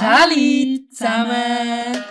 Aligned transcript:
Sali 0.00 0.88
zusammen! 0.90 2.02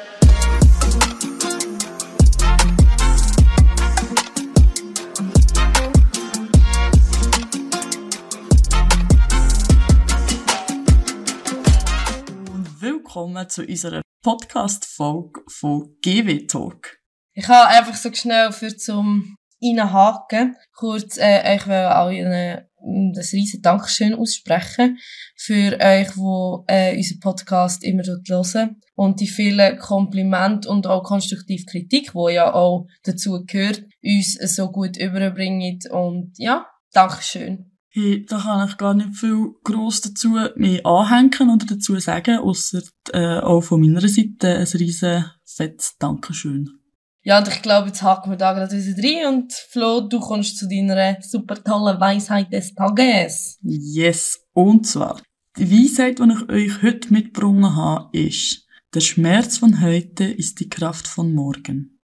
Willkommen 12.79 13.49
zu 13.49 13.65
unserer 13.65 14.03
Podcast-Folge 14.21 15.41
von 15.47 15.97
GW 16.03 16.45
Talk. 16.45 16.99
Ich 17.33 17.47
habe 17.47 17.69
einfach 17.69 17.95
so 17.95 18.13
schnell 18.13 18.51
für 18.51 18.77
zum 18.77 19.35
reinhaken, 19.63 20.55
kurz 20.75 21.17
äh, 21.17 21.59
will 21.65 21.73
allen 21.73 22.68
mm, 22.83 23.13
das 23.13 23.33
riesen 23.33 23.61
Dankeschön 23.61 24.13
aussprechen 24.13 24.97
für 25.35 25.77
euch, 25.79 26.11
die 26.13 26.73
äh, 26.73 26.97
unseren 26.97 27.19
Podcast 27.19 27.83
immer 27.83 28.03
hören 28.03 28.81
und 28.95 29.19
die 29.19 29.27
vielen 29.27 29.77
Komplimente 29.77 30.69
und 30.69 30.87
auch 30.87 31.03
konstruktive 31.03 31.65
Kritik, 31.65 32.13
wo 32.13 32.29
ja 32.29 32.53
auch 32.53 32.87
dazu 33.03 33.43
gehört, 33.45 33.83
uns 34.03 34.33
so 34.33 34.71
gut 34.71 34.97
überbringen 34.97 35.79
und 35.91 36.33
ja, 36.37 36.67
Dankeschön. 36.91 37.71
Hey, 37.91 38.25
da 38.25 38.37
kann 38.37 38.67
ich 38.67 38.77
gar 38.77 38.93
nicht 38.93 39.15
viel 39.15 39.47
gross 39.63 40.01
dazu 40.01 40.37
mehr 40.55 40.85
anhängen 40.85 41.49
oder 41.49 41.65
dazu 41.65 41.99
sagen, 41.99 42.37
ausser 42.37 42.81
äh, 43.11 43.39
auch 43.39 43.61
von 43.61 43.81
meiner 43.81 44.07
Seite 44.07 44.57
ein 44.57 44.67
riesen 44.79 45.25
fettes 45.43 45.95
Dankeschön. 45.97 46.78
Ja, 47.21 47.39
und 47.39 47.47
ich 47.47 47.61
glaube, 47.61 47.87
jetzt 47.87 48.01
haken 48.01 48.31
wir 48.31 48.37
da 48.37 48.53
gerade 48.53 48.71
wieder 48.71 49.03
rein 49.03 49.33
und 49.33 49.53
Flo, 49.53 50.01
du 50.01 50.19
kommst 50.19 50.57
zu 50.57 50.67
deiner 50.67 51.21
super 51.21 51.61
tollen 51.61 51.99
Weisheit 51.99 52.51
des 52.51 52.73
Tages. 52.73 53.59
Yes, 53.61 54.39
und 54.53 54.87
zwar, 54.87 55.21
die 55.57 55.69
Weisheit, 55.69 56.19
die 56.19 56.23
ich 56.23 56.49
euch 56.49 56.81
heute 56.81 57.11
mitgebracht 57.11 57.75
habe, 57.75 58.17
ist, 58.17 58.65
der 58.93 59.01
Schmerz 59.01 59.57
von 59.57 59.81
heute 59.81 60.23
ist 60.23 60.59
die 60.59 60.69
Kraft 60.69 61.07
von 61.07 61.33
morgen. 61.33 61.99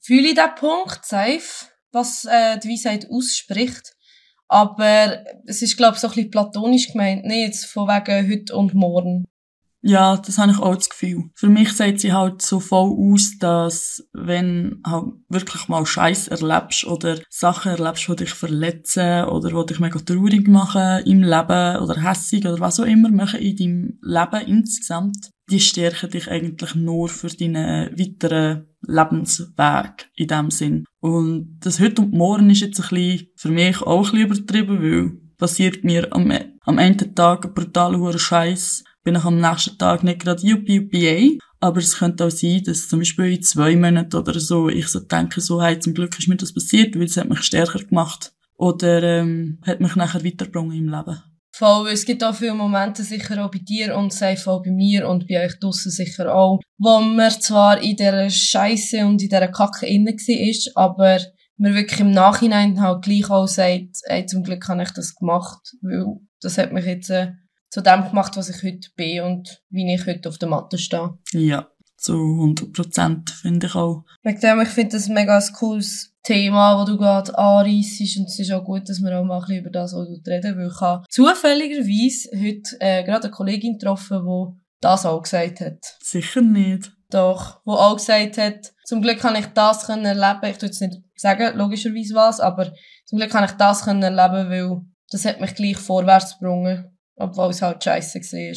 Fühle 0.00 0.28
ich 0.28 0.34
den 0.34 0.54
Punkt, 0.56 1.04
safe, 1.04 1.66
was 1.90 2.24
äh, 2.24 2.58
die 2.58 2.68
Weisheit 2.70 3.10
ausspricht. 3.10 3.92
Aber 4.48 5.24
es 5.46 5.62
ist, 5.62 5.76
glaube 5.76 5.94
ich, 5.94 6.00
so 6.00 6.08
ein 6.08 6.14
bisschen 6.14 6.30
platonisch 6.30 6.92
gemeint, 6.92 7.24
nicht 7.24 7.46
jetzt 7.46 7.66
von 7.66 7.88
wegen 7.88 8.30
heute 8.30 8.56
und 8.56 8.74
morgen. 8.74 9.24
Ja, 9.84 10.16
das 10.16 10.38
habe 10.38 10.52
ich 10.52 10.58
auch 10.58 10.76
das 10.76 10.88
Gefühl. 10.88 11.24
Für 11.34 11.48
mich 11.48 11.72
sieht 11.72 12.00
sie 12.00 12.12
halt 12.12 12.40
so 12.40 12.60
voll 12.60 12.92
aus, 12.96 13.36
dass 13.38 14.08
wenn 14.12 14.80
halt 14.86 15.06
wirklich 15.28 15.66
mal 15.66 15.84
Scheiß 15.84 16.28
erlebst 16.28 16.86
oder 16.86 17.18
Sachen 17.28 17.72
erlebst, 17.72 18.06
die 18.08 18.16
dich 18.16 18.32
verletzen 18.32 19.24
oder 19.24 19.50
die 19.50 19.66
dich 19.66 19.80
mega 19.80 19.98
traurig 19.98 20.46
machen 20.46 21.04
im 21.04 21.22
Leben 21.24 21.78
oder 21.82 22.00
hässig 22.00 22.46
oder 22.46 22.60
was 22.60 22.78
auch 22.78 22.84
immer 22.84 23.10
machen 23.10 23.40
in 23.40 23.56
deinem 23.56 23.98
Leben 24.02 24.46
insgesamt, 24.46 25.30
die 25.50 25.60
stärken 25.60 26.10
dich 26.10 26.30
eigentlich 26.30 26.76
nur 26.76 27.08
für 27.08 27.28
deinen 27.28 27.98
weiteren 27.98 28.68
Lebensweg 28.82 30.10
in 30.14 30.28
dem 30.28 30.50
Sinn. 30.52 30.84
Und 31.00 31.58
das 31.60 31.80
heute 31.80 32.02
und 32.02 32.12
morgen 32.12 32.50
ist 32.50 32.60
jetzt 32.60 32.80
ein 32.80 32.88
bisschen 32.88 33.28
für 33.36 33.48
mich 33.48 33.82
auch 33.82 34.12
ein 34.12 34.28
bisschen 34.28 34.46
übertrieben, 34.46 34.80
weil 34.80 35.22
passiert 35.38 35.82
mir 35.82 36.06
am, 36.12 36.32
am 36.60 36.78
Ende 36.78 37.12
Tag 37.12 37.52
brutal 37.52 37.98
hoher 37.98 38.16
Scheiß 38.16 38.84
bin 39.04 39.16
ich 39.16 39.24
am 39.24 39.40
nächsten 39.40 39.78
Tag 39.78 40.02
nicht 40.02 40.20
gerade 40.20 40.42
yuppie 40.42 40.76
yuppie 40.76 41.38
aber 41.60 41.78
es 41.78 41.98
könnte 41.98 42.26
auch 42.26 42.30
sein, 42.30 42.62
dass 42.64 42.88
zum 42.88 42.98
Beispiel 42.98 43.32
in 43.32 43.42
zwei 43.42 43.76
Monaten 43.76 44.16
oder 44.16 44.38
so 44.40 44.68
ich 44.68 44.88
so 44.88 44.98
denke, 44.98 45.40
so, 45.40 45.62
hey, 45.62 45.78
zum 45.78 45.94
Glück 45.94 46.18
ist 46.18 46.26
mir 46.26 46.36
das 46.36 46.52
passiert, 46.52 46.96
weil 46.96 47.04
es 47.04 47.16
hat 47.16 47.28
mich 47.28 47.42
stärker 47.42 47.78
gemacht 47.78 48.32
oder 48.56 49.02
ähm, 49.02 49.58
hat 49.64 49.80
mich 49.80 49.94
nachher 49.94 50.24
weitergebracht 50.24 50.74
im 50.74 50.88
Leben. 50.88 51.22
Voll, 51.54 51.90
es 51.90 52.04
gibt 52.04 52.24
auch 52.24 52.34
viele 52.34 52.54
Momente 52.54 53.04
sicher 53.04 53.44
auch 53.44 53.50
bei 53.50 53.58
dir 53.58 53.94
und 53.96 54.12
safe 54.12 54.50
auch 54.50 54.62
bei 54.62 54.70
mir 54.70 55.06
und 55.08 55.28
bei 55.28 55.44
euch 55.44 55.58
draussen 55.60 55.92
sicher 55.92 56.34
auch, 56.34 56.60
wo 56.78 56.98
man 56.98 57.30
zwar 57.30 57.80
in 57.80 57.94
dieser 57.94 58.28
Scheiße 58.28 59.06
und 59.06 59.22
in 59.22 59.28
dieser 59.28 59.48
Kacke 59.48 59.86
innen 59.86 60.16
ist, 60.16 60.76
aber 60.76 61.20
man 61.58 61.74
wirklich 61.74 62.00
im 62.00 62.10
Nachhinein 62.10 62.80
halt 62.80 63.04
gleich 63.04 63.30
auch 63.30 63.46
sagt, 63.46 63.98
ey, 64.04 64.26
zum 64.26 64.42
Glück 64.42 64.66
habe 64.68 64.82
ich 64.82 64.90
das 64.90 65.14
gemacht, 65.14 65.60
weil 65.82 66.06
das 66.40 66.58
hat 66.58 66.72
mich 66.72 66.86
jetzt 66.86 67.10
äh, 67.10 67.32
zu 67.72 67.80
dem 67.80 68.04
gemacht, 68.06 68.36
was 68.36 68.50
ich 68.50 68.62
heute 68.62 68.90
bin 68.96 69.22
und 69.22 69.62
wie 69.70 69.92
ich 69.94 70.06
heute 70.06 70.28
auf 70.28 70.36
der 70.36 70.50
Matte 70.50 70.76
stehe. 70.76 71.14
Ja, 71.32 71.68
zu 71.96 72.12
100 72.12 72.70
Prozent, 72.70 73.30
finde 73.30 73.66
ich 73.66 73.74
auch. 73.74 74.04
Wegen 74.22 74.40
dem, 74.40 74.60
ich 74.60 74.68
finde 74.68 74.96
das 74.96 75.08
mega 75.08 75.38
ein 75.38 75.52
cooles 75.54 76.12
Thema, 76.22 76.76
das 76.76 76.90
du 76.90 76.98
gerade 76.98 77.38
anreissest 77.38 78.18
und 78.18 78.26
es 78.26 78.38
ist 78.38 78.52
auch 78.52 78.62
gut, 78.62 78.90
dass 78.90 79.00
wir 79.00 79.18
auch 79.18 79.24
mal 79.24 79.36
ein 79.36 79.40
bisschen 79.40 79.60
über 79.60 79.70
das 79.70 79.94
reden, 79.94 80.58
weil 80.58 80.68
ich 80.68 80.80
habe 80.82 81.06
zufälligerweise 81.08 82.28
heute 82.36 82.76
äh, 82.78 83.04
gerade 83.04 83.24
eine 83.24 83.30
Kollegin 83.30 83.78
getroffen, 83.78 84.20
die 84.22 84.60
das 84.82 85.06
auch 85.06 85.22
gesagt 85.22 85.60
hat. 85.62 85.96
Sicher 86.02 86.42
nicht. 86.42 86.92
Doch, 87.08 87.62
wo 87.64 87.72
auch 87.72 87.96
gesagt 87.96 88.36
hat, 88.36 88.72
zum 88.84 89.00
Glück 89.00 89.20
kann 89.20 89.36
ich 89.36 89.46
das 89.46 89.86
können 89.86 90.04
erleben. 90.04 90.50
Ich 90.50 90.58
tue 90.58 90.68
jetzt 90.68 90.80
nicht 90.82 91.00
sagen, 91.16 91.56
logischerweise 91.56 92.14
was, 92.14 92.38
aber 92.38 92.74
zum 93.06 93.18
Glück 93.18 93.30
kann 93.30 93.44
ich 93.44 93.52
das 93.52 93.84
können 93.84 94.02
erleben, 94.02 94.50
weil 94.50 94.82
das 95.10 95.24
hat 95.24 95.40
mich 95.40 95.54
gleich 95.54 95.78
vorwärts 95.78 96.38
gebracht 96.38 96.92
obwohl 97.16 97.50
es 97.50 97.62
halt 97.62 97.82
scheiße 97.82 98.20
war. 98.20 98.54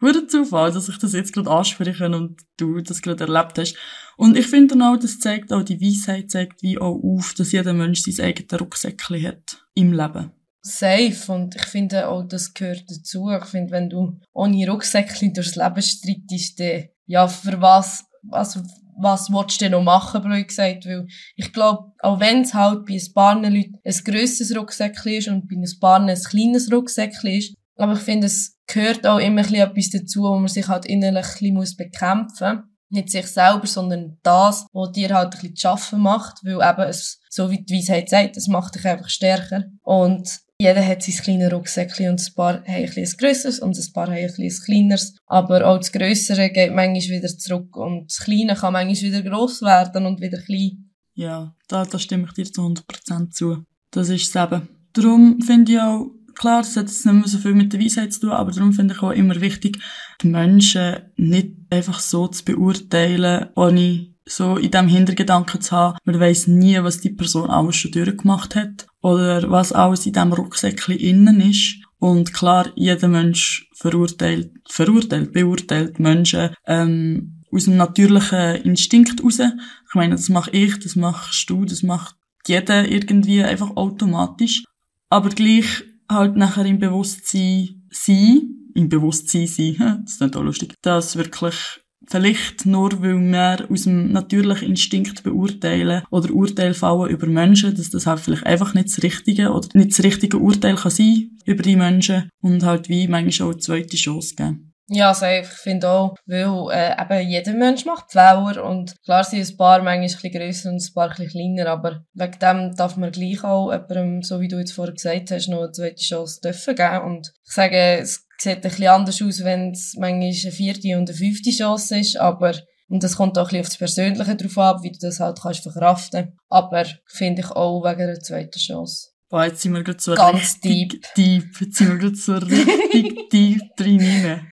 Würde 0.00 0.28
Zufall, 0.28 0.72
dass 0.72 0.88
ich 0.88 0.98
das 0.98 1.12
jetzt 1.12 1.32
gerade 1.32 1.50
anspreche 1.50 2.06
und 2.06 2.40
du 2.56 2.80
das 2.80 3.02
gerade 3.02 3.24
erlebt 3.24 3.58
hast. 3.58 3.76
Und 4.16 4.36
ich 4.36 4.46
finde 4.46 4.74
dann 4.74 4.82
auch, 4.82 4.96
das 4.96 5.18
zeigt 5.18 5.52
auch, 5.52 5.64
die 5.64 5.80
Weisheit 5.80 6.30
zeigt 6.30 6.62
wie 6.62 6.78
auch 6.78 7.00
auf, 7.02 7.34
dass 7.34 7.52
jeder 7.52 7.72
Mensch 7.72 8.02
sein 8.02 8.26
eigenes 8.26 8.60
Rucksäckchen 8.60 9.26
hat 9.26 9.64
im 9.74 9.92
Leben. 9.92 10.30
Safe. 10.62 11.32
Und 11.32 11.56
ich 11.56 11.66
finde 11.66 12.08
auch, 12.08 12.22
das 12.22 12.54
gehört 12.54 12.84
dazu. 12.88 13.30
Ich 13.30 13.44
finde, 13.46 13.72
wenn 13.72 13.90
du 13.90 14.20
ohne 14.32 14.70
Rucksäckchen 14.70 15.34
durchs 15.34 15.56
Leben 15.56 15.82
streitest, 15.82 16.60
dann, 16.60 16.84
ja, 17.06 17.26
für 17.26 17.60
was, 17.60 18.04
was, 18.22 18.60
was 19.00 19.30
willst 19.30 19.60
du 19.60 19.64
denn 19.64 19.72
noch 19.72 19.82
machen, 19.82 20.22
blöd 20.22 20.48
gesagt? 20.48 20.86
Weil 20.86 21.06
ich 21.36 21.52
glaube, 21.52 21.92
auch 22.00 22.20
wenn 22.20 22.42
es 22.42 22.54
halt 22.54 22.86
bei 22.86 22.94
ein 22.94 23.14
paar 23.14 23.34
Leuten 23.34 23.78
ein 23.84 24.04
grösseres 24.04 24.56
Rucksäckchen 24.56 25.12
ist 25.12 25.28
und 25.28 25.48
bei 25.48 25.56
ein 25.56 25.80
paar 25.80 26.00
ein 26.00 26.18
kleines 26.22 26.70
Rucksäckchen 26.70 27.30
ist, 27.30 27.54
aber 27.78 27.94
ich 27.94 28.00
finde, 28.00 28.26
es 28.26 28.56
gehört 28.66 29.06
auch 29.06 29.18
immer 29.18 29.40
etwas 29.40 29.90
dazu, 29.90 30.22
wo 30.22 30.36
man 30.36 30.48
sich 30.48 30.68
halt 30.68 30.86
innerlich 30.86 31.26
ein 31.40 31.54
bisschen 31.54 31.76
bekämpfen 31.76 32.56
muss. 32.56 32.64
Nicht 32.90 33.10
sich 33.10 33.26
selber, 33.26 33.66
sondern 33.66 34.18
das, 34.22 34.66
was 34.72 34.92
dir 34.92 35.14
halt 35.14 35.34
ein 35.34 35.40
bisschen 35.40 35.56
zu 35.56 35.60
schaffen 35.60 36.00
macht, 36.00 36.38
weil 36.42 36.54
eben 36.54 36.88
es, 36.88 37.20
so 37.28 37.50
wie 37.50 37.62
die 37.62 37.74
Weisheit 37.74 38.08
sagt, 38.08 38.36
es 38.36 38.48
macht 38.48 38.74
dich 38.74 38.86
einfach 38.86 39.10
stärker. 39.10 39.64
Und 39.82 40.40
jeder 40.60 40.84
hat 40.84 41.02
sein 41.02 41.14
kleines 41.14 41.52
Rucksäckchen 41.52 42.10
und 42.10 42.20
ein 42.20 42.34
paar 42.34 42.54
haben 42.54 42.66
ein, 42.66 42.90
ein 42.96 43.12
grösseres 43.18 43.60
und 43.60 43.78
ein 43.78 43.92
paar 43.92 44.06
haben 44.06 44.16
ein 44.16 44.52
kleineres. 44.64 45.16
Aber 45.26 45.66
auch 45.66 45.76
das 45.76 45.92
Grössere 45.92 46.50
geht 46.50 46.74
manchmal 46.74 47.18
wieder 47.18 47.28
zurück 47.28 47.76
und 47.76 48.10
das 48.10 48.18
Kleine 48.20 48.54
kann 48.54 48.72
manchmal 48.72 49.12
wieder 49.12 49.22
gross 49.22 49.62
werden 49.62 50.06
und 50.06 50.20
wieder 50.20 50.40
klein. 50.40 50.90
Ja, 51.14 51.54
da, 51.68 51.84
da 51.84 51.98
stimme 51.98 52.24
ich 52.26 52.32
dir 52.32 52.50
zu 52.50 52.62
100% 52.62 53.30
zu. 53.30 53.64
Das 53.90 54.08
ist 54.08 54.34
es 54.34 54.42
eben. 54.42 54.68
Darum 54.94 55.40
finde 55.42 55.72
ich 55.72 55.78
auch, 55.78 56.10
Klar, 56.38 56.62
das 56.62 56.76
hat 56.76 56.86
jetzt 56.86 57.04
nicht 57.04 57.14
mehr 57.14 57.26
so 57.26 57.38
viel 57.38 57.54
mit 57.54 57.72
der 57.72 57.80
Weisheit 57.80 58.12
zu 58.12 58.20
tun, 58.20 58.30
aber 58.30 58.52
darum 58.52 58.72
finde 58.72 58.94
ich 58.94 59.02
auch 59.02 59.10
immer 59.10 59.40
wichtig, 59.40 59.78
die 60.22 60.28
Menschen 60.28 60.96
nicht 61.16 61.48
einfach 61.68 61.98
so 61.98 62.28
zu 62.28 62.44
beurteilen, 62.44 63.48
ohne 63.56 64.14
so 64.24 64.56
in 64.56 64.70
dem 64.70 64.86
Hintergedanken 64.86 65.60
zu 65.60 65.72
haben, 65.72 65.98
man 66.04 66.20
weiß 66.20 66.46
nie, 66.46 66.80
was 66.82 67.00
die 67.00 67.10
Person 67.10 67.50
alles 67.50 67.76
schon 67.76 67.90
durchgemacht 67.90 68.54
hat 68.54 68.86
oder 69.02 69.50
was 69.50 69.72
alles 69.72 70.06
in 70.06 70.12
diesem 70.12 70.32
Rucksäckchen 70.32 70.96
innen 70.96 71.40
ist. 71.40 71.82
Und 71.98 72.32
klar, 72.32 72.68
jeder 72.76 73.08
Mensch 73.08 73.68
verurteilt, 73.74 74.52
verurteilt, 74.68 75.32
beurteilt 75.32 75.98
Menschen 75.98 76.50
ähm, 76.66 77.42
aus 77.50 77.64
dem 77.64 77.76
natürlichen 77.76 78.62
Instinkt 78.62 79.24
raus. 79.24 79.40
Ich 79.40 79.94
meine, 79.94 80.14
das 80.14 80.28
mache 80.28 80.52
ich, 80.52 80.78
das 80.78 80.94
machst 80.94 81.50
du, 81.50 81.64
das 81.64 81.82
macht 81.82 82.14
jeder 82.46 82.88
irgendwie 82.88 83.42
einfach 83.42 83.76
automatisch. 83.76 84.62
Aber 85.10 85.30
gleich 85.30 85.82
halt 86.08 86.36
nachher 86.36 86.66
im 86.66 86.78
Bewusstsein 86.78 87.82
sein, 87.90 88.54
im 88.74 88.88
Bewusstsein 88.88 89.46
sein, 89.46 89.76
das 90.04 90.14
ist 90.14 90.20
nicht 90.20 90.36
auch 90.36 90.42
lustig, 90.42 90.74
dass 90.82 91.16
wirklich 91.16 91.80
vielleicht 92.06 92.66
nur, 92.66 93.02
weil 93.02 93.20
wir 93.20 93.70
aus 93.70 93.82
dem 93.82 94.12
natürlichen 94.12 94.68
Instinkt 94.68 95.22
beurteilen 95.22 96.02
oder 96.10 96.32
Urteil 96.32 96.74
fallen 96.74 97.10
über 97.10 97.26
Menschen, 97.26 97.74
dass 97.74 97.90
das 97.90 98.06
halt 98.06 98.20
vielleicht 98.20 98.46
einfach 98.46 98.74
nicht 98.74 98.88
das 98.88 99.02
richtige 99.02 99.52
oder 99.52 99.68
nicht 99.74 99.90
das 99.90 100.04
richtige 100.04 100.38
Urteil 100.38 100.76
kann 100.76 100.90
sein 100.90 101.30
über 101.44 101.62
die 101.62 101.76
Menschen 101.76 102.30
und 102.40 102.62
halt 102.62 102.88
wie 102.88 103.08
manchmal 103.08 103.48
auch 103.48 103.52
eine 103.52 103.60
zweite 103.60 103.96
Chance 103.96 104.34
geben. 104.34 104.67
Ja, 104.90 105.08
also 105.08 105.26
ich 105.26 105.46
finde 105.46 105.90
auch, 105.90 106.14
weil 106.24 106.70
äh, 106.72 106.96
eben 106.98 107.28
jeder 107.28 107.52
Mensch 107.52 107.84
macht 107.84 108.10
Fehler 108.10 108.64
und 108.64 108.94
klar 109.04 109.22
sind 109.22 109.46
ein 109.46 109.56
paar 109.58 109.82
manchmal 109.82 109.96
ein 109.96 110.02
bisschen 110.02 110.32
grösser 110.32 110.70
und 110.70 110.82
ein 110.82 110.94
paar 110.94 111.10
ein 111.10 111.16
bisschen 111.16 111.54
kleiner, 111.56 111.70
aber 111.70 112.04
wegen 112.14 112.38
dem 112.38 112.74
darf 112.74 112.96
man 112.96 113.12
gleich 113.12 113.44
auch 113.44 113.70
jemandem, 113.70 114.22
so 114.22 114.40
wie 114.40 114.48
du 114.48 114.58
jetzt 114.58 114.72
vorher 114.72 114.94
gesagt 114.94 115.30
hast, 115.30 115.48
noch 115.48 115.58
eine 115.58 115.72
zweite 115.72 116.02
Chance 116.02 116.40
dürfen 116.42 116.74
geben 116.74 117.04
und 117.04 117.32
ich 117.46 117.52
sage, 117.52 117.98
es 117.98 118.26
sieht 118.38 118.56
ein 118.56 118.60
bisschen 118.62 118.88
anders 118.88 119.20
aus, 119.20 119.44
wenn 119.44 119.72
es 119.72 119.94
manchmal 119.98 120.28
eine 120.28 120.52
vierte 120.52 120.96
und 120.96 121.10
eine 121.10 121.18
fünfte 121.18 121.50
Chance 121.50 121.98
ist, 121.98 122.16
aber 122.16 122.54
und 122.88 123.02
das 123.02 123.16
kommt 123.16 123.36
auch 123.36 123.42
ein 123.42 123.48
bisschen 123.48 123.60
auf 123.60 123.66
das 123.66 123.78
Persönliche 123.78 124.36
drauf 124.36 124.58
ab, 124.58 124.82
wie 124.82 124.90
du 124.90 124.98
das 124.98 125.20
halt 125.20 125.38
kannst 125.42 125.62
verkraften. 125.62 126.38
Aber 126.48 126.86
finde 127.06 127.42
ich 127.42 127.50
auch 127.50 127.84
wegen 127.84 128.00
einer 128.00 128.20
zweiten 128.20 128.58
Chance. 128.58 129.10
Boah, 129.30 129.44
jetzt 129.44 129.60
sind 129.60 129.74
wir 129.74 129.82
gerade 129.82 130.00
so 130.00 130.14
Ganz 130.14 130.58
richtig 130.64 131.02
deep. 131.16 131.60
Jetzt 131.60 131.76
sind 131.76 131.88
wir 131.88 131.98
gerade 131.98 132.16
so 132.16 132.34
richtig 132.36 133.28
deep 133.32 133.60
drin 133.76 134.00
rein. 134.00 134.50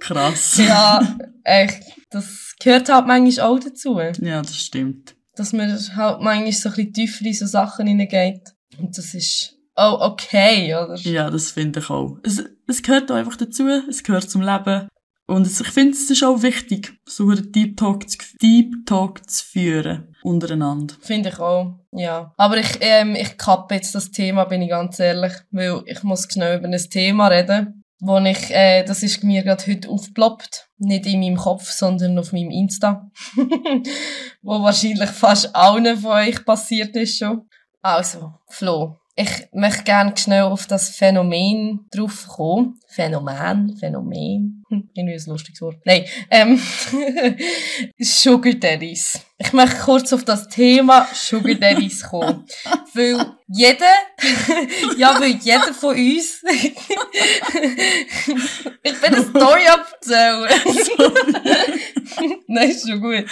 Krass. 0.00 0.58
Ja, 0.58 1.16
echt. 1.44 1.82
Das 2.10 2.54
gehört 2.60 2.90
halt 2.90 3.06
manchmal 3.06 3.46
auch 3.46 3.58
dazu. 3.58 3.98
Ja, 3.98 4.42
das 4.42 4.56
stimmt. 4.56 5.14
Dass 5.34 5.54
man 5.54 5.70
halt 5.70 6.20
manchmal 6.20 6.52
so 6.52 6.68
ein 6.68 6.74
bisschen 6.74 6.92
tiefer 6.92 7.24
in 7.24 7.34
so 7.34 7.46
Sachen 7.46 7.86
hineingeht. 7.86 8.52
Und 8.78 8.98
das 8.98 9.14
ist 9.14 9.56
auch 9.74 10.00
okay, 10.12 10.74
oder? 10.74 10.96
Ja, 10.96 11.30
das 11.30 11.52
finde 11.52 11.80
ich 11.80 11.88
auch. 11.88 12.18
Es, 12.22 12.44
es 12.66 12.82
gehört 12.82 13.10
auch 13.10 13.16
einfach 13.16 13.36
dazu. 13.36 13.66
Es 13.88 14.02
gehört 14.02 14.28
zum 14.28 14.42
Leben. 14.42 14.88
Und 15.32 15.46
ich 15.46 15.68
finde, 15.68 15.92
es 15.92 16.10
ist 16.10 16.22
auch 16.24 16.42
wichtig, 16.42 16.92
so 17.06 17.30
einen 17.30 17.50
Deep 17.52 17.78
Talk, 17.78 18.06
zu, 18.06 18.18
Deep 18.42 18.84
Talk 18.84 19.30
zu 19.30 19.42
führen 19.42 20.14
untereinander. 20.22 20.94
Finde 21.00 21.30
ich 21.30 21.38
auch, 21.38 21.72
ja. 21.90 22.34
Aber 22.36 22.58
ich, 22.58 22.76
ähm, 22.82 23.16
ich 23.16 23.38
kappe 23.38 23.76
jetzt 23.76 23.94
das 23.94 24.10
Thema, 24.10 24.44
bin 24.44 24.60
ich 24.60 24.68
ganz 24.68 25.00
ehrlich, 25.00 25.32
weil 25.50 25.82
ich 25.86 26.02
muss 26.02 26.28
schnell 26.30 26.58
über 26.58 26.68
ein 26.68 26.76
Thema 26.76 27.28
reden, 27.28 27.82
wo 27.98 28.18
ich, 28.18 28.50
äh, 28.50 28.84
das 28.84 29.02
ist 29.02 29.24
mir 29.24 29.42
gerade 29.42 29.66
heute 29.66 29.88
aufgeploppt. 29.88 30.68
Nicht 30.76 31.06
in 31.06 31.20
meinem 31.20 31.36
Kopf, 31.36 31.70
sondern 31.70 32.18
auf 32.18 32.34
meinem 32.34 32.50
Insta. 32.50 33.10
wo 34.42 34.62
wahrscheinlich 34.62 35.10
fast 35.10 35.56
allen 35.56 35.96
von 35.96 36.10
euch 36.10 36.44
passiert 36.44 36.94
ist 36.94 37.16
schon. 37.16 37.48
Also, 37.80 38.34
Flo, 38.48 38.98
ich 39.14 39.48
möchte 39.52 39.84
gerne 39.84 40.16
schnell 40.16 40.42
auf 40.42 40.66
das 40.66 40.90
Phänomen 40.90 41.86
drauf 41.94 42.26
kommen. 42.28 42.78
Phänomen, 42.88 43.76
Phänomen. 43.78 44.64
Hm, 44.70 44.88
irgendwie 44.94 45.14
ein 45.14 45.26
lustiges 45.26 45.60
Wort. 45.60 45.76
Nein, 45.84 46.06
ähm, 46.30 46.58
Sugar 47.98 48.54
Daddies. 48.54 49.20
Ich 49.36 49.52
möchte 49.52 49.76
kurz 49.82 50.12
auf 50.14 50.24
das 50.24 50.48
Thema 50.48 51.06
Sugar 51.12 51.54
Daddies 51.56 52.02
kommen. 52.02 52.46
weil 52.94 53.34
jeder, 53.48 53.92
ja, 54.96 55.20
weil 55.20 55.36
jeder 55.42 55.74
von 55.74 55.94
uns, 55.94 56.42
ich 58.82 59.00
bin 59.00 59.14
eine 59.14 59.22
Story 59.24 59.66
abzählen. 59.68 60.48
Nein, 62.46 62.70
ist 62.70 62.88
schon 62.88 63.00
gut. 63.00 63.26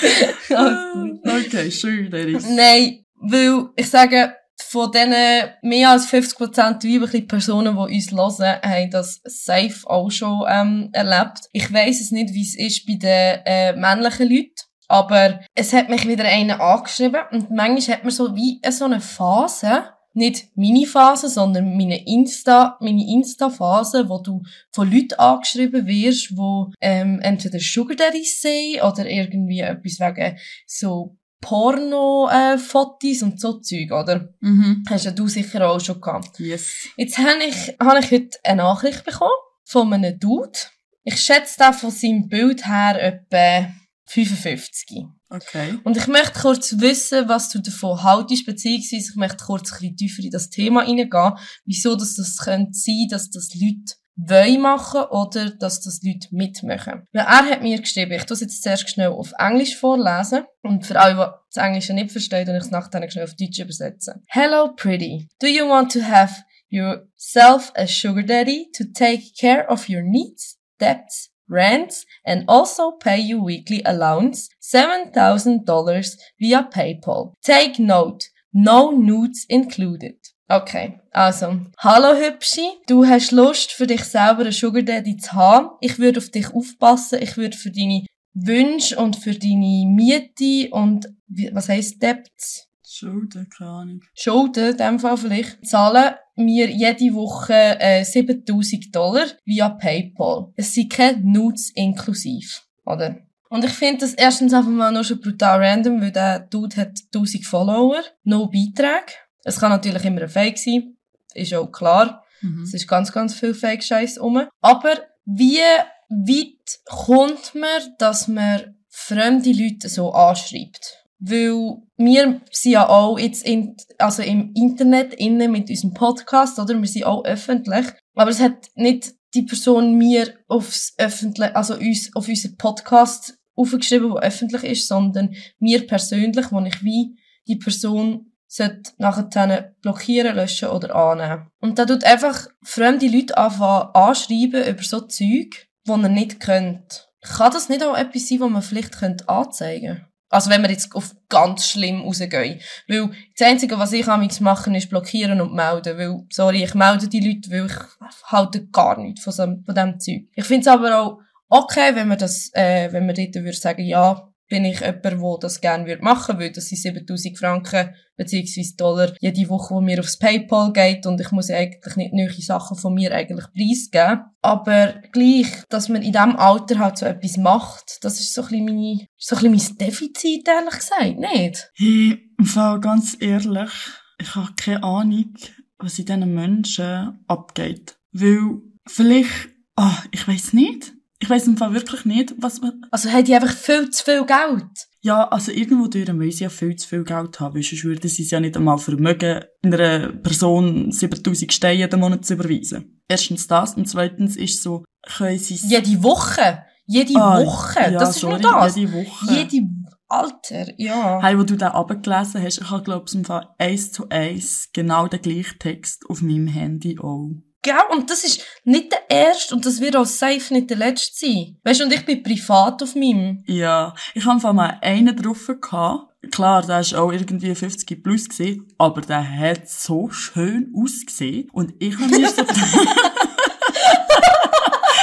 Okay, 1.24 1.70
Sugar 1.70 2.10
Daddies. 2.10 2.46
Nein, 2.50 3.06
weil 3.16 3.70
ich 3.76 3.88
sage, 3.88 4.34
von 4.62 4.90
diesen 4.92 5.14
mehr 5.62 5.90
als 5.90 6.06
50% 6.08 6.58
weiblichen 6.84 7.26
Personen, 7.26 7.74
die 7.74 7.94
uns 7.94 8.12
hören, 8.12 8.60
haben 8.62 8.90
das 8.90 9.20
safe 9.24 9.80
auch 9.84 10.10
schon 10.10 10.44
ähm, 10.48 10.90
erlebt. 10.92 11.48
Ich 11.52 11.72
weiss 11.72 12.00
es 12.00 12.10
nicht, 12.10 12.32
wie 12.34 12.42
es 12.42 12.56
ist 12.56 12.86
bei 12.86 12.94
den 12.94 13.40
äh, 13.44 13.72
männlichen 13.74 14.28
Leuten. 14.28 14.54
Aber 14.88 15.40
es 15.54 15.72
hat 15.72 15.88
mich 15.88 16.08
wieder 16.08 16.24
einer 16.24 16.60
angeschrieben 16.60 17.20
und 17.30 17.50
manchmal 17.50 17.96
hat 17.96 18.04
man 18.04 18.10
so 18.10 18.34
wie 18.34 18.60
so 18.70 18.86
eine 18.86 19.00
Phase, 19.00 19.84
nicht 20.14 20.48
meine 20.56 20.86
Phase, 20.86 21.28
sondern 21.28 21.76
meine 21.76 22.04
Insta, 22.06 22.76
meine 22.80 23.06
Insta-Phase, 23.06 24.08
wo 24.08 24.18
du 24.18 24.42
von 24.72 24.90
Leuten 24.90 25.14
angeschrieben 25.14 25.86
wirst, 25.86 26.36
wo 26.36 26.72
ähm, 26.80 27.20
entweder 27.20 27.60
Sugar 27.60 27.96
Daddies 27.96 28.40
sind 28.40 28.82
oder 28.82 29.08
irgendwie 29.08 29.60
etwas 29.60 30.00
wegen 30.00 30.36
so 30.66 31.16
Porno-Fotos 31.40 33.22
und 33.22 33.40
so 33.40 33.60
Zeug, 33.60 33.92
oder? 33.92 34.28
Mhm. 34.40 34.84
Hast 34.88 35.04
ja 35.06 35.10
du 35.10 35.28
sicher 35.28 35.68
auch 35.68 35.80
schon 35.80 36.00
gehabt. 36.00 36.38
Yes. 36.38 36.88
Jetzt 36.96 37.18
habe 37.18 37.44
ich, 37.48 37.76
habe 37.80 38.00
ich 38.00 38.10
heute 38.10 38.38
eine 38.44 38.62
Nachricht 38.62 39.04
bekommen 39.04 39.30
von 39.64 39.92
einem 39.92 40.18
Dude. 40.18 40.58
Ich 41.04 41.20
schätze 41.20 41.58
den 41.58 41.72
von 41.72 41.90
seinem 41.90 42.28
Bild 42.28 42.66
her 42.66 43.02
etwa 43.02 43.72
55. 44.06 45.06
Okay. 45.28 45.78
Und 45.84 45.96
ich 45.96 46.08
möchte 46.08 46.40
kurz 46.40 46.80
wissen, 46.80 47.28
was 47.28 47.50
du 47.50 47.60
davon 47.60 48.02
haltest, 48.02 48.46
beziehungsweise 48.46 49.10
ich 49.10 49.16
möchte 49.16 49.44
kurz 49.44 49.72
ein 49.72 49.78
bisschen 49.78 49.96
tiefer 49.96 50.22
in 50.24 50.30
das 50.30 50.50
Thema 50.50 50.80
reingehen, 50.80 51.34
wieso 51.64 51.94
dass 51.94 52.16
das 52.16 52.36
könnte 52.38 52.72
sein, 52.72 53.06
dass 53.08 53.30
das 53.30 53.54
Leute 53.54 53.94
wollen 54.16 54.60
machen 54.60 55.02
oder 55.10 55.50
dass 55.50 55.80
das 55.80 56.00
Leute 56.02 56.28
mitmachen. 56.30 57.06
Weil 57.12 57.22
er 57.22 57.50
hat 57.50 57.62
mir 57.62 57.80
geschrieben, 57.80 58.12
ich 58.12 58.24
tue 58.24 58.34
es 58.34 58.40
jetzt 58.40 58.62
zuerst 58.62 58.88
schnell 58.88 59.08
auf 59.08 59.32
Englisch 59.38 59.76
vorlesen 59.76 60.44
und 60.62 60.86
für 60.86 60.98
alle, 60.98 61.14
die 61.14 61.54
das 61.54 61.64
Englische 61.64 61.94
nicht 61.94 62.12
verstehen, 62.12 62.48
und 62.48 62.56
ich 62.56 62.62
es 62.62 62.70
nachher 62.70 63.10
schnell 63.10 63.24
auf 63.24 63.34
Deutsch 63.34 63.58
übersetzen. 63.58 64.22
Hello 64.28 64.72
pretty. 64.74 65.28
Do 65.40 65.46
you 65.46 65.68
want 65.68 65.92
to 65.92 66.00
have 66.02 66.44
yourself 66.68 67.72
a 67.74 67.86
sugar 67.86 68.22
daddy 68.22 68.70
to 68.76 68.84
take 68.94 69.32
care 69.38 69.68
of 69.68 69.88
your 69.88 70.02
needs, 70.02 70.58
debts, 70.78 71.30
rents 71.50 72.06
and 72.24 72.44
also 72.48 72.92
pay 72.92 73.18
you 73.18 73.42
weekly 73.42 73.82
allowance 73.84 74.48
$7,000 74.62 76.16
via 76.38 76.62
PayPal. 76.62 77.34
Take 77.42 77.78
note, 77.80 78.24
no 78.52 78.90
nudes 78.90 79.44
included. 79.48 80.16
Okay, 80.52 80.98
also, 81.12 81.60
hallo 81.78 82.18
Hübschi, 82.18 82.68
du 82.88 83.06
hast 83.06 83.30
Lust 83.30 83.70
für 83.70 83.86
dich 83.86 84.02
selber 84.02 84.40
einen 84.40 84.50
Sugar 84.50 84.82
Daddy 84.82 85.16
zu 85.16 85.30
haben. 85.34 85.68
Ich 85.80 86.00
würde 86.00 86.18
auf 86.18 86.28
dich 86.28 86.52
aufpassen, 86.52 87.20
ich 87.22 87.36
würde 87.36 87.56
für 87.56 87.70
deine 87.70 88.04
Wünsche 88.34 88.96
und 88.98 89.14
für 89.14 89.32
deine 89.32 89.86
Miete 89.86 90.68
und, 90.72 91.06
was 91.52 91.68
heisst 91.68 92.02
Debts? 92.02 92.66
Schulden, 92.84 93.48
keine 93.56 93.70
Ahnung. 93.70 94.00
Schulden, 94.12 94.72
in 94.72 94.76
dem 94.76 94.98
Fall 94.98 95.16
vielleicht, 95.18 95.64
zahlen 95.64 96.16
mir 96.34 96.68
jede 96.68 97.14
Woche 97.14 97.78
äh, 97.78 98.02
7000 98.02 98.92
Dollar 98.92 99.26
via 99.44 99.68
PayPal. 99.68 100.52
Es 100.56 100.74
sind 100.74 100.92
keine 100.92 101.20
Nudes 101.22 101.70
inklusiv, 101.76 102.66
oder? 102.84 103.18
Und 103.50 103.64
ich 103.64 103.72
finde 103.72 103.98
das 103.98 104.14
erstens 104.14 104.52
einfach 104.52 104.68
mal 104.68 104.90
nur 104.90 105.04
schon 105.04 105.20
brutal 105.20 105.64
random, 105.64 106.00
weil 106.00 106.10
der 106.10 106.40
Dude 106.40 106.74
hat 106.74 106.98
1000 107.14 107.46
Follower, 107.46 108.02
no 108.24 108.48
Beiträge. 108.48 109.12
Es 109.44 109.58
kann 109.58 109.70
natürlich 109.70 110.04
immer 110.04 110.22
ein 110.22 110.28
Fake 110.28 110.58
sein, 110.58 110.96
ist 111.34 111.54
auch 111.54 111.70
klar. 111.70 112.24
Mhm. 112.40 112.62
Es 112.62 112.74
ist 112.74 112.88
ganz, 112.88 113.12
ganz 113.12 113.34
viel 113.34 113.54
Fake-Scheiß 113.54 114.20
rum. 114.20 114.46
Aber 114.60 114.94
wie 115.24 115.60
weit 116.08 116.80
kommt 116.86 117.54
man, 117.54 117.94
dass 117.98 118.28
man 118.28 118.76
fremde 118.88 119.52
Leute 119.52 119.88
so 119.88 120.12
anschreibt? 120.12 121.04
Weil 121.18 121.82
wir 121.96 122.40
sind 122.50 122.72
ja 122.72 122.88
auch 122.88 123.18
jetzt 123.18 123.44
in, 123.44 123.76
also 123.98 124.22
im 124.22 124.52
Internet 124.54 125.14
innen 125.14 125.52
mit 125.52 125.68
unserem 125.68 125.92
Podcast, 125.92 126.58
oder? 126.58 126.80
Wir 126.80 126.88
sind 126.88 127.04
auch 127.04 127.24
öffentlich. 127.24 127.86
Aber 128.14 128.30
es 128.30 128.40
hat 128.40 128.68
nicht 128.74 129.12
die 129.34 129.42
Person 129.42 129.96
mir 129.96 130.34
aufs 130.48 130.94
öffentlich, 130.98 131.54
also 131.54 131.76
uns, 131.76 132.10
auf 132.16 132.26
unseren 132.26 132.56
Podcast 132.56 133.38
aufgeschrieben, 133.54 134.12
der 134.14 134.22
öffentlich 134.22 134.64
ist, 134.64 134.88
sondern 134.88 135.34
mir 135.58 135.86
persönlich, 135.86 136.50
wo 136.50 136.60
ich 136.60 136.82
wie 136.82 137.16
die 137.46 137.56
Person 137.56 138.29
sollte 138.50 138.92
nachher 138.98 139.74
blockieren, 139.80 140.34
löschen 140.34 140.68
oder 140.68 140.94
annehmen. 140.94 141.50
Und 141.60 141.78
da 141.78 141.86
tut 141.86 142.04
einfach 142.04 142.48
fremde 142.62 143.06
Leute 143.06 143.36
anfangen 143.36 143.94
anschreiben 143.94 144.66
über 144.66 144.82
so 144.82 145.00
Zeug, 145.02 145.68
die 145.86 145.90
er 145.90 146.08
nicht 146.08 146.40
kennt. 146.40 147.08
Kann 147.22 147.52
das 147.52 147.68
nicht 147.68 147.84
auch 147.84 147.96
etwas 147.96 148.28
sein, 148.28 148.40
was 148.40 148.50
man 148.50 148.62
vielleicht 148.62 148.98
könnte 148.98 149.28
anzeigen 149.28 149.96
könnte? 149.96 150.10
Also 150.32 150.48
wenn 150.50 150.62
wir 150.62 150.70
jetzt 150.70 150.94
auf 150.94 151.14
ganz 151.28 151.66
schlimm 151.66 152.02
rausgehen. 152.02 152.60
Weil 152.88 153.10
das 153.36 153.48
Einzige, 153.48 153.78
was 153.78 153.92
ich 153.92 154.06
amigs 154.06 154.40
machen, 154.40 154.74
ist 154.74 154.88
blockieren 154.88 155.40
und 155.40 155.54
melden. 155.54 155.98
Weil, 155.98 156.24
sorry, 156.30 156.64
ich 156.64 156.74
melde 156.74 157.08
die 157.08 157.20
Leute, 157.20 157.50
weil 157.50 157.66
ich 157.66 158.30
halte 158.30 158.66
gar 158.68 158.96
nichts 158.98 159.24
von, 159.24 159.64
dem 159.66 159.98
Zeug. 159.98 160.28
Ich 160.34 160.44
finde 160.44 160.62
es 160.62 160.68
aber 160.68 161.00
auch 161.00 161.18
okay, 161.48 161.94
wenn 161.94 162.08
man 162.08 162.18
das, 162.18 162.50
äh, 162.54 162.92
wenn 162.92 163.06
man 163.06 163.16
dort 163.16 163.34
würde 163.34 163.52
sagen, 163.52 163.84
ja, 163.84 164.29
bin 164.50 164.64
ich 164.66 164.80
jemand, 164.80 165.04
der 165.04 165.38
das 165.40 165.60
gerne 165.60 165.96
machen 166.02 166.38
würde, 166.38 166.56
das 166.56 166.68
sind 166.68 166.78
7000 166.78 167.38
Franken 167.38 167.94
beziehungsweise 168.16 168.76
Dollar 168.76 169.12
jede 169.20 169.48
Woche, 169.48 169.74
wo 169.74 169.80
mir 169.80 170.00
aufs 170.00 170.18
Paypal 170.18 170.72
geht 170.74 171.06
und 171.06 171.20
ich 171.20 171.30
muss 171.30 171.50
eigentlich 171.50 171.96
nicht 171.96 172.12
neue 172.12 172.42
Sachen 172.42 172.76
von 172.76 172.92
mir 172.92 173.14
eigentlich 173.14 173.46
preisgeben. 173.54 174.24
Aber 174.42 175.00
gleich, 175.12 175.46
dass 175.70 175.88
man 175.88 176.02
in 176.02 176.12
diesem 176.12 176.36
Alter 176.36 176.78
halt 176.80 176.98
so 176.98 177.06
etwas 177.06 177.38
macht, 177.38 178.04
das 178.04 178.20
ist 178.20 178.34
so 178.34 178.42
ein 178.42 178.48
bisschen, 178.48 178.64
meine, 178.66 179.06
so 179.16 179.36
ein 179.36 179.52
bisschen 179.52 179.76
mein 179.78 179.88
Defizit, 179.88 180.48
ehrlich 180.48 180.74
gesagt, 180.74 181.18
nicht? 181.18 181.70
Hey, 181.76 182.30
im 182.36 182.80
ganz 182.82 183.16
ehrlich, 183.20 183.72
ich 184.20 184.34
habe 184.34 184.52
keine 184.56 184.82
Ahnung, 184.82 185.32
was 185.78 185.98
in 185.98 186.06
diesen 186.06 186.34
Menschen 186.34 187.24
abgeht. 187.26 187.96
Weil, 188.12 188.60
vielleicht, 188.86 189.48
ah, 189.76 190.02
ich 190.10 190.26
weiß 190.28 190.52
nicht. 190.52 190.92
Ich 191.22 191.28
weiß 191.28 191.46
im 191.48 191.56
Fall 191.58 191.74
wirklich 191.74 192.04
nicht, 192.06 192.34
was 192.38 192.60
man, 192.62 192.80
Also 192.90 193.10
haben 193.10 193.24
die 193.24 193.34
einfach 193.34 193.54
viel 193.54 193.90
zu 193.90 194.04
viel 194.04 194.24
Geld. 194.24 194.88
ja, 195.02 195.28
also 195.28 195.52
irgendwo 195.52 195.86
durch 195.86 196.10
müssen 196.12 196.36
sie 196.38 196.44
ja 196.44 196.50
viel 196.50 196.74
zu 196.76 196.88
viel 196.88 197.04
Geld 197.04 197.38
haben, 197.40 197.54
weil 197.54 197.62
sonst 197.62 197.84
würden 197.84 198.08
sie 198.08 198.22
es 198.22 198.30
ja 198.30 198.40
nicht 198.40 198.56
einmal 198.56 198.78
vermögen, 198.78 199.40
einer 199.62 200.08
Person 200.12 200.90
7000 200.92 201.52
Steine 201.52 201.78
jeden 201.80 202.00
Monat 202.00 202.24
zu 202.24 202.34
überweisen. 202.34 203.02
Erstens 203.08 203.46
das 203.46 203.74
und 203.74 203.86
zweitens 203.88 204.36
ist 204.36 204.62
so, 204.62 204.84
können 205.16 205.38
sie 205.38 205.54
es- 205.56 205.70
Jede 205.70 206.02
Woche. 206.02 206.62
Jede 206.86 207.14
Ah, 207.16 207.38
Woche. 207.44 207.80
ja, 207.80 207.90
das 207.98 208.10
ist 208.16 208.20
sorry, 208.20 208.40
nur 208.42 208.52
das. 208.52 208.76
jede 208.76 208.92
Woche. 208.92 209.32
Jede 209.34 209.66
Alter, 210.08 210.66
ja. 210.76 211.20
Hey, 211.22 211.38
wo 211.38 211.44
du 211.44 211.54
den 211.56 211.68
abgelesen 211.68 212.42
hast, 212.42 212.58
ich 212.60 212.68
habe, 212.70 212.82
glaube 212.82 213.04
ich, 213.08 213.14
im 213.14 213.24
Fall 213.24 213.48
eins 213.58 213.92
zu 213.92 214.08
eins 214.08 214.68
genau 214.72 215.06
den 215.06 215.22
gleichen 215.22 215.58
Text 215.60 216.02
auf 216.08 216.20
meinem 216.20 216.48
Handy 216.48 216.98
auch. 216.98 217.30
Gell? 217.62 217.74
Und 217.90 218.10
das 218.10 218.24
ist 218.24 218.42
nicht 218.64 218.90
der 218.90 219.10
erste 219.10 219.54
und 219.54 219.66
das 219.66 219.80
wird 219.80 219.96
auch 219.96 220.06
safe 220.06 220.54
nicht 220.54 220.70
der 220.70 220.78
letzte 220.78 221.26
sein. 221.26 221.58
Weißt 221.62 221.80
du, 221.80 221.84
und 221.84 221.92
ich 221.92 222.06
bin 222.06 222.22
privat 222.22 222.82
auf 222.82 222.94
meinem. 222.94 223.44
Ja, 223.46 223.92
ich 224.14 224.24
habe 224.24 224.52
mal 224.52 224.78
einen 224.80 225.14
drauf 225.14 225.50
gehabt. 225.60 226.06
Klar, 226.30 226.62
der 226.62 226.80
ist 226.80 226.94
auch 226.94 227.12
irgendwie 227.12 227.54
50 227.54 228.02
plus 228.02 228.28
gesehen, 228.28 228.66
aber 228.78 229.00
der 229.00 229.26
hat 229.26 229.68
so 229.68 230.10
schön 230.10 230.72
ausgesehen 230.76 231.48
und 231.52 231.72
ich 231.78 231.98
habe 231.98 232.08
mir 232.08 232.28
so 232.28 232.42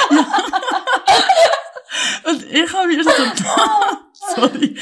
und 2.30 2.44
ich 2.44 2.74
habe 2.74 2.88
mir 2.88 3.04
so 3.04 3.10
sorry, 4.36 4.78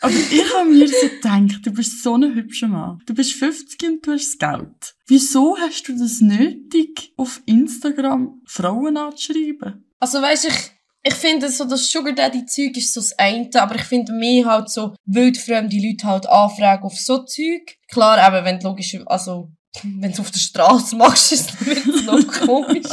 aber 0.00 0.14
ich 0.14 0.54
habe 0.54 0.70
mir 0.70 0.88
so 0.88 1.08
gedacht, 1.08 1.66
du 1.66 1.70
bist 1.70 2.02
so 2.02 2.16
ein 2.16 2.34
hübscher 2.34 2.68
Mann. 2.68 3.00
Du 3.06 3.14
bist 3.14 3.32
50 3.32 3.82
und 3.88 4.06
du 4.06 4.12
hast 4.12 4.38
Geld. 4.38 4.94
Wieso 5.06 5.56
hast 5.58 5.88
du 5.88 5.98
das 5.98 6.20
nötig, 6.20 7.12
auf 7.16 7.40
Instagram 7.46 8.42
Frauen 8.46 8.96
anzuschreiben? 8.96 9.84
Also 9.98 10.20
weißt 10.20 10.46
ich, 10.46 10.70
ich 11.02 11.14
finde 11.14 11.48
so, 11.48 11.64
das 11.64 11.88
Sugar 11.88 12.12
Daddy 12.12 12.44
Zeug 12.46 12.76
ist 12.76 12.92
so 12.92 13.00
das 13.00 13.16
eine, 13.18 13.48
aber 13.54 13.76
ich 13.76 13.84
finde 13.84 14.12
mir 14.12 14.44
halt 14.44 14.68
so 14.68 14.94
wildfremde 15.04 15.76
Leute 15.76 16.06
halt 16.06 16.28
anfragen 16.28 16.82
auf 16.82 16.98
so 16.98 17.18
Zeug. 17.18 17.76
Klar, 17.88 18.18
eben, 18.26 18.44
wenn 18.44 18.58
du 18.58 18.66
logisch, 18.66 18.98
also, 19.06 19.52
wenn 19.82 20.12
du 20.12 20.22
auf 20.22 20.30
der 20.30 20.38
Straße 20.38 20.96
machst, 20.96 21.32
ist 21.32 21.50
es 21.60 22.04
noch 22.04 22.26
komisch. 22.26 22.86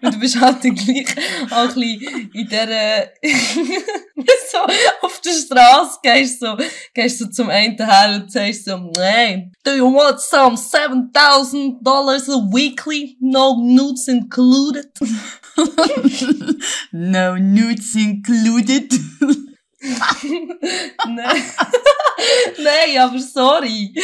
Du 0.00 0.18
bist 0.18 0.40
halt 0.40 0.64
dann 0.64 0.74
gleich 0.74 1.06
auch 1.50 1.68
ein 1.68 1.74
bisschen 1.74 2.30
in 2.32 2.48
dieser, 2.48 3.08
so, 4.50 4.58
auf 5.02 5.20
der 5.20 5.32
Straße 5.32 5.98
gehst 6.02 6.40
so, 6.40 6.56
gehst 6.94 7.18
so 7.18 7.26
zum 7.26 7.50
einen 7.50 7.76
her 7.76 8.20
und 8.20 8.32
sagst 8.32 8.64
so, 8.64 8.90
hey, 8.98 9.50
do 9.64 9.72
you 9.72 9.92
want 9.92 10.20
some 10.20 10.56
7000 10.56 11.84
dollars 11.84 12.28
a 12.28 12.38
weekly? 12.50 13.16
No 13.20 13.56
nudes 13.60 14.08
included. 14.08 14.90
no 16.92 17.36
nudes 17.36 17.94
included. 17.94 18.92
Nein. 21.06 21.06
Nein, 22.58 22.98
aber 22.98 23.18
sorry. 23.18 23.94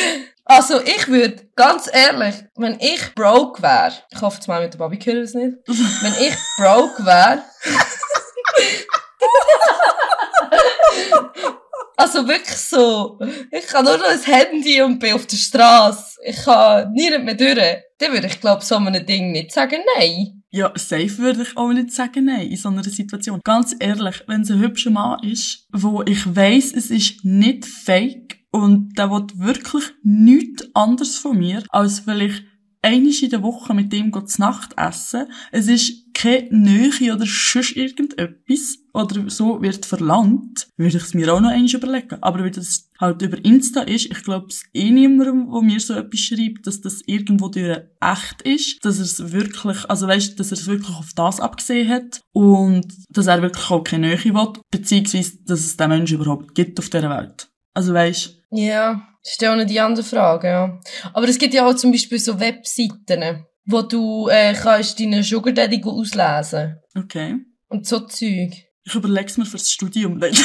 Also, 0.45 0.81
ich 0.81 1.09
würde, 1.09 1.49
ganz 1.55 1.89
ehrlich, 1.93 2.35
wenn 2.57 2.79
ich 2.81 3.15
broke 3.15 3.63
wäre, 3.63 3.93
ich 4.11 4.21
hoffe 4.21 4.37
jetzt 4.37 4.49
mal 4.49 4.63
mit 4.63 4.73
der 4.73 4.79
Bobby 4.79 4.99
hören 5.03 5.19
es 5.19 5.35
nicht, 5.35 5.57
wenn 5.67 6.15
ich 6.21 6.35
broke 6.57 7.05
wäre, 7.05 7.43
also 11.97 12.27
wirklich 12.29 12.57
so, 12.57 13.19
ich 13.51 13.75
habe 13.75 13.85
nur 13.85 13.99
noch 13.99 14.07
ein 14.07 14.23
Handy 14.23 14.81
und 14.83 14.99
bin 14.99 15.15
auf 15.15 15.27
der 15.27 15.37
Straße, 15.37 16.19
ich 16.25 16.45
kann 16.45 16.93
nie 16.93 17.11
mehr 17.19 17.35
durch, 17.35 17.83
dann 17.99 18.13
würde 18.13 18.29
ich 18.29 18.41
glaube 18.41 18.65
so 18.65 18.77
einem 18.77 19.05
Ding 19.05 19.33
nicht 19.33 19.53
sagen 19.53 19.83
nein. 19.97 20.36
Ja, 20.57 20.73
safe 20.75 21.19
würde 21.19 21.43
ich 21.43 21.55
auch 21.59 21.71
nicht 21.71 21.93
sagen 21.93 22.25
nein 22.25 22.49
in 22.49 22.57
so 22.57 22.71
einer 22.71 22.83
Situation. 22.83 23.43
Ganz 23.45 23.77
ehrlich, 23.79 24.23
wenn 24.27 24.41
es 24.41 24.51
ein 24.51 24.59
hübscher 24.59 24.91
Mann 24.91 25.23
ist, 25.23 25.67
wo 25.71 26.03
ich 26.07 26.35
weiss, 26.35 26.73
es 26.73 26.91
ist 26.91 27.27
nicht 27.27 27.67
fake 27.67 28.39
und 28.53 28.97
der 28.97 29.11
will 29.11 29.27
wirklich 29.35 29.85
nichts 30.03 30.67
anderes 30.75 31.19
von 31.19 31.37
mir, 31.37 31.63
als 31.69 32.01
vielleicht 32.01 32.43
einmal 32.81 33.13
in 33.13 33.29
der 33.29 33.43
Woche 33.43 33.75
mit 33.75 33.93
dem 33.93 34.11
zu 34.27 34.41
Nacht 34.41 34.73
essen. 34.79 35.27
Es 35.53 35.69
ist 35.69 36.06
keine 36.17 36.49
Nähe 36.51 37.13
oder 37.13 37.27
sonst 37.27 37.77
irgendetwas 37.77 38.79
oder 38.95 39.29
so 39.29 39.61
wird 39.61 39.85
verlangt, 39.85 40.67
würde 40.79 40.97
ich 40.97 41.03
es 41.03 41.13
mir 41.13 41.33
auch 41.33 41.41
noch 41.41 41.51
einmal 41.51 41.75
überlegen. 41.75 42.23
Aber 42.23 42.43
wenn 42.43 42.53
das 42.53 42.91
halt 42.99 43.21
über 43.21 43.37
Insta 43.45 43.83
ist, 43.83 44.07
ich 44.07 44.25
glaube 44.25 44.47
es 44.49 44.63
eh 44.73 44.91
niemandem, 44.91 45.51
der 45.53 45.63
mir 45.63 45.79
so 45.79 45.93
etwas 45.93 46.21
schreibt, 46.21 46.67
dass 46.67 46.81
das 46.81 47.03
irgendwo 47.07 47.49
durch 47.49 47.81
echt 48.01 48.43
ist, 48.43 48.85
dass 48.85 48.97
er 48.97 49.05
es 49.05 49.33
wirklich, 49.33 49.91
also 49.91 50.09
weißt, 50.09 50.41
dass 50.41 50.53
er 50.53 50.57
es 50.57 50.67
wirklich 50.67 50.97
auf 50.97 51.13
das 51.15 51.39
abgesehen 51.39 51.91
hat 51.91 52.23
und 52.33 52.87
dass 53.11 53.27
er 53.27 53.43
wirklich 53.43 53.71
auch 53.71 53.85
keine 53.85 54.09
Nähe 54.09 54.25
will, 54.25 54.53
beziehungsweise, 54.71 55.37
dass 55.45 55.61
es 55.61 55.77
den 55.77 55.91
Menschen 55.91 56.19
überhaupt 56.19 56.55
gibt 56.55 56.79
auf 56.79 56.89
dieser 56.89 57.11
Welt. 57.11 57.51
Also 57.75 57.93
weißt 57.93 58.43
Ja, 58.53 59.07
das 59.23 59.33
ist 59.33 59.43
ja 59.43 59.53
auch 59.53 59.57
nicht 59.57 59.69
die 59.69 59.81
andere 59.81 60.05
Frage, 60.05 60.49
ja. 60.49 60.81
Aber 61.13 61.29
es 61.29 61.37
gibt 61.37 61.53
ja 61.53 61.69
auch 61.69 61.75
zum 61.75 61.93
Beispiel 61.93 62.19
so 62.19 62.41
Webseiten, 62.41 63.45
wo 63.67 63.83
du 63.83 64.29
äh, 64.29 64.55
kannst 64.55 64.99
deinen 65.01 65.23
Sugar 65.23 65.53
Daddy 65.53 65.83
auslesen. 65.85 66.79
Okay. 66.97 67.37
Und 67.69 67.87
so 67.87 68.01
Zeug. 68.01 68.53
Ich 68.85 68.95
überlege 68.95 69.27
es 69.27 69.37
mir 69.37 69.45
fürs 69.45 69.71
Studium. 69.71 70.19
Nein, 70.19 70.33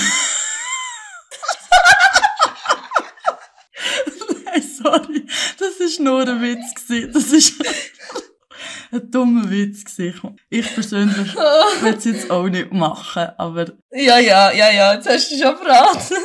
Nein 4.46 4.64
sorry. 4.64 5.28
Das 5.60 5.76
ist 5.80 6.00
nur 6.00 6.28
ein 6.28 6.42
Witz 6.42 6.74
gewesen. 6.74 7.14
Das 7.14 7.32
ist 7.32 7.64
ein 8.92 9.12
dummer 9.12 9.48
Witz 9.50 9.86
gewesen. 9.86 10.36
Ich 10.50 10.74
persönlich 10.74 11.36
will 11.82 11.94
es 11.94 12.06
jetzt 12.06 12.32
auch 12.32 12.50
nicht 12.50 12.74
machen, 12.74 13.30
aber... 13.38 13.66
Ja, 13.92 14.18
ja, 14.18 14.52
ja, 14.52 14.72
ja, 14.72 14.94
jetzt 14.96 15.08
hast 15.08 15.30
du 15.32 15.38
schon 15.38 15.56
verraten. 15.58 16.16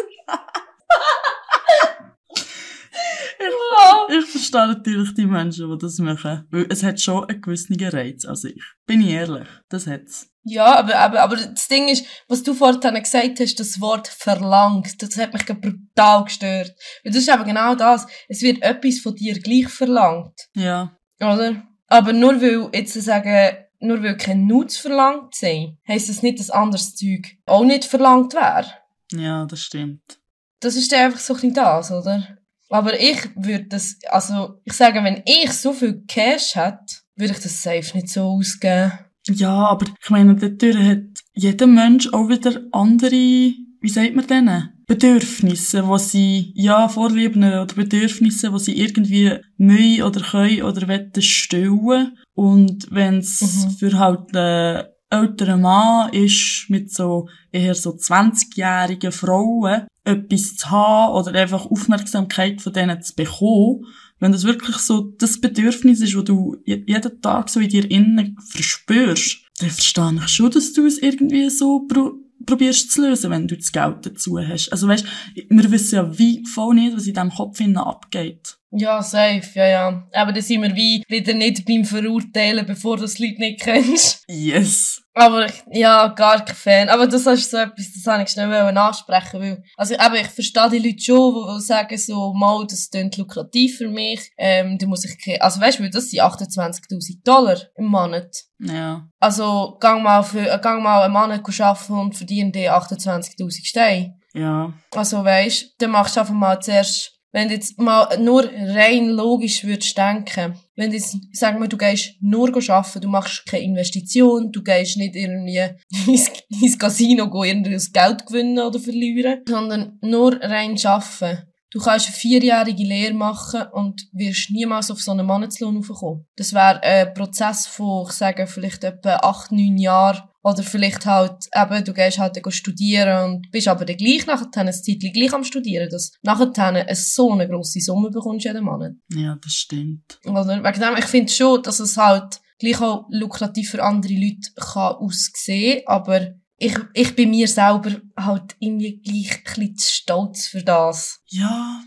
Ich, 4.08 4.34
ich 4.34 4.35
verstehe 4.48 4.74
natürlich 4.74 5.14
die 5.14 5.26
Menschen, 5.26 5.70
die 5.70 5.78
das 5.78 5.98
machen. 5.98 6.46
Weil 6.50 6.66
es 6.70 6.82
hat 6.82 7.00
schon 7.00 7.24
einen 7.24 7.40
gewissen 7.40 7.76
Reiz 7.80 8.24
an 8.24 8.36
sich. 8.36 8.62
Bin 8.86 9.00
ich 9.00 9.10
ehrlich. 9.10 9.48
Das 9.68 9.86
hat's. 9.86 10.28
Ja, 10.44 10.76
aber, 10.76 10.96
aber, 10.96 11.22
aber 11.22 11.36
das 11.36 11.66
Ding 11.66 11.88
ist, 11.88 12.06
was 12.28 12.42
du 12.42 12.54
vorhin 12.54 12.80
gesagt 12.80 13.40
hast, 13.40 13.58
das 13.58 13.80
Wort 13.80 14.06
verlangt, 14.06 15.02
das 15.02 15.16
hat 15.16 15.32
mich 15.32 15.44
brutal 15.44 16.24
gestört. 16.24 16.72
Weil 17.02 17.12
das 17.12 17.22
ist 17.22 17.28
eben 17.28 17.44
genau 17.44 17.74
das. 17.74 18.06
Es 18.28 18.42
wird 18.42 18.62
etwas 18.62 19.00
von 19.00 19.14
dir 19.14 19.40
gleich 19.40 19.68
verlangt. 19.68 20.38
Ja. 20.54 20.96
Oder? 21.20 21.64
Aber 21.88 22.12
nur 22.12 22.40
weil, 22.40 22.70
jetzt 22.72 22.94
sagen, 22.94 23.56
nur 23.80 24.02
weil 24.02 24.16
kein 24.16 24.46
Nuts 24.46 24.76
verlangt 24.76 25.34
sind, 25.34 25.78
heisst 25.86 26.08
das 26.08 26.22
nicht, 26.22 26.38
dass 26.38 26.50
anderes 26.50 26.94
Zeug 26.94 27.36
auch 27.46 27.64
nicht 27.64 27.84
verlangt 27.84 28.34
wäre. 28.34 28.72
Ja, 29.12 29.46
das 29.46 29.62
stimmt. 29.62 30.20
Das 30.60 30.76
ist 30.76 30.90
dann 30.92 31.06
einfach 31.06 31.20
so 31.20 31.34
ein 31.34 31.40
bisschen 31.40 31.54
das, 31.54 31.90
oder? 31.90 32.38
Aber 32.68 32.99
ich 32.99 33.18
würde 33.37 33.66
das, 33.68 33.96
also, 34.08 34.61
ich 34.64 34.73
sage, 34.73 35.02
wenn 35.04 35.23
ich 35.25 35.52
so 35.52 35.73
viel 35.73 36.02
Cash 36.08 36.54
hätte, 36.56 36.96
würde 37.14 37.32
ich 37.32 37.40
das 37.40 37.62
safe 37.62 37.96
nicht 37.96 38.08
so 38.08 38.23
ausgeben. 38.23 38.92
Ja, 39.28 39.68
aber 39.68 39.87
ich 40.02 40.11
meine, 40.11 40.35
dadurch 40.37 40.76
hat 40.76 41.02
jeder 41.35 41.66
Mensch 41.66 42.12
auch 42.12 42.28
wieder 42.28 42.61
andere, 42.73 43.11
wie 43.11 43.88
sagt 43.88 44.14
man 44.14 44.26
denen? 44.26 44.73
Bedürfnisse, 44.87 45.87
wo 45.87 45.99
sie, 45.99 46.52
ja, 46.54 46.88
Vorlieben 46.88 47.42
oder 47.42 47.66
Bedürfnisse, 47.75 48.52
wo 48.52 48.58
sie 48.58 48.78
irgendwie 48.80 49.32
müssen 49.56 50.02
oder 50.02 50.20
können 50.20 50.62
oder 50.62 50.87
wollen 50.88 51.11
stillen. 51.23 52.16
Und 52.35 52.87
wenn's 52.90 53.40
Mhm. 53.40 53.70
für 53.70 53.99
halt 53.99 54.37
einen 54.37 54.85
älteren 55.11 55.61
Mann 55.62 56.12
ist, 56.12 56.66
mit 56.68 56.92
so 56.92 57.28
eher 57.50 57.75
so 57.75 57.90
20-jährigen 57.96 59.11
Frauen, 59.12 59.87
etwas 60.06 60.56
zu 60.56 60.70
haben 60.70 61.12
oder 61.14 61.38
einfach 61.38 61.66
Aufmerksamkeit 61.66 62.62
von 62.62 62.72
denen 62.72 63.02
zu 63.02 63.14
bekommen, 63.14 63.84
wenn 64.18 64.32
das 64.32 64.44
wirklich 64.44 64.76
so 64.76 65.12
das 65.18 65.40
Bedürfnis 65.40 66.00
ist, 66.00 66.16
wo 66.16 66.22
du 66.22 66.56
je- 66.64 66.84
jeden 66.86 67.20
Tag 67.20 67.50
so 67.50 67.60
in 67.60 67.68
dir 67.68 67.90
innen 67.90 68.36
verspürst, 68.50 69.38
dann 69.60 69.70
verstehe 69.70 70.12
ich 70.25 70.28
schon, 70.28 70.50
dass 70.50 70.72
du 70.72 70.86
es 70.86 70.98
irgendwie 70.98 71.50
so 71.50 71.80
pro 71.80 72.12
probierst 72.44 72.92
zu 72.92 73.02
lösen, 73.02 73.30
wenn 73.30 73.48
du 73.48 73.56
das 73.56 73.72
Geld 73.72 74.06
dazu 74.06 74.38
hast. 74.38 74.70
Also 74.70 74.86
weißt, 74.86 75.04
wir 75.48 75.70
wissen 75.72 75.94
ja 75.96 76.18
wie 76.18 76.44
voll 76.46 76.75
nicht, 76.75 76.94
was 76.94 77.06
in 77.06 77.14
diesem 77.14 77.30
Kopf 77.30 77.58
innen 77.60 77.78
abgeht. 77.78 78.58
Ja, 78.78 79.02
safe, 79.02 79.42
ja, 79.54 79.66
ja. 79.66 80.09
Aber 80.12 80.33
da 80.33 80.40
sind 80.40 80.62
wir 80.62 80.75
wie 80.75 81.02
wieder 81.09 81.35
nicht 81.35 81.64
beim 81.64 81.85
Verurteilen, 81.85 82.66
bevor 82.66 82.97
du 82.97 83.02
das 83.02 83.18
Leute 83.18 83.38
nicht 83.40 83.61
kennst. 83.61 84.25
Yes. 84.28 85.02
Aber 85.14 85.47
ich- 85.47 85.62
ja, 85.73 86.09
gar 86.09 86.45
kein 86.45 86.54
Fan. 86.54 86.88
Aber 86.90 87.06
das 87.06 87.25
ist 87.26 87.50
so 87.50 87.56
etwas, 87.56 87.92
das 87.95 88.06
habe 88.06 88.23
ich 88.23 88.28
schnell 88.28 88.52
ansprechen, 88.52 89.40
weil, 89.40 89.62
also 89.76 89.95
eben, 89.95 90.14
ich 90.16 90.26
verstehe 90.28 90.68
die 90.71 90.78
Leute 90.78 91.02
schon, 91.02 91.33
die, 91.35 91.54
die 91.54 91.61
sagen 91.64 91.97
so, 91.97 92.35
mal, 92.35 92.66
das 92.68 92.90
klingt 92.90 93.16
lukrativ 93.16 93.78
für 93.78 93.88
mich, 93.88 94.30
ähm, 94.37 94.76
da 94.76 94.87
muss 94.87 95.06
ich, 95.06 95.42
also 95.42 95.59
weißt 95.61 95.78
du, 95.78 95.88
das 95.88 96.11
sind 96.11 96.21
28.000 96.21 97.23
Dollar 97.25 97.56
im 97.76 97.87
Monat. 97.87 98.45
Ja. 98.59 99.09
Also, 99.18 99.76
gang 99.80 100.02
mal 100.02 100.23
für, 100.23 100.50
äh, 100.50 100.59
gang 100.61 100.83
mal 100.83 101.02
einen 101.04 101.12
Monat 101.14 101.40
arbeiten 101.61 101.92
und 101.95 102.14
verdien 102.14 102.52
dir 102.52 102.75
28.000 102.76 103.64
Steine. 103.64 104.18
Ja. 104.35 104.71
Also 104.95 105.25
weisst, 105.25 105.76
dann 105.78 105.92
machst 105.92 106.16
du 106.16 106.21
einfach 106.21 106.35
mal 106.35 106.61
zuerst, 106.61 107.15
wenn 107.36 107.48
du 107.48 107.54
jetzt 107.54 107.78
mal 107.78 108.18
nur 108.18 108.50
rein 108.50 109.10
logisch 109.10 109.62
würdest 109.62 109.98
denken, 109.98 110.58
wenn 110.74 110.88
du 110.88 110.96
jetzt, 110.96 111.18
sagen 111.32 111.60
wir, 111.60 111.68
du 111.68 111.76
gehst 111.76 112.14
nur 112.22 112.48
arbeiten, 112.48 113.00
du 113.02 113.08
machst 113.08 113.44
keine 113.44 113.62
Investition, 113.62 114.50
du 114.50 114.62
gehst 114.62 114.96
nicht 114.96 115.14
irgendwie 115.14 115.60
ins, 116.06 116.30
ins 116.48 116.78
Casino 116.78 117.28
go 117.28 117.44
irgendwie 117.44 117.74
das 117.74 117.92
Geld 117.92 118.24
gewinnen 118.24 118.58
oder 118.58 118.80
verlieren, 118.80 119.42
sondern 119.46 119.98
nur 120.00 120.40
rein 120.40 120.78
arbeiten. 120.82 121.42
Du 121.76 121.83
kannst 121.83 122.06
eine 122.06 122.16
vierjährige 122.16 122.85
Lehre 122.85 123.12
machen 123.12 123.64
und 123.73 124.09
wirst 124.12 124.50
niemals 124.50 124.90
auf 124.90 125.02
so 125.02 125.11
einen 125.11 125.26
Monatslohn 125.26 125.76
raufkommen. 125.76 126.26
Das 126.37 126.54
wäre 126.54 126.83
ein 126.83 127.12
Prozess 127.12 127.66
von, 127.66 128.06
ich 128.09 128.12
sage, 128.12 128.47
vielleicht 128.47 128.83
etwa 128.83 129.16
acht, 129.16 129.52
neun 129.52 129.76
Jahren. 129.76 130.23
Oder 130.42 130.62
vielleicht 130.62 131.04
halt, 131.04 131.49
eben, 131.54 131.85
du 131.85 131.92
gehst 131.92 132.18
halt 132.18 132.37
dann 132.37 132.52
studieren 132.52 133.25
und 133.25 133.50
bist 133.50 133.68
aber 133.68 133.85
dann 133.85 133.97
gleich 133.97 134.26
nachher 134.26 134.49
ein 134.54 134.73
Zeitchen 134.73 135.12
gleich 135.12 135.35
am 135.35 135.45
Studieren, 135.45 135.90
dass 135.90 136.12
nachher 136.23 136.52
eine 136.64 136.95
so 136.95 137.33
eine 137.33 137.49
grosse 137.49 137.80
Summe 137.80 138.11
bekommst 138.11 138.47
jeden 138.47 138.64
Monat. 138.64 138.92
Ja, 139.11 139.37
das 139.42 139.52
stimmt. 139.52 140.18
Oder 140.25 140.47
wegen 140.47 140.80
dem, 140.80 140.97
ich 140.97 141.04
finde 141.04 141.33
schon, 141.33 141.62
dass 141.62 141.80
es 141.80 141.97
halt 141.97 142.40
gleich 142.61 142.80
auch 142.80 143.06
lukrativ 143.11 143.71
für 143.71 143.83
andere 143.83 144.14
Leute 144.14 144.52
kann 144.54 144.95
aussehen, 144.95 145.83
aber 145.85 146.28
ich, 146.58 146.76
ich 146.94 147.14
bin 147.14 147.30
mir 147.30 147.48
selber 147.48 148.00
halt 148.16 148.56
irgendwie 148.58 149.00
gleich 149.00 149.38
ein 149.38 149.44
bisschen 149.44 149.76
zu 149.76 149.94
stolz 149.94 150.46
für 150.48 150.62
das. 150.62 151.22
Ja, 151.26 151.82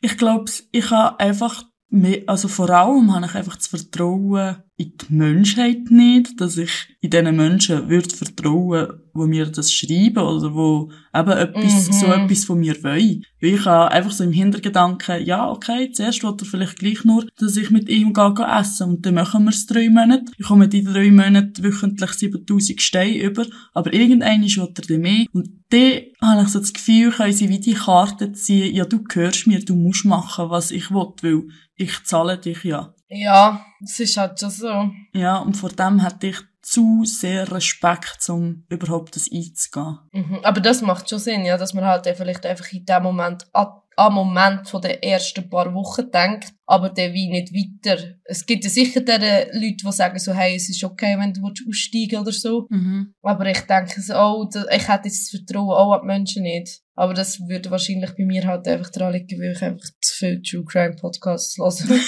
ich 0.00 0.16
glaube, 0.16 0.50
ich 0.70 0.90
habe 0.90 1.18
einfach 1.20 1.64
mehr, 1.88 2.22
also 2.26 2.48
vor 2.48 2.70
allem 2.70 3.14
habe 3.14 3.26
ich 3.26 3.34
einfach 3.34 3.56
das 3.56 3.66
Vertrauen 3.66 4.62
in 4.78 4.92
die 4.98 5.14
Menschheit 5.14 5.90
nicht, 5.90 6.38
dass 6.38 6.58
ich 6.58 6.70
in 7.00 7.08
diesen 7.08 7.34
Menschen 7.34 7.88
würde 7.88 8.14
vertrauen, 8.14 8.88
wo 9.14 9.26
mir 9.26 9.46
das 9.46 9.72
schreiben 9.72 10.18
oder 10.18 10.54
wo 10.54 10.90
eben 11.14 11.30
etwas, 11.30 11.88
Mhm. 11.88 11.92
so 11.92 12.06
etwas 12.06 12.44
von 12.44 12.58
mir 12.60 12.82
wollen. 12.84 13.24
Weil 13.40 13.54
ich 13.54 13.64
habe 13.64 13.90
einfach 13.90 14.10
so 14.10 14.24
im 14.24 14.32
Hintergedanken, 14.32 15.24
ja, 15.24 15.48
okay, 15.50 15.90
zuerst 15.92 16.22
will 16.22 16.34
er 16.38 16.44
vielleicht 16.44 16.78
gleich 16.78 17.04
nur, 17.04 17.26
dass 17.38 17.56
ich 17.56 17.70
mit 17.70 17.88
ihm 17.88 18.12
gehe, 18.12 18.34
gehe 18.34 18.46
essen 18.46 18.90
und 18.90 19.06
dann 19.06 19.14
machen 19.14 19.44
wir 19.44 19.50
es 19.50 19.64
drei 19.64 19.88
Monate. 19.88 20.24
Ich 20.36 20.44
komme 20.46 20.66
in 20.66 20.84
drei 20.84 21.10
Monaten 21.10 21.64
wöchentlich 21.64 22.10
7000 22.12 22.82
Steine 22.82 23.16
über, 23.22 23.46
aber 23.72 23.94
irgendwann 23.94 24.42
will 24.42 24.58
er 24.58 24.68
dann 24.72 25.00
mehr. 25.00 25.24
Und 25.32 25.48
dann 25.70 26.00
habe 26.20 26.42
ich 26.42 26.48
so 26.48 26.58
das 26.58 26.74
Gefühl, 26.74 27.12
können 27.12 27.32
sie 27.32 27.48
wie 27.48 27.60
die 27.60 27.72
Karte 27.72 28.32
ziehen, 28.32 28.74
ja, 28.76 28.84
du 28.84 29.02
gehörst 29.02 29.46
mir, 29.46 29.64
du 29.64 29.74
musst 29.74 30.04
machen, 30.04 30.50
was 30.50 30.70
ich 30.70 30.90
will, 30.90 31.14
weil 31.22 31.42
ich 31.76 32.04
zahle 32.04 32.36
dich 32.36 32.62
ja. 32.64 32.92
Ja, 33.08 33.64
es 33.82 34.00
ist 34.00 34.16
halt 34.16 34.38
schon 34.38 34.50
so. 34.50 34.90
Ja, 35.12 35.38
und 35.38 35.56
vor 35.56 35.70
dem 35.70 36.00
hätte 36.00 36.28
ich 36.28 36.38
zu 36.62 37.04
sehr 37.04 37.50
Respekt, 37.52 38.28
um 38.28 38.64
überhaupt 38.68 39.14
das 39.14 39.30
einzugehen. 39.32 39.98
Mhm. 40.12 40.40
Aber 40.42 40.60
das 40.60 40.82
macht 40.82 41.08
schon 41.08 41.20
Sinn, 41.20 41.44
ja, 41.44 41.56
dass 41.56 41.74
man 41.74 41.84
halt 41.84 42.06
vielleicht 42.16 42.44
einfach 42.44 42.72
in 42.72 42.84
dem 42.84 43.02
Moment 43.04 43.46
an 43.52 44.12
Moment 44.12 44.68
von 44.68 44.82
den 44.82 45.02
ersten 45.02 45.48
paar 45.48 45.72
Wochen 45.72 46.10
denkt, 46.10 46.52
aber 46.66 46.90
dann 46.90 47.12
wie 47.12 47.28
nicht 47.28 47.52
weiter. 47.52 48.16
Es 48.24 48.44
gibt 48.44 48.64
ja 48.64 48.70
sicher 48.70 49.00
diese 49.00 49.48
Leute, 49.52 49.76
die 49.84 49.92
sagen 49.92 50.18
so, 50.18 50.34
hey, 50.34 50.56
es 50.56 50.68
ist 50.68 50.84
okay, 50.84 51.16
wenn 51.18 51.32
du 51.32 51.42
willst 51.42 51.64
aussteigen 51.66 52.20
oder 52.20 52.32
so. 52.32 52.66
Mhm. 52.68 53.14
Aber 53.22 53.46
ich 53.46 53.60
denke 53.60 54.00
so, 54.02 54.14
oh, 54.14 54.48
ich 54.52 54.88
hätte 54.88 55.08
jetzt 55.08 55.32
das 55.32 55.40
Vertrauen 55.40 55.70
auch 55.70 55.92
an 55.92 56.00
die 56.02 56.06
Menschen 56.06 56.42
nicht. 56.42 56.82
Aber 56.96 57.12
das 57.12 57.38
würde 57.46 57.70
wahrscheinlich 57.70 58.10
bei 58.16 58.24
mir 58.24 58.44
halt 58.46 58.66
einfach 58.66 58.90
daran 58.90 59.12
liegen, 59.12 59.38
weil 59.38 59.52
ich 59.52 59.62
einfach 59.62 59.86
zu 60.00 60.14
viel 60.14 60.42
True 60.42 60.64
Crime 60.64 60.96
Podcasts 60.96 61.58
höre. 61.58 62.00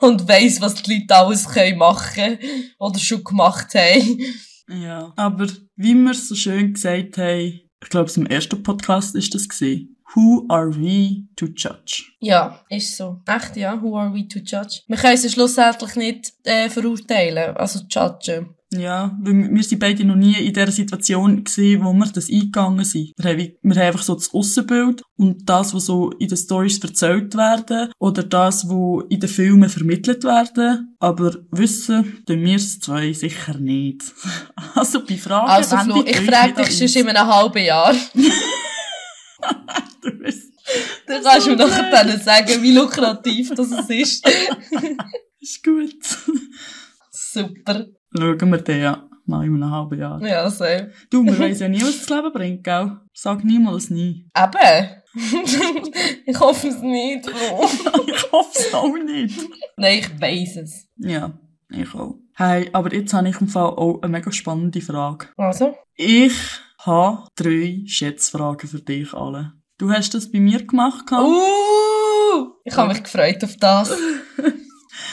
Und 0.06 0.28
weiss, 0.28 0.60
was 0.60 0.74
die 0.74 0.94
Leute 0.98 1.16
alles 1.16 1.48
können 1.48 1.78
machen 1.78 2.38
oder 2.78 2.98
schon 2.98 3.24
gemacht 3.24 3.74
haben. 3.74 4.20
Ja. 4.68 5.12
Aber 5.16 5.46
wie 5.76 5.94
wir 5.94 6.14
so 6.14 6.34
schön 6.34 6.74
gesagt 6.74 7.16
haben, 7.16 7.60
ich 7.82 7.88
glaube, 7.88 8.12
im 8.16 8.26
ersten 8.26 8.62
Podcast 8.62 9.14
ist 9.14 9.34
das 9.34 9.48
gesehen. 9.48 9.96
Who 10.14 10.44
are 10.48 10.74
we 10.74 11.26
to 11.36 11.46
judge? 11.46 12.04
Ja, 12.20 12.64
ist 12.68 12.96
so. 12.96 13.20
Echt, 13.26 13.56
ja. 13.56 13.80
Who 13.80 13.96
are 13.96 14.12
we 14.12 14.28
to 14.28 14.38
judge? 14.40 14.82
Wir 14.86 14.96
können 14.96 15.16
sie 15.16 15.30
schlussendlich 15.30 15.96
nicht 15.96 16.32
äh, 16.44 16.68
verurteilen, 16.68 17.56
also 17.56 17.80
judgen. 17.88 18.55
Ja, 18.72 19.16
weil 19.22 19.54
wir 19.54 19.62
sind 19.62 19.78
beide 19.78 20.04
noch 20.04 20.16
nie 20.16 20.34
in 20.34 20.52
der 20.52 20.72
Situation 20.72 21.44
gesehen, 21.44 21.84
wo 21.84 21.92
wir 21.92 22.06
das 22.06 22.28
eingegangen 22.28 22.84
sind. 22.84 23.12
Wir 23.16 23.30
haben, 23.30 23.38
wir 23.62 23.76
haben 23.76 23.86
einfach 23.86 24.02
so 24.02 24.14
das 24.14 24.34
Aussenbild 24.34 25.02
und 25.16 25.48
das, 25.48 25.72
was 25.72 25.86
so 25.86 26.10
in 26.18 26.26
den 26.28 26.36
Stories 26.36 26.78
erzählt 26.80 27.36
werden 27.36 27.92
oder 28.00 28.24
das, 28.24 28.68
was 28.68 29.04
in 29.08 29.20
den 29.20 29.28
Filmen 29.28 29.68
vermittelt 29.68 30.24
werden. 30.24 30.96
Aber 30.98 31.36
wissen, 31.52 32.24
tun 32.26 32.40
wir 32.42 32.56
es 32.56 32.80
zwei 32.80 33.12
sicher 33.12 33.56
nicht. 33.58 34.02
Also 34.74 35.04
bei 35.04 35.16
Fragen 35.16 35.48
Also 35.48 35.76
Flo, 35.78 36.02
ich 36.04 36.20
frage 36.20 36.64
dich 36.64 36.92
schon 36.92 37.02
in 37.02 37.08
einem 37.16 37.26
halben 37.32 37.64
Jahr. 37.64 37.94
Du 40.02 40.10
bist- 40.18 40.52
Dann 41.06 41.22
kannst 41.22 41.46
du 41.46 41.50
mir 41.50 41.56
nachher 41.56 41.90
dann 42.04 42.20
sagen, 42.20 42.62
wie 42.62 42.72
lukrativ 42.72 43.52
das 43.54 43.70
ist. 43.88 44.26
Ist 45.40 45.62
gut. 45.62 45.94
Super. 47.10 47.86
Schauen 48.16 48.50
wir 48.50 48.58
den 48.58 48.80
ja 48.80 49.08
mal 49.26 49.44
in 49.44 49.54
einem 49.54 49.70
halben 49.70 49.98
Jahr. 49.98 50.20
Ja. 50.22 50.46
Eben. 50.46 50.92
Du, 51.10 51.22
man 51.22 51.38
weiss 51.38 51.60
ja 51.60 51.68
nie, 51.68 51.82
was 51.82 51.98
das 51.98 52.08
Leben 52.08 52.32
bringt, 52.32 52.64
gell? 52.64 52.96
Sag 53.12 53.44
niemals 53.44 53.90
nie. 53.90 54.28
ich 56.26 56.40
hoffe 56.40 56.68
es 56.68 56.80
nicht, 56.82 57.26
ich 58.06 58.32
hoffe 58.32 58.58
es 58.58 58.74
auch 58.74 58.96
nicht. 58.96 59.38
Nein, 59.76 59.98
ich 60.00 60.20
weiss 60.20 60.56
es. 60.56 60.88
Ja, 60.96 61.32
ich 61.70 61.94
auch. 61.94 62.16
Hey, 62.34 62.68
aber 62.72 62.92
jetzt 62.92 63.14
habe 63.14 63.28
ich 63.28 63.40
im 63.40 63.48
Fall 63.48 63.70
auch 63.70 64.02
eine 64.02 64.12
mega 64.12 64.30
spannende 64.30 64.82
Frage. 64.82 65.28
Also? 65.38 65.74
Ich 65.94 66.34
habe 66.80 67.28
drei 67.34 67.82
Schätzfragen 67.86 68.68
für 68.68 68.80
dich 68.80 69.14
alle. 69.14 69.54
Du 69.78 69.90
hast 69.90 70.14
das 70.14 70.30
bei 70.30 70.40
mir 70.40 70.66
gemacht. 70.66 71.10
Uh, 71.10 72.52
ich 72.64 72.76
habe 72.76 72.92
mich 72.92 73.02
gefreut 73.02 73.42
auf 73.42 73.56
das. 73.56 73.96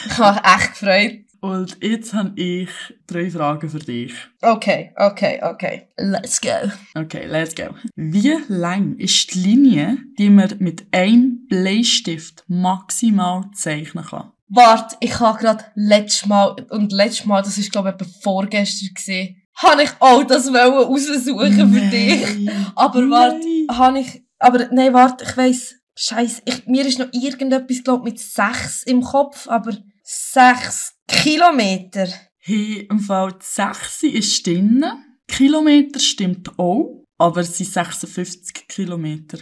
Ich 0.06 0.18
habe 0.18 0.34
mich 0.34 0.54
echt 0.54 0.70
gefreut. 0.72 1.23
Und 1.44 1.76
jetzt 1.82 2.14
habe 2.14 2.32
ich 2.36 2.70
drei 3.06 3.30
Fragen 3.30 3.68
für 3.68 3.78
dich. 3.78 4.14
Okay, 4.40 4.94
okay, 4.96 5.38
okay. 5.42 5.88
Let's 5.98 6.40
go. 6.40 6.70
Okay, 6.94 7.26
let's 7.26 7.54
go. 7.54 7.74
Wie 7.96 8.34
lang 8.48 8.96
ist 8.96 9.34
die 9.34 9.40
Linie, 9.40 9.98
die 10.18 10.30
man 10.30 10.54
mit 10.60 10.86
einem 10.90 11.46
Bleistift 11.46 12.44
maximal 12.48 13.50
zeichnen 13.54 14.06
kann? 14.06 14.32
Warte, 14.48 14.96
ich 15.00 15.20
habe 15.20 15.38
gerade 15.38 15.64
letztes 15.74 16.24
Mal, 16.24 16.56
und 16.70 16.92
letztes 16.92 17.26
Mal, 17.26 17.42
das 17.42 17.58
ist 17.58 17.70
glaube 17.70 17.90
ich 17.90 17.94
etwa 17.96 18.06
vorgestern 18.22 18.94
gesehen, 18.94 19.36
habe 19.56 19.82
ich 19.82 19.90
auch 20.00 20.24
das 20.24 20.48
raussuchen 20.48 21.74
für 21.74 21.90
dich. 21.90 22.50
Aber 22.74 23.00
warte, 23.10 23.38
Nein. 23.40 23.76
habe 23.78 24.00
ich, 24.00 24.22
aber 24.38 24.68
nein, 24.72 24.94
warte, 24.94 25.24
ich 25.24 25.36
weiss, 25.36 25.74
Scheiße, 25.94 26.42
mir 26.66 26.86
ist 26.86 26.98
noch 26.98 27.12
irgendetwas, 27.12 27.84
glaub 27.84 28.02
mit 28.02 28.18
sechs 28.18 28.82
im 28.84 29.02
Kopf, 29.02 29.46
aber 29.46 29.76
sechs 30.02 30.93
Kilometer. 31.08 32.08
Hey, 32.38 32.86
im 32.90 33.00
Fall 33.00 33.32
die 33.32 33.44
6 33.44 34.02
ist 34.04 34.46
drin. 34.46 34.84
Kilometer 35.26 35.98
stimmt 35.98 36.58
auch, 36.58 37.04
aber 37.18 37.40
es 37.40 37.56
sind 37.56 37.70
56 37.72 38.68
Kilometer. 38.68 39.38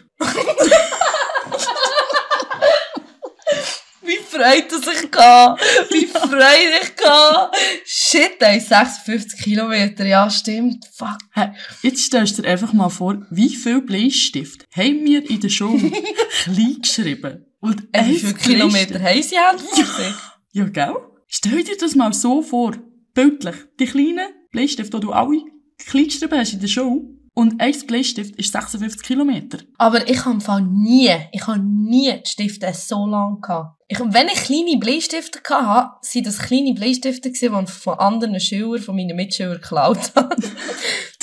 Wie 4.02 4.18
freut 4.18 4.70
er 4.72 4.78
sich 4.78 5.10
kann. 5.10 5.56
Wie 5.90 6.06
freut 6.06 6.82
ich 6.82 6.96
kann. 6.96 7.50
Shit, 7.84 8.36
ey, 8.40 8.60
56 8.60 9.40
Kilometer, 9.42 10.04
ja, 10.04 10.28
stimmt. 10.30 10.88
Fuck. 10.94 11.18
Hey, 11.32 11.50
jetzt 11.82 12.04
stellst 12.04 12.38
du 12.38 12.42
dir 12.42 12.48
einfach 12.50 12.72
mal 12.72 12.88
vor, 12.88 13.24
wie 13.30 13.54
viel 13.54 13.82
Bleistift 13.82 14.66
haben 14.76 15.04
wir 15.04 15.28
in 15.28 15.40
der 15.40 15.48
Schule 15.48 15.90
klein 16.44 16.78
geschrieben? 16.80 17.46
Und 17.60 17.88
Ey, 17.92 18.08
wie 18.08 18.18
viele 18.18 18.34
Kilometer 18.34 19.00
haben 19.00 19.22
sie 19.22 19.38
haben 19.38 19.58
sich? 19.58 20.14
Ja, 20.52 20.64
gell? 20.64 20.94
Stell 21.34 21.64
dir 21.64 21.78
das 21.78 21.94
mal 21.94 22.12
so 22.12 22.42
vor, 22.42 22.74
bildlich. 23.14 23.56
Die 23.80 23.86
kleinen 23.86 24.28
Bleistifte, 24.50 25.00
die 25.00 25.06
du 25.06 25.12
alle 25.12 25.40
geschrieben 25.78 26.38
hast 26.38 26.52
in 26.52 26.60
der 26.60 26.68
Schule, 26.68 27.06
und 27.32 27.58
ein 27.58 27.74
Bleistift 27.86 28.36
ist 28.36 28.52
56 28.52 29.02
Kilometer. 29.02 29.60
Aber 29.78 30.06
ich 30.06 30.22
habe 30.26 30.34
im 30.34 30.40
Fall 30.42 30.60
nie, 30.60 31.10
ich 31.32 31.46
habe 31.46 31.58
nie 31.58 32.12
die 32.12 32.28
Stifte 32.28 32.70
so 32.74 33.06
lang 33.06 33.40
gehabt. 33.40 33.80
Ich, 33.88 33.98
wenn 33.98 34.26
ich 34.26 34.44
kleine 34.44 34.76
Bleistifte 34.78 35.40
hatte, 35.48 35.96
sind 36.02 36.26
das 36.26 36.38
kleine 36.38 36.74
Bleistifte 36.74 37.32
die 37.32 37.46
ich 37.46 37.70
von 37.70 37.98
anderen 37.98 38.38
Schülern, 38.38 38.82
von 38.82 38.94
meinen 38.94 39.16
Mitschülern 39.16 39.54
geklaut 39.54 40.12
habe. 40.14 40.36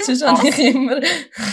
Sonst 0.02 0.26
habe 0.26 0.50
ich 0.50 0.58
immer, 0.58 1.00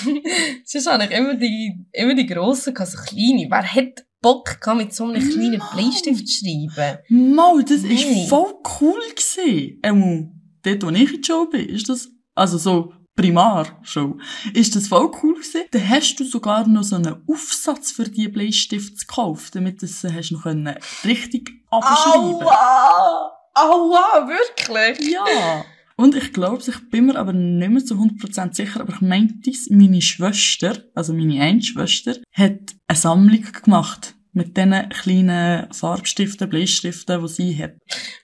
sonst 0.65 0.91
habe 0.91 1.05
ich 1.05 1.11
immer 1.11 1.35
die, 1.35 1.87
immer 1.93 2.15
die 2.15 2.25
grossen 2.25 2.73
gehabt, 2.73 2.93
so 2.93 2.99
kleine. 3.03 3.49
Wer 3.51 3.75
hat 3.75 4.07
Bock 4.27 4.61
gehabt, 4.61 4.79
mit 4.79 4.93
so 4.93 5.05
einem 5.05 5.23
kleinen 5.23 5.59
Mann. 5.59 5.69
Bleistift 5.73 6.27
zu 6.27 6.45
schreiben? 6.45 6.99
Mau, 7.11 7.61
das 7.61 7.83
Nein. 7.83 7.93
ist 7.93 8.29
voll 8.29 8.55
cool 8.81 9.01
gewesen. 9.11 9.79
Ähm, 9.85 10.57
dort, 10.65 10.83
wo 10.83 10.91
ich 10.91 11.15
in 11.15 11.23
der 11.23 11.25
Schule 11.25 11.49
bin, 11.49 11.69
ist 11.69 11.89
das, 11.89 12.09
also 12.35 12.59
so, 12.59 12.93
primar 13.15 13.79
schon, 13.83 14.21
ist 14.53 14.75
das 14.75 14.89
voll 14.89 15.13
cool 15.23 15.35
gewesen. 15.35 15.63
Dann 15.71 15.89
hast 15.89 16.17
du 16.17 16.25
sogar 16.25 16.67
noch 16.67 16.83
so 16.83 16.97
einen 16.97 17.23
Aufsatz 17.29 17.93
für 17.93 18.03
die 18.03 18.27
Bleistifte 18.27 18.97
gekauft, 18.97 19.55
damit 19.55 19.81
du 19.81 19.87
sie 19.87 20.13
hast 20.13 20.33
noch 20.33 20.43
können 20.43 20.75
richtig 21.05 21.53
abschreiben 21.71 22.43
Aua! 22.43 23.31
Aua, 23.55 24.29
wirklich? 24.29 25.09
Ja. 25.09 25.65
Und 25.95 26.17
ich 26.17 26.33
glaube, 26.33 26.65
ich 26.67 26.91
bin 26.91 27.07
mir 27.07 27.17
aber 27.17 27.33
nicht 27.33 27.71
mehr 27.71 27.85
zu 27.85 27.95
100% 27.95 28.55
sicher, 28.57 28.81
aber 28.81 28.93
ich 28.93 29.01
meinte, 29.01 29.53
meine 29.71 30.03
Schwester, 30.03 30.83
also 30.97 31.15
meine 31.15 31.41
eine 31.41 31.63
Schwester, 31.63 32.17
hat 32.33 32.75
eine 32.89 32.99
Sammlung 32.99 33.47
gemacht 33.63 34.16
Mit 34.37 34.55
diesen 34.55 34.89
kleinen 34.91 35.73
Farbstiften, 35.73 36.51
Bleistiften, 36.51 37.23
die 37.23 37.29
sie 37.29 37.63
hat. 37.63 37.73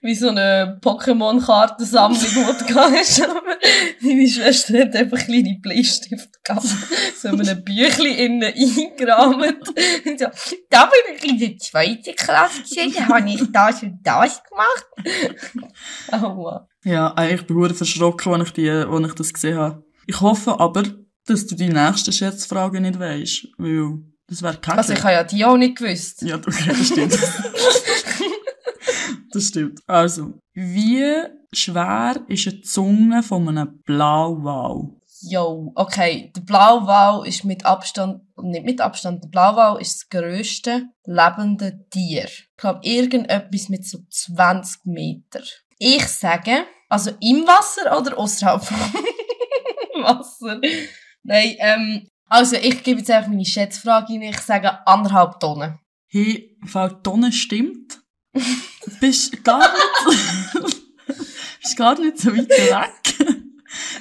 Wie 0.03 0.15
so 0.15 0.29
eine 0.29 0.79
Pokémon-Kartensammlung, 0.83 2.21
die 2.21 2.73
du 2.73 2.75
hast. 2.75 3.23
Aber 3.23 3.41
Meine 4.03 4.29
Schwester 4.29 4.81
hat 4.81 4.95
einfach 4.95 5.25
kleine 5.25 5.59
Bleistifte 5.63 6.39
gehabt. 6.45 6.67
So 7.17 7.29
in 7.29 7.41
einem 7.41 7.65
Büchlein 7.65 8.15
innen 8.15 8.43
eingerahmt. 8.43 9.69
Und 9.69 10.19
so, 10.19 10.27
da 10.69 10.85
bin 10.85 11.17
ich 11.17 11.25
in 11.31 11.39
der 11.39 11.57
zweiten 11.57 12.15
Klasse 12.15 12.63
gewesen, 12.63 12.95
da 12.95 13.09
habe 13.09 13.31
ich 13.31 13.51
das 13.51 13.83
und 13.83 14.01
das 14.03 14.43
gemacht. 14.45 14.87
Oh 16.13 16.43
Mann. 16.43 16.67
Ja, 16.85 17.15
äh, 17.17 17.37
ich 17.37 17.47
bin 17.47 17.57
verdammt 17.57 17.79
verschrocken, 17.79 18.35
als 18.35 18.49
ich, 18.49 18.53
die, 18.53 18.69
als 18.69 19.07
ich 19.07 19.15
das 19.15 19.33
gesehen 19.33 19.57
habe. 19.57 19.83
Ich 20.07 20.21
hoffe 20.21 20.61
aber, 20.61 20.83
dass 21.25 21.47
du 21.47 21.55
die 21.55 21.71
nächste 21.71 22.13
Schätzfrage 22.13 22.83
nicht 22.83 22.99
weisst, 22.99 23.49
weil 23.57 24.03
das 24.33 24.43
wäre 24.43 24.57
kacke. 24.57 24.79
Also 24.79 24.95
ich 24.95 25.03
habe 25.03 25.13
ja 25.13 25.25
die 25.25 25.45
auch 25.45 25.59
nicht 25.59 25.77
gewusst. 25.77 26.23
Ja, 26.23 26.37
okay, 26.37 26.65
das 26.69 26.87
stimmt. 26.87 27.19
das 29.33 29.49
stimmt. 29.49 29.81
Also, 29.87 30.33
wie 30.55 31.05
schwer 31.53 32.17
ist 32.29 32.49
eine 32.49 32.63
Zunge 32.63 33.23
von 33.23 33.47
einem 33.47 33.83
Blauwal? 33.85 34.89
Jo, 35.21 35.71
okay. 35.75 36.33
Der 36.35 36.41
Blauwal 36.41 37.27
ist 37.29 37.45
mit 37.45 37.67
Abstand, 37.67 38.23
nicht 38.41 38.65
mit 38.65 38.81
Abstand, 38.81 39.23
der 39.23 39.29
Blauwal 39.29 39.81
ist 39.83 40.01
das 40.01 40.09
grösste 40.09 40.87
lebende 41.05 41.87
Tier. 41.91 42.25
Ich 42.25 42.49
glaube, 42.57 42.81
irgendetwas 42.85 43.69
mit 43.69 43.87
so 43.87 43.99
20 44.09 44.87
Meter. 44.87 45.43
Ich 45.79 46.09
sage, 46.09 46.65
also 46.89 47.11
im 47.21 47.47
Wasser 47.47 47.99
oder 47.99 48.17
außerhalb 48.17 48.65
vom 48.65 48.79
Wasser? 50.03 50.59
Nein, 51.23 51.57
ähm, 51.59 52.09
also 52.33 52.57
ich 52.57 52.83
gebe 52.83 53.01
jetzt 53.01 53.11
einfach 53.11 53.29
meine 53.29 53.45
Schätzfrage 53.45 54.15
rein. 54.15 54.23
Ich 54.23 54.39
sage 54.39 54.87
anderthalb 54.87 55.39
Tonnen. 55.39 55.79
Hey, 56.09 56.57
weil 56.63 57.03
Tonne 57.03 57.31
stimmt, 57.31 58.01
bist 59.01 59.45
gar 59.45 59.71
nicht, 59.71 60.83
bist 61.61 61.77
gar 61.77 61.99
nicht 62.01 62.19
so 62.19 62.35
weit 62.35 62.49
weg. 62.49 63.27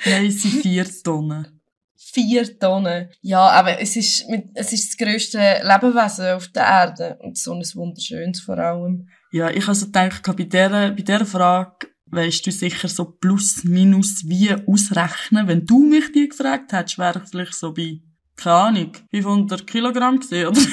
Nein, 0.06 0.26
es 0.28 0.42
sind 0.42 0.62
vier 0.62 0.86
Tonnen. 1.04 1.62
Vier 1.96 2.58
Tonnen. 2.58 3.10
Ja, 3.22 3.50
aber 3.50 3.80
es 3.80 3.96
ist, 3.96 4.28
mit, 4.30 4.46
es 4.54 4.74
ist 4.74 4.90
das 4.90 4.98
grösste 4.98 5.62
Lebewesen 5.64 6.36
auf 6.36 6.48
der 6.50 6.64
Erde. 6.64 7.18
Und 7.22 7.38
so 7.38 7.54
ein 7.54 7.64
wunderschönes 7.76 8.42
vor 8.42 8.58
allem. 8.58 9.08
Ja, 9.32 9.50
ich 9.50 9.68
also 9.68 9.86
gedacht, 9.86 10.24
bei 10.24 10.44
dieser, 10.44 10.92
bei 10.92 11.02
dieser 11.02 11.26
Frage 11.26 11.88
weisst 12.06 12.46
du 12.46 12.52
sicher 12.52 12.88
so 12.88 13.06
plus, 13.06 13.64
minus, 13.64 14.28
wie 14.28 14.54
ausrechnen. 14.54 15.48
Wenn 15.48 15.66
du 15.66 15.84
mich 15.84 16.12
die 16.12 16.28
gefragt 16.28 16.74
hättest, 16.74 16.98
wäre 16.98 17.22
ich 17.24 17.30
vielleicht 17.30 17.54
so 17.54 17.74
bei, 17.74 18.02
keine 18.36 18.56
Ahnung, 18.56 18.92
500 19.12 19.68
Kilogramm 19.68 20.20
gesehen, 20.20 20.48
oder? 20.48 20.62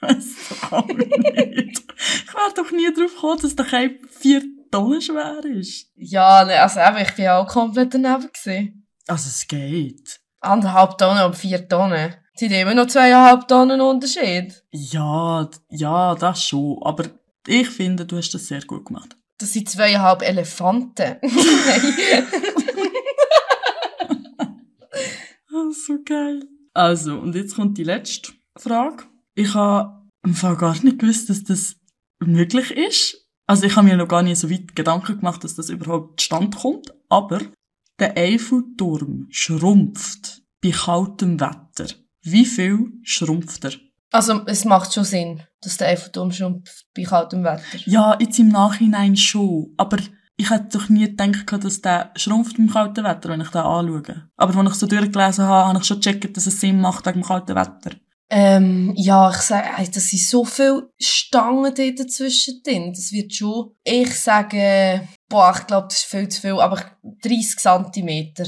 Nicht. 0.00 1.84
Ich 1.98 2.34
wäre 2.34 2.54
doch 2.54 2.70
nie 2.70 2.92
drauf 2.92 3.14
gekommen, 3.14 3.40
dass 3.42 3.56
der 3.56 3.66
Cape 3.66 3.98
vier 4.08 4.42
Tonnen 4.70 5.02
schwer 5.02 5.44
ist. 5.44 5.90
Ja, 5.96 6.44
ne, 6.44 6.60
also 6.60 6.80
eben, 6.80 6.98
ich 6.98 7.14
bin 7.14 7.24
ja 7.24 7.38
auch 7.38 7.48
komplett 7.48 7.94
daneben 7.94 8.28
gewesen. 8.32 8.86
Also, 9.06 9.28
es 9.28 9.46
geht. 9.48 10.20
Anderthalb 10.40 10.98
Tonnen 10.98 11.24
und 11.24 11.36
vier 11.36 11.68
Tonnen. 11.68 12.14
Sind 12.34 12.52
immer 12.52 12.74
noch 12.74 12.86
zweieinhalb 12.86 13.48
Tonnen 13.48 13.80
Unterschied. 13.80 14.62
Ja, 14.70 15.48
ja, 15.70 16.14
das 16.14 16.44
schon. 16.44 16.78
Aber 16.82 17.04
ich 17.46 17.68
finde, 17.68 18.06
du 18.06 18.18
hast 18.18 18.30
das 18.30 18.46
sehr 18.46 18.62
gut 18.62 18.86
gemacht. 18.86 19.16
Das 19.38 19.52
sind 19.52 19.68
zweieinhalb 19.68 20.22
Elefanten. 20.22 21.16
Nein. 21.22 22.26
Ah, 25.50 25.70
so 25.72 25.98
geil. 26.04 26.42
Also, 26.78 27.18
und 27.18 27.34
jetzt 27.34 27.56
kommt 27.56 27.76
die 27.76 27.82
letzte 27.82 28.34
Frage. 28.56 29.02
Ich 29.34 29.52
habe 29.54 30.06
im 30.24 30.32
Fall 30.32 30.56
gar 30.56 30.80
nicht 30.84 31.00
gewusst, 31.00 31.28
dass 31.28 31.42
das 31.42 31.74
möglich 32.24 32.70
ist. 32.70 33.26
Also, 33.48 33.66
ich 33.66 33.74
habe 33.74 33.88
mir 33.88 33.96
noch 33.96 34.06
gar 34.06 34.22
nicht 34.22 34.38
so 34.38 34.48
weit 34.48 34.76
Gedanken 34.76 35.16
gemacht, 35.16 35.42
dass 35.42 35.56
das 35.56 35.70
überhaupt 35.70 36.20
zustande 36.20 36.56
kommt. 36.56 36.94
Aber 37.08 37.40
der 37.98 38.16
Eiffelturm 38.16 39.26
schrumpft 39.28 40.42
bei 40.62 40.70
kaltem 40.70 41.40
Wetter. 41.40 41.92
Wie 42.22 42.46
viel 42.46 42.92
schrumpft 43.02 43.64
er? 43.64 43.72
Also, 44.12 44.46
es 44.46 44.64
macht 44.64 44.94
schon 44.94 45.02
Sinn, 45.02 45.42
dass 45.60 45.78
der 45.78 45.88
Eiffelturm 45.88 46.30
schrumpft 46.30 46.86
bei 46.94 47.02
kaltem 47.02 47.42
Wetter. 47.42 47.78
Ja, 47.86 48.16
jetzt 48.20 48.38
im 48.38 48.50
Nachhinein 48.50 49.16
schon. 49.16 49.74
Aber 49.78 49.98
ich 50.40 50.50
hätte 50.50 50.78
doch 50.78 50.88
nie 50.88 51.04
gedacht, 51.04 51.64
dass 51.64 51.82
der 51.82 52.12
schrumpft 52.14 52.56
beim 52.56 52.70
kalten 52.70 53.04
Wetter, 53.04 53.28
wenn 53.28 53.40
ich 53.40 53.48
den 53.48 53.60
anschaue. 53.60 54.30
Aber 54.36 54.54
wenn 54.54 54.66
ich 54.68 54.74
so 54.74 54.86
durchgelesen 54.86 55.44
habe, 55.44 55.68
habe 55.68 55.78
ich 55.78 55.84
schon 55.84 56.00
gecheckt, 56.00 56.36
dass 56.36 56.46
es 56.46 56.60
Sinn 56.60 56.80
macht 56.80 57.04
wegen 57.06 57.20
dem 57.20 57.26
kalten 57.26 57.56
Wetter. 57.56 57.96
Ähm, 58.30 58.92
ja, 58.94 59.30
ich 59.30 59.38
sage, 59.38 59.90
das 59.92 60.10
sind 60.10 60.22
so 60.22 60.44
viele 60.44 60.92
Stangen 61.00 61.74
dort 61.74 61.98
dazwischen 61.98 62.62
drin. 62.62 62.92
Das 62.92 63.10
wird 63.10 63.34
schon, 63.34 63.74
ich 63.82 64.14
sage, 64.14 65.08
boah, 65.28 65.52
ich 65.58 65.66
glaube, 65.66 65.88
das 65.88 65.98
ist 65.98 66.06
viel 66.06 66.28
zu 66.28 66.40
viel, 66.40 66.60
aber 66.60 66.84
30 67.22 67.56
Zentimeter. 67.56 68.46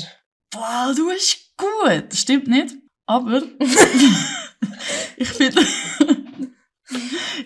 Boah, 0.50 0.92
du 0.94 1.08
bist 1.08 1.54
gut. 1.56 2.04
Das 2.08 2.20
stimmt 2.20 2.46
nicht. 2.46 2.76
Aber 3.06 3.42
ich 5.16 5.28
finde, 5.28 5.60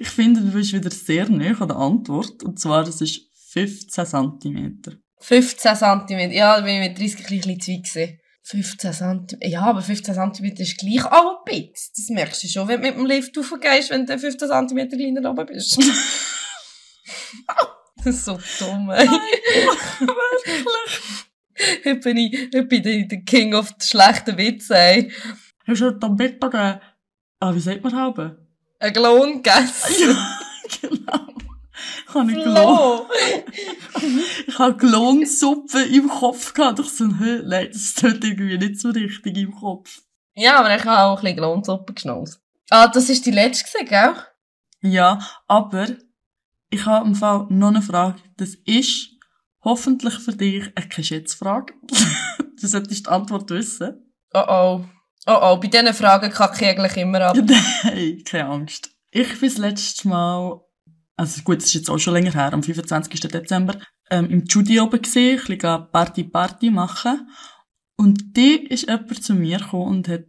ich 0.01 0.09
finde, 0.11 0.41
du 0.43 0.51
bist 0.51 0.73
wieder 0.75 0.91
sehr 0.91 1.31
nah 1.31 1.59
an 1.59 1.69
der 1.69 1.77
Antwort. 1.79 2.43
Und 2.43 2.59
zwar, 2.59 2.85
das 2.85 3.01
ist 3.01 3.34
15 3.55 4.07
Zentimeter. 4.07 4.93
15 5.21 5.77
Zentimeter. 5.77 6.35
Ja, 6.35 6.57
da 6.57 6.63
bin 6.63 6.83
ich 6.83 6.89
mit 6.89 6.99
30 6.99 7.21
ein 7.21 7.27
bisschen 7.27 7.61
zu 7.61 7.71
weit 7.73 7.85
gewesen. 7.85 8.19
15 8.43 8.93
Zentimeter. 8.93 9.47
Ja, 9.47 9.63
aber 9.63 9.81
15 9.81 10.15
Zentimeter 10.15 10.63
ist 10.63 10.77
gleich 10.77 11.05
auch 11.07 11.39
ein 11.39 11.45
bisschen. 11.45 11.91
Das 11.97 12.09
merkst 12.11 12.43
du 12.43 12.49
schon, 12.49 12.67
wenn 12.69 12.83
du 12.83 12.87
mit 12.89 12.97
dem 12.97 13.07
Lift 13.07 13.39
raufgehst, 13.39 13.91
wenn 13.91 14.07
du 14.07 14.19
15 14.19 14.49
Zentimeter 14.49 14.97
kleiner 14.97 15.31
oben 15.31 15.47
bist. 15.47 15.79
das 17.97 18.07
ist 18.07 18.25
so 18.25 18.39
dumm, 18.59 18.91
ey. 18.91 19.09
Heute 21.85 22.01
bin 22.01 22.17
ich, 22.17 22.51
heute 22.53 22.65
bin 22.65 22.85
ich 22.85 23.07
der 23.07 23.21
King 23.23 23.55
of 23.55 23.69
the 23.79 23.87
schlechten 23.87 24.37
Witze, 24.37 24.77
ey. 24.77 25.13
Hast 25.69 25.81
du 25.81 25.87
heute 25.87 26.05
am 26.05 26.17
Mittag, 26.17 26.83
ah, 27.39 27.55
wie 27.55 27.61
sagt 27.61 27.85
man 27.85 27.95
halbe? 27.95 28.45
Ein 28.81 28.93
Klon 28.93 29.41
gegessen. 29.41 29.95
Ja, 30.01 30.41
genau. 30.81 31.24
Ich 32.15 32.21
habe 32.21 32.33
gelohnt. 32.33 32.57
Flo. 32.57 33.07
Ich 34.47 34.59
habe 34.59 34.77
Klonsuppe 34.77 35.83
im 35.83 36.09
Kopf 36.09 36.55
gehabt. 36.55 36.79
Ich 36.79 36.91
so, 36.91 37.07
hä, 37.07 37.43
nein, 37.45 37.69
das 37.73 37.95
tut 37.95 38.23
irgendwie 38.23 38.57
nicht 38.57 38.81
so 38.81 38.91
richtig 38.91 39.37
im 39.37 39.53
Kopf. 39.53 40.03
Ja, 40.35 40.61
aber 40.61 40.77
ich 40.77 40.85
habe 40.85 41.03
auch 41.03 41.19
ein 41.19 41.23
bisschen 41.23 41.37
Klonsuppe 41.39 41.93
geschnauzt. 41.95 42.41
Ah, 42.71 42.89
das 42.89 43.09
ist 43.09 43.27
die 43.27 43.31
letzte 43.31 43.85
gell? 43.85 44.15
Ja, 44.81 45.19
aber 45.49 45.89
ich 46.71 46.87
habe 46.87 47.07
im 47.07 47.15
Fall 47.15 47.47
noch 47.51 47.69
eine 47.69 47.83
Frage. 47.83 48.21
Das 48.37 48.55
ist 48.65 49.11
hoffentlich 49.63 50.15
für 50.15 50.33
dich 50.33 50.71
eine 50.75 50.89
keine 50.89 51.05
Schätzfrage. 51.05 51.75
du 52.61 52.67
solltest 52.67 53.07
die 53.07 53.11
Antwort 53.11 53.51
wissen. 53.51 54.13
Oh 54.33 54.45
oh. 54.49 54.85
Oh 55.27 55.39
oh, 55.41 55.57
bei 55.57 55.69
diesen 55.69 55.95
Fragen 55.95 56.31
kacke 56.31 56.65
ich 56.65 56.71
eigentlich 56.71 56.97
immer 56.97 57.21
ab. 57.23 57.37
Nein, 57.85 58.23
keine 58.25 58.47
Angst. 58.47 58.91
Ich 59.11 59.41
bin 59.41 59.49
das 59.49 59.59
letzte 59.59 60.09
Mal, 60.09 60.61
also 61.17 61.43
gut, 61.43 61.59
das 61.59 61.67
ist 61.67 61.75
jetzt 61.75 61.91
auch 61.91 61.99
schon 61.99 62.15
länger 62.15 62.33
her, 62.33 62.53
am 62.53 62.63
25. 62.63 63.21
Dezember, 63.21 63.79
ähm, 64.11 64.31
im 64.31 64.45
Judy 64.45 64.81
oben 64.81 65.01
gesehen, 65.01 65.39
ein 65.39 65.59
bisschen 65.59 65.91
Party 65.91 66.25
Party 66.25 66.71
machen. 66.71 67.29
Und 67.97 68.37
die 68.37 68.67
ist 68.67 68.89
jemand 68.89 69.23
zu 69.23 69.35
mir 69.35 69.59
gekommen 69.59 69.89
und 69.89 70.09
hat 70.09 70.25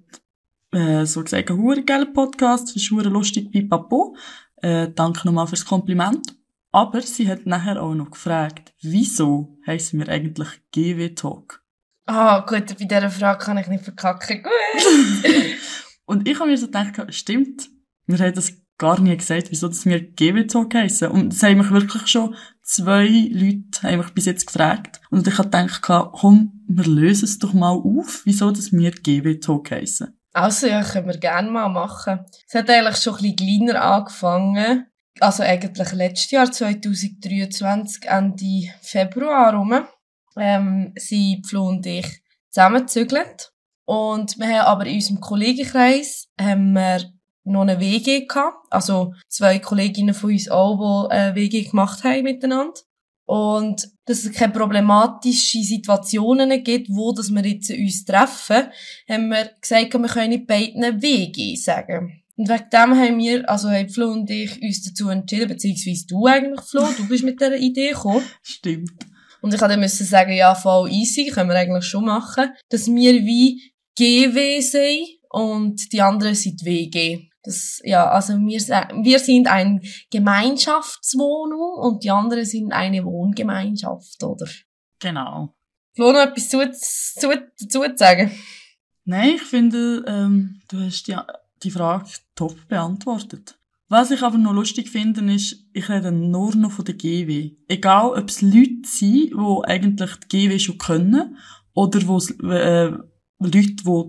äh, 0.71 1.05
so 1.05 1.23
gesagt, 1.23 1.49
hure 1.49 1.83
geiler 1.83 2.05
Podcast, 2.05 2.75
ist 2.75 2.91
hure 2.91 3.09
lustig 3.09 3.51
bei 3.51 3.63
Papo. 3.67 4.15
Äh, 4.57 4.89
danke 4.93 5.25
nochmal 5.25 5.47
fürs 5.47 5.65
Kompliment. 5.65 6.35
Aber 6.71 7.01
sie 7.01 7.29
hat 7.29 7.45
nachher 7.45 7.81
auch 7.81 7.95
noch 7.95 8.11
gefragt, 8.11 8.73
wieso 8.81 9.57
heissen 9.65 9.99
wir 9.99 10.09
eigentlich 10.09 10.49
GW 10.71 11.15
Talk? 11.15 11.63
Ah, 12.05 12.41
gut, 12.41 12.77
bei 12.77 12.85
dieser 12.85 13.09
Frage 13.09 13.43
kann 13.43 13.57
ich 13.57 13.67
nicht 13.67 13.83
verkacken. 13.83 14.43
Gut. 14.43 15.31
Und 16.05 16.27
ich 16.27 16.39
habe 16.39 16.49
mir 16.49 16.57
so 16.57 16.67
gedacht, 16.67 17.01
stimmt, 17.13 17.69
wir 18.05 18.19
haben 18.19 18.35
das 18.35 18.64
gar 18.77 18.99
nie 18.99 19.15
gesagt, 19.15 19.51
wieso 19.51 19.67
das 19.67 19.85
wir 19.85 20.01
GW 20.01 20.47
Talk 20.47 20.73
heissen. 20.73 21.09
Und 21.09 21.33
das 21.33 21.43
haben 21.43 21.57
mich 21.57 21.71
wirklich 21.71 22.07
schon 22.07 22.35
zwei 22.61 23.07
Leute 23.31 23.83
haben 23.83 23.99
mich 23.99 24.13
bis 24.13 24.25
jetzt 24.25 24.47
gefragt. 24.47 24.99
Und 25.09 25.27
ich 25.27 25.37
habe 25.37 25.49
gedacht, 25.49 25.81
komm, 25.81 26.63
wir 26.67 26.85
lösen 26.85 27.25
es 27.25 27.39
doch 27.39 27.53
mal 27.53 27.71
auf, 27.71 28.21
wieso 28.25 28.51
das 28.51 28.71
wir 28.71 28.91
GW 28.91 29.39
Talk 29.39 29.71
heissen. 29.71 30.19
Also, 30.33 30.67
ja, 30.67 30.83
können 30.83 31.07
wir 31.07 31.17
gerne 31.17 31.49
mal 31.49 31.69
machen. 31.69 32.25
Es 32.47 32.55
hat 32.55 32.69
eigentlich 32.69 32.97
schon 32.97 33.15
ein 33.15 33.35
bisschen 33.35 33.67
kleiner 33.67 33.81
angefangen. 33.81 34.85
Also 35.21 35.43
eigentlich 35.43 35.93
letztes 35.93 36.31
Jahr, 36.31 36.51
2023, 36.51 38.03
Ende 38.05 38.69
Februar 38.81 39.55
rum, 39.55 39.85
ähm, 40.37 40.91
sind 40.97 41.47
Flo 41.47 41.69
und 41.69 41.85
ich 41.85 42.21
zusammengezügelt. 42.49 43.53
Und 43.85 44.37
wir 44.37 44.47
haben 44.47 44.67
aber 44.67 44.85
in 44.87 44.95
unserem 44.95 45.21
Kollegenkreis 45.21 46.27
haben 46.37 46.73
wir 46.73 47.14
noch 47.45 47.61
eine 47.61 47.79
WG 47.79 48.25
gehabt. 48.25 48.67
Also 48.69 49.13
zwei 49.29 49.59
Kolleginnen 49.59 50.13
von 50.13 50.31
uns 50.31 50.49
auch, 50.49 51.07
die 51.09 51.15
eine 51.15 51.35
WG 51.35 51.63
gemacht 51.63 52.03
haben 52.03 52.23
miteinander. 52.23 52.79
Und 53.27 53.89
dass 54.05 54.23
es 54.23 54.33
keine 54.33 54.53
problematischen 54.53 55.63
Situationen 55.63 56.63
gibt, 56.63 56.89
wo 56.89 57.11
dass 57.11 57.31
wir 57.31 57.43
jetzt 57.43 57.71
uns 57.71 58.05
treffen, 58.05 58.67
haben 59.09 59.29
wir 59.29 59.49
gesagt, 59.59 59.93
wir 59.93 60.07
können 60.07 60.29
nicht 60.29 60.47
beiden 60.47 61.01
WG 61.01 61.55
sagen. 61.55 62.21
Und 62.37 62.49
wegen 62.49 62.69
dem 62.71 62.95
haben 62.95 63.17
wir, 63.17 63.49
also 63.49 63.69
haben 63.69 63.89
Flo 63.89 64.11
und 64.11 64.29
ich 64.29 64.61
uns 64.61 64.83
dazu 64.83 65.09
entschieden, 65.09 65.47
beziehungsweise 65.47 66.05
du 66.07 66.27
eigentlich, 66.27 66.61
Flo, 66.61 66.85
du 66.97 67.07
bist 67.07 67.23
mit 67.23 67.39
dieser 67.39 67.57
Idee 67.57 67.91
gekommen. 67.91 68.23
Stimmt. 68.43 68.91
Und 69.41 69.53
ich 69.53 69.61
musste 69.61 69.77
müssen 69.77 70.05
sagen, 70.05 70.33
ja, 70.33 70.53
voll 70.53 70.91
easy, 70.91 71.27
können 71.27 71.49
wir 71.49 71.55
eigentlich 71.55 71.85
schon 71.85 72.05
machen, 72.05 72.51
dass 72.69 72.87
wir 72.87 73.13
wie 73.25 73.61
GW 73.97 74.59
sind 74.59 75.07
und 75.29 75.93
die 75.93 76.01
anderen 76.01 76.35
sind 76.35 76.65
WG. 76.65 77.29
Das, 77.45 77.79
ja, 77.83 78.09
also 78.09 78.33
wir, 78.33 78.59
wir 78.59 79.19
sind 79.19 79.47
ein 79.47 79.81
Gemeinschaftswohnung 80.11 81.79
und 81.79 82.03
die 82.03 82.11
anderen 82.11 82.45
sind 82.45 82.71
eine 82.71 83.05
Wohngemeinschaft, 83.05 84.23
oder? 84.23 84.47
Genau. 84.99 85.55
Flo, 85.93 86.11
noch 86.11 86.21
etwas 86.21 86.49
zu, 86.49 86.59
zu, 86.71 87.29
dazu 87.29 87.81
zu 87.81 87.97
sagen? 87.97 88.31
Nein, 89.05 89.35
ich 89.35 89.43
finde, 89.43 90.03
ähm, 90.07 90.61
du 90.67 90.79
hast 90.79 91.07
die, 91.07 91.15
die 91.63 91.71
Frage 91.71 92.09
top 92.35 92.55
beantwortet. 92.67 93.57
Was 93.87 94.09
ich 94.09 94.23
aber 94.23 94.37
noch 94.39 94.53
lustig 94.53 94.89
finde, 94.89 95.21
ist, 95.33 95.67
ich 95.73 95.89
rede 95.89 96.11
nur 96.11 96.55
noch 96.55 96.71
von 96.71 96.85
der 96.85 96.95
GW. 96.95 97.51
Egal, 97.67 98.09
ob 98.17 98.29
es 98.29 98.41
Leute 98.41 98.81
sind, 98.83 99.31
die 99.31 99.61
eigentlich 99.65 100.11
die 100.15 100.47
GW 100.47 100.59
schon 100.59 100.79
können, 100.79 101.37
oder 101.73 101.99
wo 102.07 102.17
äh, 102.47 102.91
Leute, 103.39 103.75
die 103.75 104.03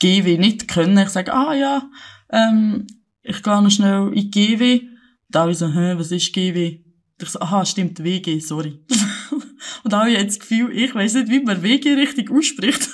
die 0.00 0.22
GW 0.22 0.38
nicht 0.38 0.68
können. 0.68 0.98
Ich 0.98 1.08
sage, 1.08 1.32
ah 1.32 1.54
ja, 1.54 1.90
ähm, 2.30 2.86
ich 3.22 3.42
gehe 3.42 3.62
noch 3.62 3.70
schnell 3.70 4.12
in 4.12 4.30
die 4.30 4.30
GW. 4.30 4.82
Da 5.28 5.48
ich 5.48 5.58
so, 5.58 5.68
hä, 5.68 5.94
was 5.96 6.12
ist 6.12 6.32
GW? 6.32 6.80
Ich 7.20 7.28
so, 7.28 7.40
aha, 7.40 7.64
stimmt, 7.64 8.02
WG, 8.02 8.38
sorry. 8.40 8.84
Und 9.84 9.92
da 9.92 10.00
habe 10.00 10.10
ich 10.10 10.18
jetzt 10.18 10.38
das 10.38 10.48
Gefühl, 10.48 10.76
ich 10.76 10.94
weiss 10.94 11.14
nicht, 11.14 11.28
wie 11.28 11.40
man 11.40 11.62
WG 11.62 11.94
richtig 11.94 12.30
ausspricht. 12.30 12.88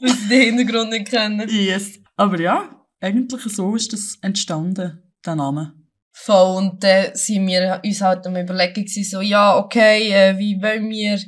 Weil 0.00 0.10
sie 0.10 0.28
den 0.28 0.56
Hintergrund 0.56 0.90
nicht 0.90 1.08
kennen. 1.08 1.48
Yes. 1.48 2.00
Aber 2.16 2.40
ja, 2.40 2.84
eigentlich 3.00 3.42
so 3.44 3.74
ist 3.76 3.92
das 3.92 4.18
entstanden, 4.22 5.02
der 5.24 5.36
Name. 5.36 5.74
Voll. 6.12 6.56
Und 6.56 6.82
dann 6.84 7.06
äh, 7.06 7.16
sind 7.16 7.46
wir 7.46 7.80
uns 7.84 8.00
halt 8.00 8.26
am 8.26 8.36
überlegen 8.36 8.86
so, 8.86 9.20
ja, 9.20 9.56
okay, 9.56 10.10
äh, 10.10 10.38
wie 10.38 10.60
wollen 10.60 10.88
wir 10.90 11.18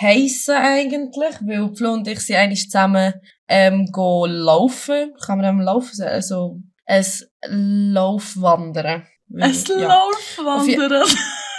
heissen 0.00 0.54
eigentlich? 0.54 1.36
Weil 1.40 1.74
Flo 1.74 1.92
und 1.92 2.08
ich 2.08 2.20
sind 2.20 2.36
eigentlich 2.36 2.70
zusammen, 2.70 3.14
ähm, 3.48 3.86
go 3.92 4.26
laufen. 4.26 5.14
Kann 5.24 5.38
man 5.38 5.46
am 5.46 5.60
Laufen 5.60 5.94
sagen? 5.94 6.12
Also, 6.12 6.60
ein 6.86 7.92
Laufwandern. 7.92 9.06
Ein 9.34 9.54
ja. 9.68 9.88
Laufwandern? 9.88 11.08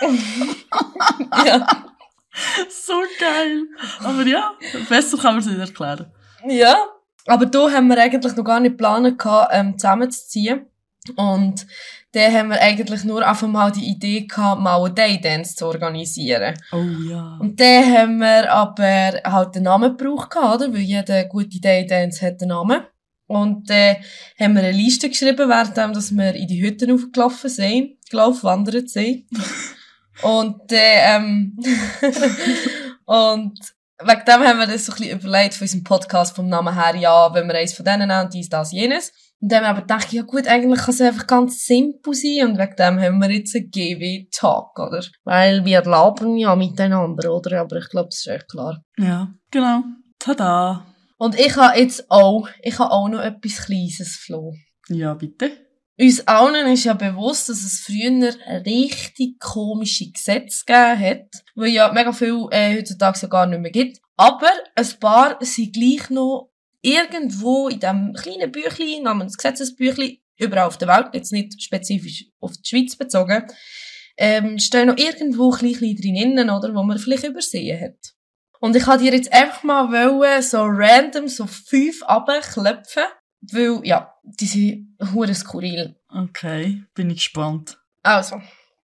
ja. 1.45 1.67
So 2.69 2.93
geil. 3.19 3.63
Aber 4.03 4.23
ja, 4.23 4.53
besser 4.89 5.17
kann 5.17 5.35
man 5.35 5.39
es 5.39 5.47
nicht 5.47 5.59
erklären. 5.59 6.11
Ja, 6.47 6.75
aber 7.27 7.45
da 7.45 7.71
haben 7.71 7.87
wir 7.87 7.97
eigentlich 7.97 8.35
noch 8.35 8.43
gar 8.43 8.59
nicht 8.59 8.77
geplant, 8.77 9.17
ähm, 9.51 9.77
zusammenzuziehen. 9.77 10.65
Und 11.15 11.65
dann 12.15 12.33
haben 12.33 12.49
wir 12.49 12.61
eigentlich 12.61 13.03
nur 13.03 13.27
einfach 13.27 13.47
mal 13.47 13.71
die 13.71 13.89
Idee 13.89 14.21
gehabt, 14.21 14.61
mal 14.61 14.83
einen 14.83 14.95
Daydance 14.95 15.55
zu 15.55 15.67
organisieren. 15.67 16.55
Oh 16.71 16.77
ja. 17.09 17.37
Und 17.41 17.59
dann 17.59 17.93
haben 17.93 18.17
wir 18.19 18.51
aber 18.51 19.21
halt 19.23 19.55
den 19.55 19.63
Namen 19.63 19.97
gebraucht, 19.97 20.35
oder? 20.35 20.71
Weil 20.71 20.79
jeder 20.79 21.25
gute 21.25 21.59
Daydance 21.59 22.25
hat 22.25 22.41
einen 22.41 22.49
Namen. 22.49 22.83
Und 23.27 23.69
dann 23.69 23.97
haben 24.39 24.53
wir 24.55 24.63
eine 24.63 24.71
Liste 24.71 25.09
geschrieben, 25.09 25.49
während 25.49 25.75
wir 26.11 26.35
in 26.35 26.47
die 26.47 26.61
Hütten 26.61 26.91
aufgelaufen 26.91 27.49
sind, 27.49 27.97
gelaufen, 28.09 28.43
wandert 28.43 28.89
sind. 28.89 29.25
und 30.21 30.61
ähm, 30.69 31.57
und 33.05 33.59
wegen 33.99 34.25
dem 34.25 34.47
haben 34.47 34.59
wir 34.59 34.67
das 34.67 34.85
so 34.85 34.93
ein 34.93 34.97
bisschen 34.99 35.19
überlegt 35.19 35.55
von 35.55 35.65
unserem 35.65 35.83
Podcast 35.83 36.35
vom 36.35 36.47
Namen 36.47 36.75
her, 36.75 36.95
ja, 36.95 37.33
wenn 37.33 37.47
wir 37.47 37.55
eins 37.55 37.73
von 37.73 37.85
denen 37.85 38.07
nehmen, 38.07 38.29
dies, 38.29 38.47
das, 38.47 38.71
jenes. 38.71 39.11
Und 39.45 39.51
dann 39.51 39.63
aber 39.63 39.81
gedacht, 39.81 40.11
ja 40.11 40.23
gut, 40.23 40.47
eigentlich 40.47 40.79
kann 40.79 40.95
es 40.95 41.01
einfach 41.01 41.27
ganz 41.27 41.67
simpel 41.67 42.15
sein 42.15 42.49
und 42.49 42.57
wegen 42.57 42.75
dem 42.77 42.99
haben 42.99 43.19
wir 43.19 43.29
jetzt 43.29 43.55
einen 43.55 43.69
GW-Tag, 43.69 44.79
oder? 44.79 45.05
Weil 45.23 45.63
wir 45.63 45.77
erlauben 45.77 46.35
ja 46.37 46.55
miteinander, 46.55 47.31
oder? 47.31 47.61
Aber 47.61 47.75
ich 47.75 47.87
glaube, 47.89 48.07
das 48.09 48.21
ist 48.21 48.27
echt 48.27 48.49
klar. 48.49 48.83
Ja, 48.97 49.31
genau. 49.51 49.83
Tada! 50.17 50.87
Und 51.19 51.39
ich 51.39 51.55
habe 51.57 51.79
jetzt 51.79 52.09
auch, 52.09 52.49
ich 52.63 52.79
habe 52.79 52.89
auch 52.89 53.07
noch 53.07 53.19
etwas 53.19 53.67
Kleines, 53.67 54.19
Flo. 54.19 54.51
Ja, 54.89 55.13
bitte. 55.13 55.51
Uns 55.99 56.27
allen 56.27 56.65
ist 56.73 56.85
ja 56.85 56.95
bewusst, 56.95 57.47
dass 57.47 57.61
es 57.61 57.81
früher 57.85 58.33
richtig 58.65 59.39
komische 59.39 60.09
Gesetze 60.09 60.63
gegeben 60.65 60.99
hat, 60.99 61.43
weil 61.53 61.69
ja 61.69 61.93
mega 61.93 62.11
viel 62.13 62.47
äh, 62.49 62.79
heutzutage 62.79 63.19
ja 63.21 63.27
gar 63.27 63.45
nicht 63.45 63.61
mehr 63.61 63.69
gibt. 63.69 63.99
Aber 64.17 64.49
ein 64.73 64.89
paar 64.99 65.37
sind 65.41 65.71
gleich 65.71 66.09
noch 66.09 66.49
irgendwo 66.85 67.67
in 67.67 67.79
diesem 67.79 68.13
kleinen 68.13 68.51
Büchlein, 68.51 69.03
namens 69.03 69.37
Gesetzesbüchlein, 69.37 70.17
überall 70.37 70.67
auf 70.67 70.77
der 70.77 70.87
Welt, 70.87 71.09
jetzt 71.13 71.31
nicht 71.31 71.61
spezifisch 71.61 72.25
auf 72.39 72.51
die 72.57 72.69
Schweiz 72.69 72.95
bezogen, 72.95 73.43
ähm, 74.17 74.59
stehen 74.59 74.87
noch 74.87 74.97
irgendwo 74.97 75.49
kleine 75.49 75.95
drinnen, 75.95 76.49
oder, 76.49 76.73
wo 76.73 76.83
man 76.83 76.99
vielleicht 76.99 77.23
übersehen 77.23 77.81
hat. 77.81 78.13
Und 78.59 78.75
ich 78.75 78.87
wollte 78.87 79.03
dir 79.03 79.13
jetzt 79.13 79.33
einfach 79.33 79.63
mal 79.63 79.91
wollen, 79.91 80.41
so 80.41 80.63
random 80.63 81.27
so 81.27 81.47
fünf 81.47 82.03
abklopfen, 82.03 83.03
weil, 83.41 83.81
ja, 83.83 84.13
die 84.23 84.45
sind 84.45 84.97
hure 85.13 85.33
skurril. 85.33 85.95
Okay, 86.07 86.83
bin 86.93 87.09
ich 87.09 87.17
gespannt. 87.17 87.77
Also, 88.03 88.41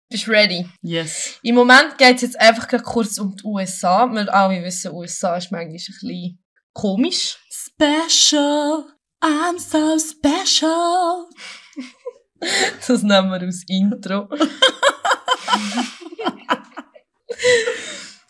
bist 0.09 0.27
du 0.27 0.31
ready? 0.31 0.67
Yes. 0.81 1.39
Im 1.43 1.57
Moment 1.57 1.99
geht 1.99 2.17
es 2.17 2.23
jetzt 2.23 2.41
einfach 2.41 2.69
kurz 2.83 3.19
um 3.19 3.37
die 3.37 3.45
USA. 3.45 4.07
Wir 4.07 4.33
alle 4.33 4.63
wissen, 4.63 4.93
USA 4.93 5.37
ist 5.37 5.51
manchmal 5.51 5.63
ein 5.63 5.73
bisschen 5.73 6.39
komisch. 6.73 7.39
Special, 7.81 8.93
I'm 9.23 9.59
so 9.59 9.99
special. 9.99 11.31
das 12.87 13.03
nehmen 13.03 13.31
wir 13.31 13.41
als 13.41 13.65
Intro. 13.69 14.29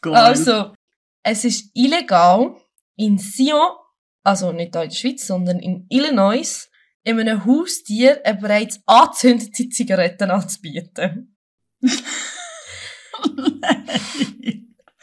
also, 0.05 0.73
es 1.25 1.45
ist 1.45 1.73
illegal, 1.75 2.55
in 2.95 3.19
Sion, 3.19 3.73
also 4.23 4.53
nicht 4.53 4.77
in 4.77 4.83
der 4.83 4.91
Schweiz, 4.93 5.27
sondern 5.27 5.59
in 5.59 5.85
Illinois, 5.89 6.69
in 7.03 7.19
einem 7.19 7.45
Haustier 7.45 8.21
eine 8.25 8.39
bereits 8.39 8.79
angezündete 8.87 9.69
Zigaretten 9.69 10.31
anzubieten. 10.31 11.37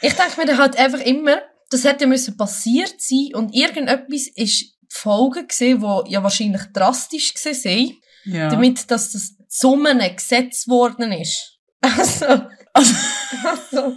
ich 0.00 0.14
denke 0.14 0.36
mir 0.38 0.46
dann 0.46 0.56
halt 0.56 0.78
einfach 0.78 1.00
immer, 1.00 1.42
das 1.70 1.84
hätte 1.84 2.06
müssen 2.06 2.36
passiert 2.36 2.94
sein 2.98 3.34
und 3.34 3.54
irgendetwas 3.54 4.28
ist 4.34 4.60
die 4.60 4.76
Folge 4.88 5.46
gesehen, 5.46 5.82
wo 5.82 6.04
ja 6.06 6.22
wahrscheinlich 6.22 6.62
drastisch 6.72 7.34
gesehen 7.34 7.98
ja. 8.24 8.48
damit 8.48 8.90
dass 8.90 9.12
das 9.12 9.34
Summen 9.48 9.98
Gesetz 9.98 10.66
worden 10.68 11.12
ist. 11.12 11.54
Also, 11.80 12.26
also, 12.74 13.96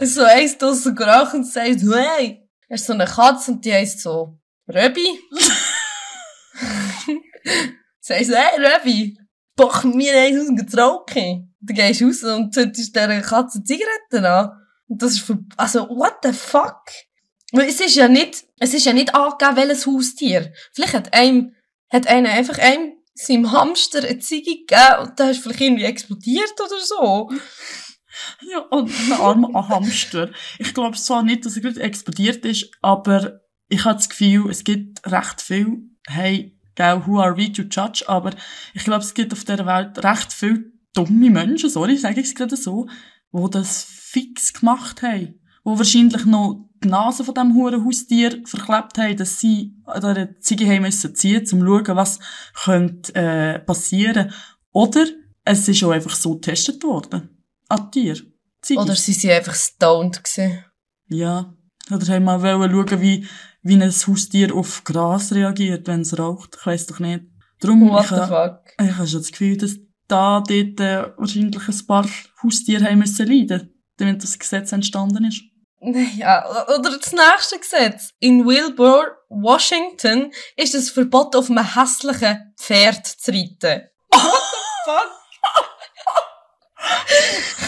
so 0.00 0.22
eins 0.22 0.56
draussen 0.56 0.94
geraucht 0.96 1.34
und 1.34 1.46
sagt, 1.46 1.82
hey, 1.82 2.42
er 2.68 2.74
ist 2.74 2.86
so 2.86 2.94
eine 2.94 3.04
Katze 3.04 3.52
und 3.52 3.62
die 3.64 3.72
heisst 3.72 4.00
so, 4.00 4.38
Röbi. 4.66 5.06
Sagst 8.00 8.30
so, 8.30 8.34
hey 8.34 8.58
Röbi, 8.58 9.18
boch 9.56 9.84
mir 9.84 10.14
eins 10.14 10.40
aus 10.40 10.46
dem 10.46 10.56
Getränke. 10.56 11.46
Dann 11.60 11.76
gehst 11.76 12.00
du 12.00 12.06
raus 12.06 12.24
und 12.24 12.54
zündest 12.54 12.96
dieser 12.96 13.20
Katze 13.20 13.62
Zigaretten 13.62 14.24
an. 14.24 14.50
Das 14.98 15.12
ist 15.12 15.20
für, 15.20 15.38
also, 15.56 15.88
what 15.88 16.16
the 16.22 16.32
fuck? 16.32 16.82
Es 17.52 17.80
ist 17.80 17.94
ja 17.94 18.08
nicht, 18.08 18.44
es 18.58 18.74
ist 18.74 18.86
ja 18.86 18.92
nicht 18.92 19.14
angegeben, 19.14 19.56
welches 19.56 19.86
Haustier. 19.86 20.52
Vielleicht 20.72 20.94
hat 20.94 21.14
einem, 21.14 21.54
hat 21.90 22.06
einer 22.06 22.30
einfach 22.30 22.58
einem 22.58 22.94
seinem 23.14 23.52
Hamster 23.52 24.00
eine 24.00 24.18
Ziege 24.18 24.58
gegeben 24.58 25.02
und 25.02 25.18
der 25.18 25.30
ist 25.30 25.42
vielleicht 25.42 25.60
irgendwie 25.60 25.84
explodiert 25.84 26.54
oder 26.60 26.80
so. 26.80 27.30
Ja, 28.50 28.58
und 28.70 28.90
ein 28.90 29.12
armer 29.12 29.68
Hamster. 29.68 30.30
Ich 30.58 30.74
glaube 30.74 30.96
zwar 30.96 31.22
nicht, 31.22 31.44
dass 31.44 31.56
er 31.56 31.62
gerade 31.62 31.80
explodiert 31.80 32.44
ist, 32.44 32.70
aber 32.82 33.40
ich 33.68 33.84
habe 33.84 33.96
das 33.96 34.08
Gefühl, 34.08 34.50
es 34.50 34.64
gibt 34.64 35.04
recht 35.10 35.40
viel, 35.40 35.90
hey, 36.06 36.58
gell, 36.74 37.02
who 37.06 37.20
are 37.20 37.36
we 37.36 37.52
to 37.52 37.62
judge, 37.62 38.04
aber 38.06 38.30
ich 38.72 38.84
glaube, 38.84 39.02
es 39.02 39.14
gibt 39.14 39.32
auf 39.32 39.44
dieser 39.44 39.66
Welt 39.66 40.02
recht 40.04 40.32
viele 40.32 40.72
dumme 40.92 41.30
Menschen, 41.30 41.70
sorry, 41.70 41.96
sage 41.96 42.20
ich 42.20 42.28
es 42.28 42.34
gerade 42.34 42.56
so, 42.56 42.88
die 43.34 43.50
das 43.50 43.84
fix 43.84 44.52
gemacht 44.52 45.02
haben. 45.02 45.40
Die 45.66 45.78
wahrscheinlich 45.78 46.24
noch 46.24 46.68
die 46.82 46.88
Nase 46.88 47.24
von 47.24 47.34
diesem 47.34 47.54
huren 47.54 47.84
Haustier 47.84 48.42
verklebt 48.44 48.98
haben, 48.98 49.16
dass 49.16 49.40
sie 49.40 49.74
an 49.84 50.04
einer 50.04 50.38
Ziege 50.40 50.66
haben 50.66 50.82
müssen 50.82 51.14
ziehen, 51.14 51.40
um 51.40 51.46
zu 51.46 51.58
schauen, 51.60 51.96
was 51.96 52.20
könnte, 52.64 53.14
äh, 53.14 53.58
passieren. 53.58 54.32
Oder 54.72 55.06
es 55.44 55.66
ist 55.66 55.82
auch 55.82 55.90
einfach 55.90 56.14
so 56.14 56.34
getestet 56.34 56.82
worden 56.84 57.30
an 57.68 57.90
Tier. 57.90 58.16
Ziege. 58.60 58.80
Oder 58.80 58.94
sie 58.94 59.12
sind 59.12 59.30
einfach 59.30 59.54
stoned 59.54 60.22
gewesen. 60.22 60.64
Ja. 61.08 61.54
Oder 61.90 62.14
haben 62.14 62.24
mal 62.24 62.40
schauen, 62.40 63.00
wie, 63.00 63.26
wie 63.62 63.74
ein 63.74 63.90
Haustier 63.90 64.54
auf 64.54 64.84
Gras 64.84 65.32
reagiert, 65.32 65.86
wenn 65.86 66.00
es 66.00 66.18
raucht. 66.18 66.56
Ich 66.58 66.66
weiss 66.66 66.86
doch 66.86 66.98
nicht. 66.98 67.24
Darum, 67.60 67.88
What 67.90 68.04
ich 68.04 68.10
the 68.10 68.16
fuck? 68.16 68.60
Ich 68.78 68.96
habe 68.96 69.06
schon 69.06 69.20
das 69.20 69.30
Gefühl, 69.32 69.56
dass 69.56 69.78
da 70.14 70.40
dort 70.40 70.80
äh, 70.80 71.12
wahrscheinlich 71.16 71.68
ein 71.68 71.86
paar 71.86 72.06
Haustiere 72.42 72.84
haben 72.84 73.00
müssen 73.00 73.26
leiden, 73.26 73.74
damit 73.96 74.22
das 74.22 74.38
Gesetz 74.38 74.72
entstanden 74.72 75.24
ist. 75.24 75.42
Ja, 76.16 76.46
oder 76.78 76.96
das 76.98 77.12
nächste 77.12 77.58
Gesetz. 77.58 78.08
In 78.18 78.46
Wilbur, 78.46 79.18
Washington, 79.28 80.32
ist 80.56 80.74
es 80.74 80.90
verboten, 80.90 81.36
auf 81.36 81.50
einem 81.50 81.74
hässlichen 81.74 82.54
Pferd 82.58 83.04
zu 83.06 83.32
reiten. 83.32 83.82
What 84.10 84.42
the 84.54 84.60
fuck? 84.86 85.10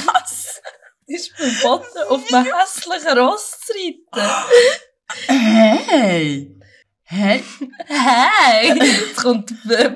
Was? 0.07 0.63
ist 1.07 1.33
verboten, 1.37 1.99
auf 2.09 2.33
einem 2.33 2.47
hässlichen 2.47 3.19
Ross 3.19 3.51
zu 3.67 3.75
reiten. 3.75 4.31
Hey! 5.29 6.56
Hey! 7.09 7.41
Hey! 7.87 8.77
Jetzt 8.77 9.17
kommt, 9.19 9.53
äh, 9.71 9.95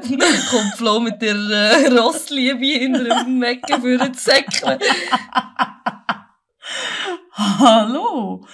kommt 0.48 0.74
Flo 0.76 1.00
mit 1.00 1.20
der 1.20 1.34
äh, 1.34 1.88
Rossliebe 1.88 2.64
hinter 2.64 3.02
dem 3.02 3.36
Mecken 3.40 3.82
für 3.82 3.98
den 3.98 4.14
Säckchen. 4.14 4.78
Hallo! 7.32 8.46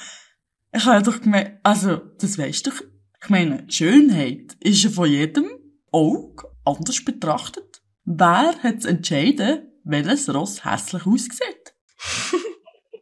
Ich 0.73 0.87
habe 0.87 1.03
doch 1.03 1.21
gemeint, 1.21 1.61
also, 1.65 1.97
das 2.19 2.39
weisst 2.39 2.67
du 2.67 2.71
doch. 2.71 2.81
Ich 3.23 3.29
meine, 3.29 3.71
Schönheit 3.71 4.57
ist 4.61 4.85
ja 4.85 4.89
von 4.89 5.11
jedem 5.11 5.51
Auge 5.93 6.49
anders 6.65 7.05
betrachtet. 7.05 7.83
Wer 8.07 8.55
hat 8.63 8.81
zu 8.81 8.89
entscheiden, 8.89 9.71
welches 9.85 10.33
Ross 10.33 10.65
hässlich 10.65 11.05
aussieht? 11.05 11.75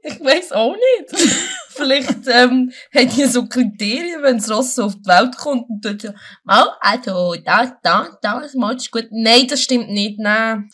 Ich 0.06 0.20
weiss 0.20 0.52
auch 0.52 0.76
nicht. 0.76 1.30
Vielleicht 1.74 2.26
ähm, 2.26 2.72
hat 2.94 3.16
ihr 3.16 3.28
so 3.28 3.46
Kriterien, 3.46 4.22
wenn 4.22 4.38
das 4.38 4.50
Ross 4.50 4.74
so 4.74 4.84
auf 4.84 4.94
die 4.96 5.06
Welt 5.06 5.36
kommt 5.36 5.68
und 5.68 5.82
tut 5.82 6.02
so, 6.02 6.10
mal, 6.44 6.68
also, 6.80 7.34
da, 7.44 7.76
da, 7.82 8.18
da, 8.22 8.40
das 8.40 8.54
machst 8.54 8.86
du 8.86 9.00
gut. 9.00 9.08
Nein, 9.10 9.46
das 9.48 9.62
stimmt 9.62 9.90
nicht, 9.90 10.18
nein. 10.18 10.68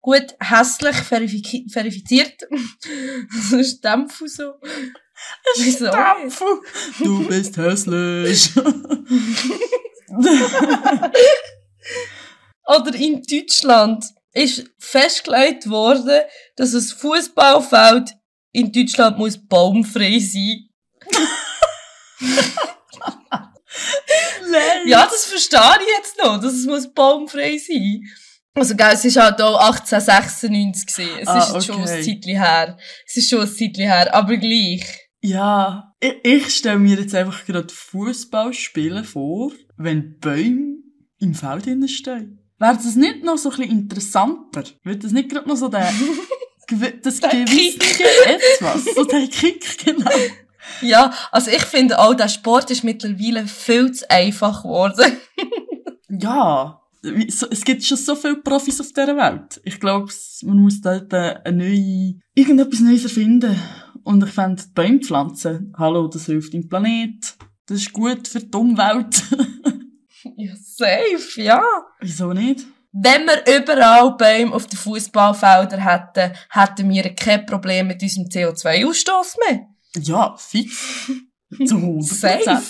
Gut, 0.00 0.36
hässlich, 0.38 0.96
verifi 0.96 1.66
verifiziert. 1.70 2.34
das 3.34 3.52
ist 3.52 3.84
Dämpfu 3.84 4.26
so. 4.28 4.52
Wieso? 5.56 5.86
Stapfu, 5.86 6.62
du 7.00 7.26
bist 7.26 7.56
hässlich. 7.56 8.50
Oder 12.66 12.94
in 12.94 13.22
Deutschland 13.22 14.04
ist 14.32 14.64
festgelegt 14.78 15.68
worden, 15.70 16.22
dass 16.56 16.74
ein 16.74 16.82
Fußballfeld 16.82 18.12
in 18.56 18.72
Deutschland 18.72 19.18
muss 19.18 19.36
baumfrei 19.38 20.18
sein. 20.18 20.68
Ja, 24.86 25.04
das 25.06 25.26
verstehe 25.26 25.60
ich 25.80 25.88
jetzt 25.98 26.18
noch, 26.22 26.40
dass 26.40 26.54
es 26.54 26.64
muss 26.66 26.92
baumfrei 26.92 27.58
sein. 27.58 28.02
Also, 28.54 28.74
gell, 28.74 28.90
es 28.92 29.04
ist 29.04 29.16
halt 29.16 29.40
auch 29.42 29.58
1896 29.60 30.86
gewesen. 30.86 31.18
Es 31.20 31.28
Ah, 31.28 31.38
ist 31.38 31.52
jetzt 31.52 31.66
schon 31.66 31.82
okay. 31.82 31.90
ein 31.92 32.02
Zeitchen 32.02 32.36
her. 32.40 32.78
Es 33.06 33.16
ist 33.16 33.28
schon 33.28 33.40
ein 33.42 33.48
Zeitchen 33.48 33.84
her, 33.84 34.14
aber 34.14 34.36
gleich. 34.38 34.84
Ja, 35.20 35.92
ich, 36.00 36.14
ich 36.22 36.54
stelle 36.56 36.78
mir 36.78 36.98
jetzt 36.98 37.14
einfach 37.14 37.44
gerade 37.44 37.72
Fußballspielen 37.72 39.04
vor, 39.04 39.52
wenn 39.76 40.18
Bäume 40.18 40.76
im 41.18 41.34
Feld 41.34 41.64
stehen. 41.90 42.38
Wäre 42.58 42.76
das 42.76 42.96
nicht 42.96 43.22
noch 43.24 43.36
so 43.36 43.50
ein 43.50 43.56
bisschen 43.56 43.72
interessanter? 43.78 44.64
Wird 44.84 45.04
das 45.04 45.12
nicht 45.12 45.28
gerade 45.28 45.46
noch 45.48 45.56
so 45.56 45.68
der, 45.68 45.92
das 47.02 47.20
Der 47.20 47.44
Kick. 47.44 48.00
etwas? 48.26 48.84
So 48.94 49.04
der 49.04 49.26
Kick, 49.28 49.84
genau. 49.84 50.10
Ja, 50.82 51.12
also 51.30 51.50
ich 51.50 51.62
finde 51.62 51.98
auch, 51.98 52.14
der 52.14 52.28
Sport 52.28 52.70
ist 52.70 52.84
mittlerweile 52.84 53.46
viel 53.46 53.92
zu 53.92 54.08
einfach 54.10 54.62
geworden. 54.62 55.16
Ja, 56.08 56.80
es 57.02 57.64
gibt 57.64 57.84
schon 57.84 57.98
so 57.98 58.14
viele 58.14 58.36
Profis 58.36 58.80
auf 58.80 58.92
dieser 58.92 59.16
Welt. 59.16 59.60
Ich 59.64 59.80
glaube, 59.80 60.10
man 60.44 60.58
muss 60.58 60.80
dort 60.80 61.12
eine 61.12 61.52
neue, 61.52 62.14
irgendetwas 62.34 62.80
Neues 62.80 63.04
erfinden. 63.04 63.60
Und 64.04 64.22
ich 64.24 64.30
fände, 64.30 64.62
Bäume 64.74 65.00
pflanzen, 65.00 65.74
hallo, 65.76 66.06
das 66.06 66.26
hilft 66.26 66.52
dem 66.52 66.68
Planet. 66.68 67.36
Das 67.66 67.78
ist 67.78 67.92
gut 67.92 68.28
für 68.28 68.40
die 68.40 68.56
Umwelt. 68.56 69.22
ja, 70.36 70.54
safe, 70.62 71.42
ja. 71.42 71.62
Wieso 72.00 72.32
nicht? 72.32 72.66
Wenn 72.98 73.26
wir 73.26 73.58
überall 73.58 74.16
Bäume 74.16 74.54
auf 74.54 74.66
den 74.66 74.78
Fußballfeldern 74.78 75.80
hätten, 75.80 76.34
hätten 76.50 76.88
wir 76.88 77.14
kein 77.14 77.44
Problem 77.44 77.88
mit 77.88 78.02
unserem 78.02 78.26
CO2-Ausstoß 78.28 79.36
mehr. 79.46 79.66
Ja, 79.98 80.34
fix. 80.38 81.10
Zu 81.66 81.76
100%. 81.76 82.02
Safe. 82.02 82.62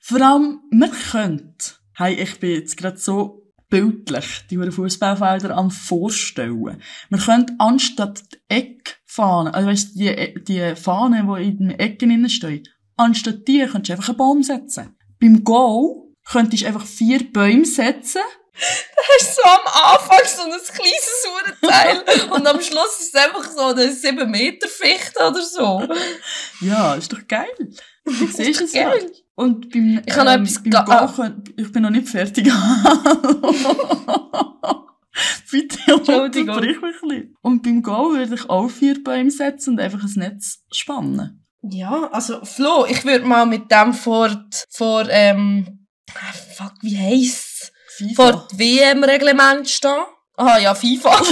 Vor 0.00 0.20
allem, 0.20 0.60
wir 0.70 0.88
könnten, 0.88 1.56
hey, 1.96 2.14
ich 2.14 2.38
bin 2.38 2.52
jetzt 2.52 2.76
gerade 2.76 2.98
so 2.98 3.48
bildlich 3.68 4.46
die 4.48 4.56
Fußballfelder 4.56 5.56
am 5.56 5.70
vorstellen. 5.70 6.80
Wir 7.10 7.18
könnten 7.18 7.56
anstatt 7.58 8.22
die 8.32 8.38
Eckfahnen, 8.48 9.52
also 9.52 9.68
weißt 9.68 9.98
die, 9.98 10.34
die 10.46 10.76
Fahnen, 10.76 11.26
die 11.26 11.48
in 11.48 11.58
den 11.58 11.70
Ecken 11.78 12.10
innen 12.10 12.30
stehen, 12.30 12.62
anstatt 12.96 13.46
die 13.48 13.66
könntest 13.66 13.88
du 13.88 13.92
einfach 13.94 14.08
einen 14.10 14.18
Baum 14.18 14.42
setzen. 14.42 14.96
Beim 15.20 15.42
Goal 15.42 16.12
könntest 16.24 16.62
du 16.62 16.66
einfach 16.68 16.86
vier 16.86 17.30
Bäume 17.32 17.64
setzen. 17.64 18.22
Hast 18.60 19.34
so 19.36 19.42
am 19.42 19.66
Anfang 19.94 20.18
so 20.26 20.42
ein 20.42 20.50
kleines 20.50 21.22
Saurenteil 21.22 22.30
und 22.32 22.46
am 22.46 22.60
Schluss 22.60 23.00
ist 23.00 23.14
es 23.14 23.20
einfach 23.24 23.50
so 23.50 23.66
eine 23.66 23.90
7 23.92 24.30
Meter 24.30 24.68
Fichte 24.68 25.18
oder 25.26 25.42
so. 25.42 25.82
Ja, 26.60 26.94
ist 26.94 27.12
doch 27.12 27.26
geil. 27.28 27.48
Du 28.04 28.26
siehst 28.32 28.60
es. 28.60 28.72
Geil. 28.72 29.10
Und 29.34 29.70
beim, 29.70 30.02
Ich 30.04 30.16
habe 30.16 30.24
noch 30.24 30.32
etwas 30.34 30.62
beim 30.62 30.74
ah. 30.74 31.12
könnt- 31.14 31.48
ich 31.56 31.70
bin 31.72 31.82
noch 31.82 31.90
nicht 31.90 32.08
fertig. 32.08 32.46
Bitte 35.50 35.94
unterbrich 35.96 36.46
mich 36.46 36.56
ein 36.56 36.80
bisschen. 36.80 37.36
Und 37.42 37.62
beim 37.62 37.82
Goal 37.82 38.16
würde 38.18 38.34
ich 38.34 38.48
auch 38.50 38.68
vier 38.68 39.02
Bäume 39.02 39.30
setzen 39.30 39.70
und 39.74 39.80
einfach 39.80 40.02
ein 40.02 40.12
Netz 40.16 40.58
spannen. 40.72 41.44
Ja, 41.62 42.08
also 42.12 42.44
Flo, 42.44 42.86
ich 42.86 43.04
würde 43.04 43.24
mal 43.26 43.44
mit 43.46 43.70
dem 43.70 43.92
die- 43.92 44.66
vor 44.70 45.08
ähm, 45.10 45.86
ah, 46.14 46.32
fuck, 46.56 46.74
wie 46.82 46.96
heisst's? 46.96 47.47
FIFA. 47.98 48.14
Vor 48.32 48.48
die 48.52 48.58
WM-Reglement 48.58 49.68
stehen. 49.68 50.04
Aha, 50.36 50.58
ja, 50.58 50.74
FIFA. 50.74 51.16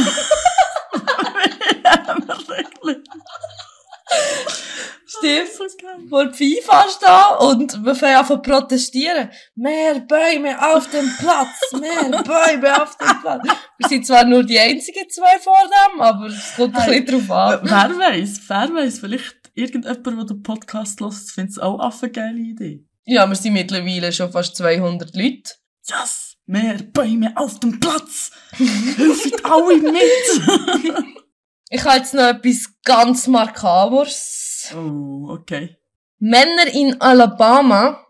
Stimmt. 5.09 5.48
so 5.52 5.64
vor 6.09 6.33
FIFA 6.33 6.87
stehen 6.88 7.48
und 7.48 7.85
wir 7.85 7.94
fangen 7.94 8.16
an 8.16 8.26
zu 8.26 8.38
protestieren. 8.38 9.31
Mehr 9.55 10.00
Bäume 10.00 10.57
auf 10.74 10.90
dem 10.90 11.11
Platz, 11.18 11.72
mehr 11.72 12.22
Bäume 12.22 12.83
auf 12.83 12.96
dem 12.98 13.20
Platz. 13.20 13.42
Wir 13.79 13.88
sind 13.88 14.07
zwar 14.07 14.24
nur 14.24 14.42
die 14.42 14.59
einzigen 14.59 15.09
zwei 15.09 15.38
vor 15.38 15.57
dem, 15.64 16.00
aber 16.00 16.26
es 16.26 16.55
kommt 16.57 16.74
ein 16.76 16.83
Hey, 16.83 17.00
bisschen 17.00 17.26
drauf 17.26 17.37
an. 17.37 17.61
Wer 17.62 17.98
weiß, 17.98 18.40
wer 18.48 18.74
weiß, 18.74 18.98
vielleicht 18.98 19.37
irgendjemand, 19.55 20.07
der 20.07 20.24
den 20.24 20.42
Podcast 20.42 21.00
hört, 21.00 21.14
findet 21.14 21.52
es 21.52 21.59
auch 21.59 21.79
eine 21.79 22.11
geile 22.11 22.38
Idee. 22.38 22.85
Ja, 23.05 23.26
wir 23.29 23.37
sind 23.37 23.52
mittlerweile 23.52 24.12
schon 24.12 24.33
fast 24.33 24.57
200 24.57 25.14
Leute. 25.14 25.52
Yes! 25.88 26.25
Mehr 26.46 26.78
Bäume 26.92 27.32
auf 27.37 27.59
dem 27.59 27.80
Platz! 27.80 28.30
Hilft 28.52 29.44
alle 29.44 29.78
mit! 29.78 31.16
Ich 31.68 31.85
habe 31.85 31.96
jetzt 31.96 32.14
noch 32.14 32.22
etwas 32.22 32.68
ganz 32.85 33.26
Makabers. 33.26 34.72
oh, 34.72 35.30
okay. 35.30 35.76
Männer 36.20 36.72
in 36.72 37.00
Alabama, 37.00 38.06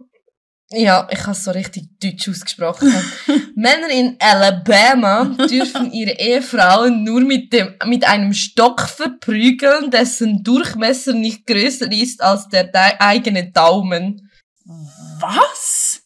ja, 0.70 1.08
ich 1.10 1.20
habe 1.22 1.30
es 1.32 1.44
so 1.44 1.52
richtig 1.52 1.98
deutsch 1.98 2.28
ausgesprochen. 2.28 2.92
Männer 3.54 3.88
in 3.88 4.16
Alabama 4.18 5.24
dürfen 5.48 5.92
ihre 5.92 6.12
Ehefrauen 6.18 7.02
nur 7.02 7.22
mit 7.22 7.52
dem, 7.52 7.74
mit 7.86 8.06
einem 8.06 8.34
Stock 8.34 8.82
verprügeln, 8.82 9.90
dessen 9.90 10.42
Durchmesser 10.42 11.14
nicht 11.14 11.46
größer 11.46 11.90
ist 11.90 12.20
als 12.22 12.48
der 12.48 12.70
eigene 13.00 13.50
Daumen. 13.52 14.30
Was? 15.20 16.02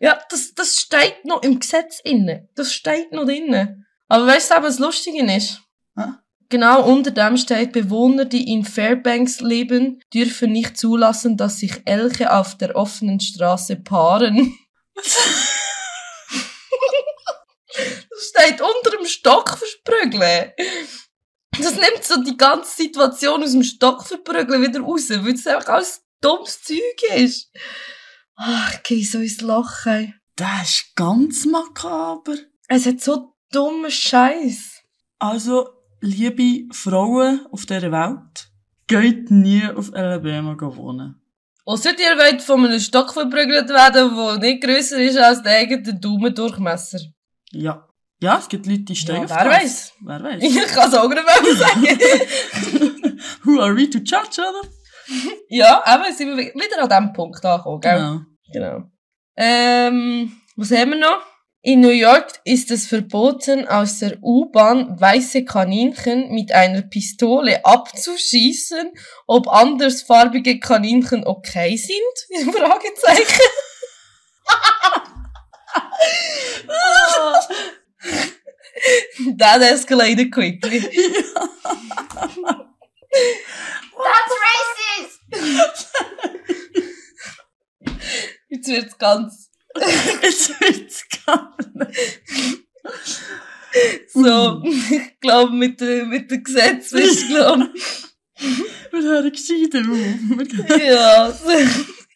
Ja, 0.00 0.18
das, 0.30 0.54
das 0.54 0.80
steht 0.80 1.24
noch 1.24 1.42
im 1.42 1.60
Gesetz 1.60 2.00
inne. 2.02 2.48
Das 2.54 2.72
steht 2.72 3.12
noch 3.12 3.26
drinne. 3.26 3.84
Aber 4.08 4.26
weißt 4.26 4.50
du, 4.50 4.54
was 4.56 4.76
das 4.76 4.78
Lustige 4.78 5.30
ist? 5.32 5.60
Hä? 5.96 6.04
Genau 6.48 6.84
unter 6.84 7.12
dem 7.12 7.36
steht, 7.36 7.72
Bewohner, 7.72 8.24
die 8.24 8.50
in 8.52 8.64
Fairbanks 8.64 9.40
leben, 9.40 10.02
dürfen 10.12 10.50
nicht 10.50 10.76
zulassen, 10.76 11.36
dass 11.36 11.60
sich 11.60 11.82
Elche 11.84 12.32
auf 12.32 12.56
der 12.56 12.74
offenen 12.74 13.20
Straße 13.20 13.76
paaren. 13.76 14.58
das 14.96 15.14
steht 18.30 18.60
unter 18.60 18.96
dem 18.96 19.06
Stock 19.06 19.50
versprügeln. 19.50 20.52
Das 21.52 21.74
nimmt 21.76 22.02
so 22.02 22.20
die 22.22 22.36
ganze 22.36 22.74
Situation 22.82 23.44
aus 23.44 23.52
dem 23.52 23.62
Stock 23.62 24.04
verprügeln 24.04 24.62
wieder 24.62 24.80
raus, 24.80 25.08
weil 25.10 25.34
es 25.34 25.46
einfach 25.46 25.74
alles 25.74 26.02
dummes 26.20 26.62
Zeug 26.62 27.02
ist. 27.16 27.50
Ach, 28.42 28.82
gehe 28.82 29.04
so 29.04 29.18
ins 29.18 29.40
Lachen. 29.42 30.14
Das 30.36 30.62
ist 30.70 30.96
ganz 30.96 31.44
makaber. 31.44 32.34
Es 32.68 32.86
hat 32.86 33.00
so 33.00 33.34
dummen 33.52 33.90
Scheiß. 33.90 34.80
Also, 35.18 35.68
liebe 36.00 36.72
Frauen 36.74 37.46
auf 37.52 37.66
dieser 37.66 37.92
Welt, 37.92 38.48
geht 38.86 39.30
nie 39.30 39.66
auf 39.68 39.92
Alabama 39.92 40.56
wohnen. 40.76 41.16
Ausser 41.66 41.90
ihr 41.98 42.16
wollt 42.16 42.40
von 42.40 42.64
einem 42.64 42.80
Stock 42.80 43.12
verprügelt 43.12 43.68
werden, 43.68 44.16
der 44.16 44.38
nicht 44.38 44.62
grösser 44.64 44.98
ist 44.98 45.18
als 45.18 45.42
der 45.42 45.58
eigene 45.58 45.94
Daumendurchmesser. 46.00 47.00
Ja. 47.52 47.86
Ja, 48.22 48.38
es 48.38 48.48
gibt 48.48 48.66
Leute, 48.66 48.80
die 48.82 48.96
stehen 48.96 49.16
Ja, 49.16 49.22
auf 49.24 49.30
wer 49.30 49.44
das. 49.44 49.54
weiss. 49.62 49.92
Wer 50.00 50.22
weiß. 50.22 50.42
Ich 50.42 50.54
kann 50.74 50.88
es 50.88 50.94
auch 50.94 51.08
nicht 51.08 51.22
mehr 51.24 51.54
sagen. 51.56 51.98
Who 53.44 53.60
are 53.60 53.74
we 53.76 53.88
to 53.88 53.98
judge, 53.98 54.40
oder? 54.40 54.62
Ja, 55.48 55.82
eben 55.86 56.14
sind 56.16 56.28
wir 56.28 56.36
wi- 56.36 56.52
wieder 56.54 56.82
an 56.82 56.88
diesem 56.88 57.12
Punkt 57.12 57.44
angekommen, 57.44 57.80
gell? 57.80 57.96
Genau. 57.98 58.20
Genau. 58.52 58.82
Ähm, 59.36 60.40
was 60.56 60.70
haben 60.70 60.90
wir 60.90 60.98
noch? 60.98 61.22
In 61.62 61.80
New 61.80 61.90
York 61.90 62.40
ist 62.44 62.70
es 62.70 62.86
verboten, 62.86 63.68
aus 63.68 63.98
der 63.98 64.16
U-Bahn 64.22 64.98
weiße 64.98 65.44
Kaninchen 65.44 66.32
mit 66.32 66.52
einer 66.52 66.80
Pistole 66.80 67.62
abzuschießen. 67.66 68.92
Ob 69.26 69.46
andersfarbige 69.46 70.58
Kaninchen 70.58 71.26
okay 71.26 71.76
sind? 71.76 72.00
Fragezeichen. 72.54 73.40
That 79.36 79.60
escalated 79.60 80.32
quickly. 80.32 80.80
That's 84.00 84.34
racist! 84.40 85.20
Jetzt 88.50 88.68
wird's 88.68 88.98
ganz 88.98 89.50
Jetzt 90.22 90.60
wird's 90.60 91.04
gar 91.24 91.56
so. 94.12 94.62
Ich 94.90 95.20
glaube, 95.20 95.54
mit 95.54 95.80
dem 95.80 96.08
mit 96.08 96.30
dem 96.30 96.42
Gesetz 96.42 96.90
bist 96.90 97.22
du, 97.22 97.34
glaub 97.34 97.60
Wir 98.90 99.02
hören 99.02 99.30
gescheiter 99.30 99.80
auf. 99.80 100.80
Ja. 100.80 101.32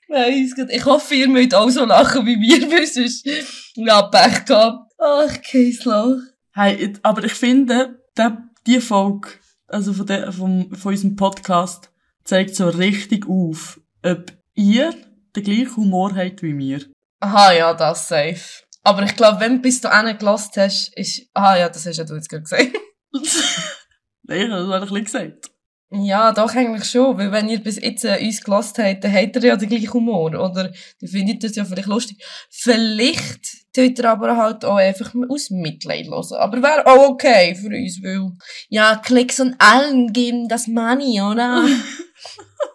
Nein, 0.08 0.50
ich 0.70 0.84
hoffe, 0.84 1.14
ihr 1.14 1.28
mögt 1.28 1.54
auch 1.54 1.68
so 1.70 1.84
lachen 1.84 2.26
wie 2.26 2.40
wir, 2.40 2.70
weil 2.70 2.86
sonst 2.86 3.26
ja, 3.74 4.02
Pech 4.02 4.44
gehabt. 4.44 4.92
Ach, 4.98 5.42
kein 5.42 5.76
Loch. 5.84 6.20
Hey, 6.52 6.94
aber 7.02 7.24
ich 7.24 7.34
finde, 7.34 8.00
der, 8.16 8.48
die 8.66 8.80
Folge, 8.80 9.28
also 9.66 9.92
von, 9.92 10.06
der, 10.06 10.32
vom, 10.32 10.74
von 10.74 10.92
unserem 10.92 11.16
Podcast, 11.16 11.90
zeigt 12.24 12.54
so 12.54 12.68
richtig 12.68 13.28
auf, 13.28 13.80
ob 14.02 14.32
ihr 14.54 14.94
den 15.36 15.42
gleichen 15.42 15.76
Humor 15.76 16.14
habt 16.14 16.42
wie 16.42 16.56
wir. 16.56 16.80
Aha, 17.20 17.52
ja, 17.52 17.74
das 17.74 18.08
safe. 18.08 18.64
Aber 18.82 19.02
ich 19.02 19.16
glaube, 19.16 19.40
wenn 19.40 19.56
du 19.56 19.62
bis 19.62 19.80
du 19.80 19.90
einen 19.90 20.16
gelost 20.18 20.56
hast, 20.56 20.94
ist, 20.96 21.22
aha, 21.32 21.56
ja, 21.56 21.68
das 21.68 21.86
hast 21.86 21.96
ja 21.96 22.04
du 22.04 22.14
jetzt 22.14 22.28
gerade 22.28 22.42
gesagt. 22.42 22.70
Nein, 24.22 24.46
ich 24.46 24.50
habe 24.50 24.66
das 24.66 24.72
ein 24.72 24.80
bisschen 24.80 25.04
gesagt. 25.04 25.50
Ja, 25.90 26.32
doch, 26.32 26.54
eigentlich 26.54 26.90
schon. 26.90 27.16
Weil 27.18 27.30
wenn 27.30 27.48
ihr 27.48 27.62
bis 27.62 27.80
jetzt 27.80 28.04
äh, 28.04 28.18
uns 28.20 28.42
gelost 28.42 28.78
habt, 28.78 29.04
dann 29.04 29.12
habt 29.12 29.36
ihr 29.36 29.44
ja 29.44 29.56
den 29.56 29.68
gleichen 29.68 29.92
Humor. 29.92 30.30
Oder 30.30 30.72
dann 31.00 31.08
findet 31.08 31.42
ihr 31.42 31.48
das 31.48 31.56
ja 31.56 31.64
vielleicht 31.64 31.88
lustig. 31.88 32.22
Vielleicht 32.50 33.72
tut 33.72 33.98
ihr 33.98 34.10
aber 34.10 34.36
halt 34.36 34.64
auch 34.64 34.76
einfach 34.76 35.14
aus 35.28 35.50
Mitleid 35.50 36.06
hören. 36.06 36.36
Aber 36.38 36.62
wäre 36.62 36.86
auch 36.86 37.10
okay 37.10 37.54
für 37.54 37.68
uns, 37.68 38.02
weil, 38.02 38.32
ja, 38.68 38.96
Klicks 38.96 39.38
und 39.40 39.54
allen 39.58 40.12
geben 40.12 40.48
das 40.48 40.66
Money, 40.66 41.22
oder? 41.22 41.64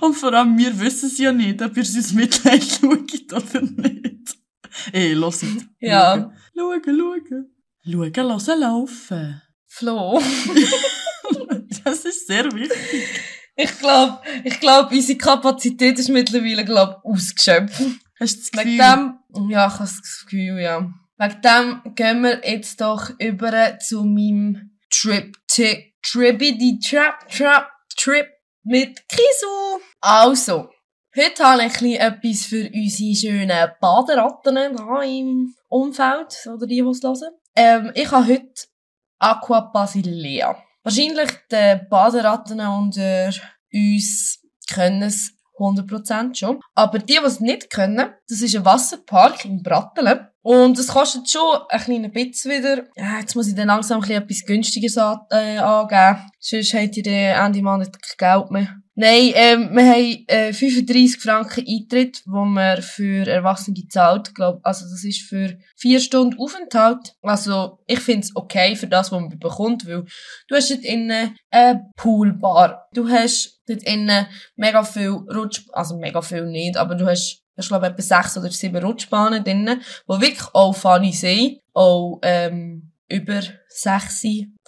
Und 0.00 0.14
vor 0.14 0.32
allem, 0.32 0.56
wir 0.58 0.78
wissen 0.80 1.06
es 1.08 1.18
ja 1.18 1.32
nicht, 1.32 1.60
ob 1.62 1.76
ihr 1.76 1.82
es 1.82 1.94
uns 1.96 2.12
Mitleid 2.12 2.62
schaut 2.80 3.32
oder 3.32 3.62
nicht. 3.62 4.36
Ey, 4.92 5.14
hört. 5.14 5.66
Ja. 5.80 6.32
Schauen, 6.56 6.82
schauen. 6.84 7.54
Schauen, 7.84 8.12
lassen, 8.28 8.60
laufen. 8.60 9.42
Flo. 9.66 10.20
Das 11.84 12.04
ist 12.04 12.26
sehr 12.26 12.44
wichtig. 12.52 13.08
Ich 13.56 13.78
glaube, 13.78 14.20
ich 14.44 14.58
glaube, 14.60 14.94
unsere 14.94 15.18
Kapazität 15.18 15.98
ist 15.98 16.08
mittlerweile, 16.08 16.64
glaube 16.64 17.00
ausgeschöpft. 17.04 17.80
Hast 18.18 18.36
du 18.36 18.40
das 18.58 18.64
Wegen 18.66 18.76
Gefühl? 18.78 18.78
dem, 19.36 19.50
ja, 19.50 19.66
ich 19.66 19.72
habe 19.72 19.78
das 19.84 20.24
Gefühl, 20.24 20.60
ja. 20.60 20.92
Wegen 21.18 21.40
dem 21.42 21.94
gehen 21.94 22.22
wir 22.22 22.40
jetzt 22.46 22.80
doch 22.80 23.10
über 23.18 23.78
zu 23.78 24.04
meinem 24.04 24.78
Trip, 24.90 25.34
Ti- 25.46 25.94
Trippity 26.02 26.78
Trap, 26.80 27.28
Trap, 27.30 27.68
Trip 27.96 28.26
mit 28.62 29.08
Kisu. 29.08 29.80
Also, 30.00 30.70
heute 31.16 31.44
habe 31.44 31.64
ich 31.64 32.00
etwas 32.00 32.46
für 32.46 32.70
unsere 32.72 33.14
schönen 33.14 33.70
Baderatten 33.80 34.56
hier 34.56 35.02
im 35.02 35.54
Umfeld, 35.68 36.46
oder 36.46 36.66
die, 36.66 36.82
die 36.82 36.88
es 36.88 37.02
hören. 37.02 37.34
Ähm, 37.56 37.92
ich 37.94 38.10
habe 38.10 38.26
heute 38.26 38.66
Aqua 39.18 39.60
Basilea. 39.60 40.56
Wahrscheinlich 40.82 41.30
die 41.50 41.80
Baderatten 41.88 42.60
unter 42.60 43.30
uns 43.72 44.40
können 44.72 45.02
es 45.02 45.34
100% 45.60 46.34
schon. 46.34 46.60
Aber 46.74 46.98
die, 46.98 47.14
die 47.14 47.18
es 47.24 47.40
nicht 47.40 47.70
können, 47.70 48.10
das 48.28 48.42
ist 48.42 48.56
ein 48.56 48.64
Wasserpark 48.64 49.44
in 49.44 49.62
Brattelen. 49.62 50.26
Und 50.42 50.78
es 50.78 50.88
kostet 50.88 51.28
schon 51.28 51.58
ein 51.68 51.80
kleines 51.80 52.12
bisschen 52.12 52.50
wieder. 52.52 52.84
Ja, 52.96 53.18
jetzt 53.20 53.36
muss 53.36 53.48
ich 53.48 53.54
dann 53.54 53.68
langsam 53.68 53.98
ein 53.98 54.00
bisschen 54.00 54.22
etwas 54.22 54.44
günstiges 54.46 54.96
an, 54.96 55.18
äh, 55.30 55.58
angeben. 55.58 56.26
Sonst 56.38 56.72
habt 56.72 56.96
ihr 56.96 57.02
dann 57.02 57.46
Ende 57.46 57.62
Monat 57.62 57.98
kein 58.02 58.38
Geld 58.38 58.50
mehr. 58.50 58.68
Nein, 59.00 59.32
ähm, 59.34 59.74
wir 59.74 59.92
haben 59.92 60.24
äh, 60.26 60.52
35 60.52 61.22
Franken 61.22 61.64
Eintritt, 61.66 62.22
wo 62.26 62.44
man 62.44 62.82
für 62.82 63.26
Erwachsene 63.26 63.88
zahlt. 63.88 64.34
Glaub, 64.34 64.60
also 64.62 64.84
das 64.84 65.02
ist 65.04 65.22
für 65.22 65.56
vier 65.74 66.00
Stunden 66.00 66.38
Aufenthalt. 66.38 67.14
Also 67.22 67.78
ich 67.86 68.00
finde 68.00 68.26
es 68.26 68.36
okay 68.36 68.76
für 68.76 68.88
das, 68.88 69.10
was 69.10 69.18
man 69.18 69.38
bekommt, 69.38 69.86
weil 69.86 70.04
du 70.48 70.54
hast 70.54 70.70
dort 70.70 70.84
innen 70.84 71.34
eine 71.50 71.90
Poolbar. 71.96 72.90
Du 72.92 73.08
hast 73.08 73.62
dort 73.66 73.82
innen 73.84 74.26
mega 74.56 74.84
viel 74.84 75.12
Rutsch... 75.12 75.62
Also 75.72 75.96
mega 75.96 76.20
viel 76.20 76.44
nicht, 76.44 76.76
aber 76.76 76.94
du 76.94 77.06
hast, 77.06 77.42
ich 77.56 77.68
glaube, 77.68 77.86
etwa 77.86 78.02
sechs 78.02 78.36
oder 78.36 78.50
sieben 78.50 78.84
Rutschbahnen 78.84 79.42
drinnen, 79.42 79.80
die 80.10 80.20
wirklich 80.20 80.46
auch 80.52 80.74
funny 80.74 81.14
sind. 81.14 81.56
Auch 81.72 82.18
ähm, 82.20 82.92
über 83.08 83.40
sechs 83.68 84.20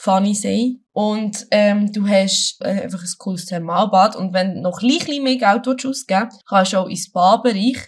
funny 0.03 0.35
sind. 0.35 0.81
Und 0.93 1.47
ähm, 1.51 1.93
du 1.93 2.07
hast 2.07 2.59
äh, 2.61 2.83
einfach 2.83 3.03
ein 3.03 3.19
cooles 3.19 3.47
Thermalbad. 3.47 4.17
Und 4.17 4.33
wenn 4.33 4.57
du 4.57 4.61
noch 4.61 4.83
ein 4.83 4.89
bisschen 4.89 5.23
mehr 5.23 5.37
Geld 5.37 5.69
ausgeben 5.69 6.29
willst, 6.31 6.47
kannst 6.47 6.73
du 6.73 6.79
auch 6.79 6.89
ins 6.89 7.05
Spa-Bereich. 7.05 7.79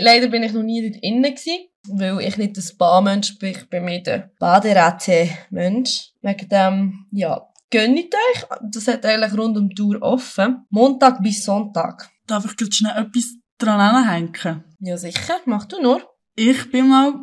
Leider 0.00 0.28
bin 0.28 0.42
ich 0.42 0.52
noch 0.52 0.62
nie 0.62 0.88
dort 0.88 1.02
innen 1.02 1.22
gewesen, 1.22 1.68
weil 1.88 2.20
ich 2.20 2.36
nicht 2.36 2.56
der 2.56 2.62
Spa-Mensch 2.62 3.38
bin. 3.38 3.50
Ich 3.50 3.68
bin 3.68 3.84
mehr 3.84 4.00
der 4.00 4.30
Baderatte-Mensch. 4.38 6.12
Wegen 6.22 6.48
dem, 6.48 7.06
ja, 7.10 7.42
gönnt 7.70 7.98
euch. 7.98 8.44
Das 8.70 8.88
hat 8.88 9.04
eigentlich 9.04 9.36
rund 9.36 9.58
um 9.58 9.68
die 9.68 9.74
Tour 9.74 10.00
offen. 10.00 10.64
Montag 10.70 11.22
bis 11.22 11.44
Sonntag. 11.44 12.10
Darf 12.26 12.44
ich 12.44 12.56
gerade 12.56 12.72
schnell 12.72 12.96
etwas 12.96 13.34
dran 13.58 13.80
anhängen? 13.80 14.64
Ja, 14.78 14.96
sicher. 14.96 15.36
Mach 15.44 15.66
du 15.66 15.82
nur. 15.82 16.00
Ich 16.36 16.70
bin 16.70 16.88
mal 16.88 17.14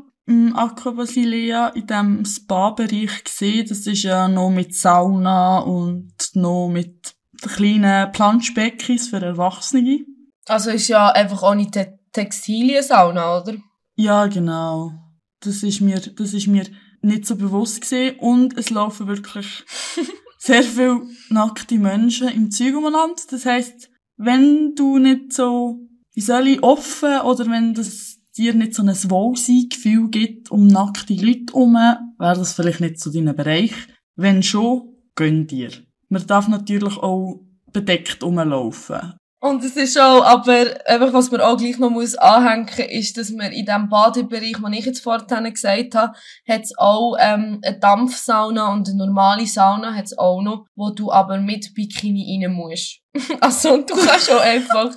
Aqua 0.55 0.91
Basilea 0.91 1.69
in 1.69 1.87
dem 1.87 2.25
Spa-Bereich 2.25 3.23
gesehen. 3.23 3.67
Das 3.67 3.87
ist 3.87 4.03
ja 4.03 4.27
noch 4.27 4.49
mit 4.49 4.75
Sauna 4.75 5.59
und 5.59 6.13
noch 6.33 6.69
mit 6.69 7.15
kleinen 7.41 8.11
Planschbeckis 8.11 9.09
für 9.09 9.21
Erwachsene. 9.21 10.05
Also 10.45 10.71
ist 10.71 10.87
ja 10.87 11.09
einfach 11.09 11.43
ohne 11.43 11.69
Te 11.69 11.99
Textilien-Sauna, 12.13 13.39
oder? 13.39 13.55
Ja, 13.95 14.27
genau. 14.27 14.91
Das 15.39 15.63
ist 15.63 15.79
mir, 15.79 15.99
das 15.99 16.33
ist 16.33 16.47
mir 16.47 16.65
nicht 17.01 17.25
so 17.25 17.37
bewusst 17.37 17.81
gesehen 17.81 18.19
und 18.19 18.57
es 18.57 18.69
laufen 18.69 19.07
wirklich 19.07 19.63
sehr 20.37 20.63
viele 20.63 21.03
nackte 21.29 21.77
Menschen 21.79 22.27
im 22.27 22.51
Zeug 22.51 22.75
umeinander. 22.75 23.21
Das 23.29 23.45
heisst, 23.45 23.89
wenn 24.17 24.75
du 24.75 24.97
nicht 24.97 25.33
so, 25.33 25.79
wie 26.13 26.21
soll 26.21 26.47
ich, 26.47 26.63
offen 26.63 27.21
oder 27.21 27.49
wenn 27.49 27.73
das 27.73 28.10
dir 28.37 28.53
nicht 28.53 28.75
so 28.75 28.83
ein 28.83 28.89
Wohlsein-Gefühl 28.89 30.09
gibt 30.09 30.51
um 30.51 30.67
nackte 30.67 31.13
Leute 31.13 31.53
herum, 31.53 31.73
wäre 31.73 32.37
das 32.37 32.53
vielleicht 32.53 32.81
nicht 32.81 32.99
zu 32.99 33.11
deinem 33.11 33.35
Bereich. 33.35 33.73
Wenn 34.15 34.43
schon, 34.43 34.95
gönn 35.15 35.47
dir. 35.47 35.71
Man 36.09 36.27
darf 36.27 36.47
natürlich 36.47 36.97
auch 36.97 37.41
bedeckt 37.71 38.23
rumlaufen. 38.23 39.13
Und 39.43 39.63
es 39.63 39.75
ist 39.75 39.99
auch, 39.99 40.23
aber 40.23 40.67
einfach, 40.85 41.13
was 41.13 41.31
man 41.31 41.41
auch 41.41 41.57
gleich 41.57 41.79
noch 41.79 41.89
muss 41.89 42.13
anhängen, 42.13 42.67
ist, 42.91 43.17
dass 43.17 43.31
man 43.31 43.51
in 43.51 43.65
dem 43.65 43.89
Badebereich, 43.89 44.57
den 44.63 44.73
ich 44.73 44.85
jetzt 44.85 45.01
vorhin 45.01 45.51
gesagt 45.51 45.95
habe, 45.95 46.13
hat 46.47 46.61
es 46.61 46.77
auch 46.77 47.15
ähm, 47.19 47.59
eine 47.63 47.79
Dampfsauna 47.79 48.71
und 48.71 48.87
eine 48.87 48.97
normale 48.97 49.47
Sauna 49.47 49.95
hat 49.95 50.05
es 50.05 50.17
auch 50.17 50.43
noch, 50.43 50.67
wo 50.75 50.91
du 50.91 51.11
aber 51.11 51.39
mit 51.39 51.73
Bikini 51.73 52.39
rein 52.39 52.53
musst. 52.53 52.99
also 53.41 53.77
du 53.77 53.95
kannst 53.95 54.31
auch 54.31 54.41
einfach 54.41 54.95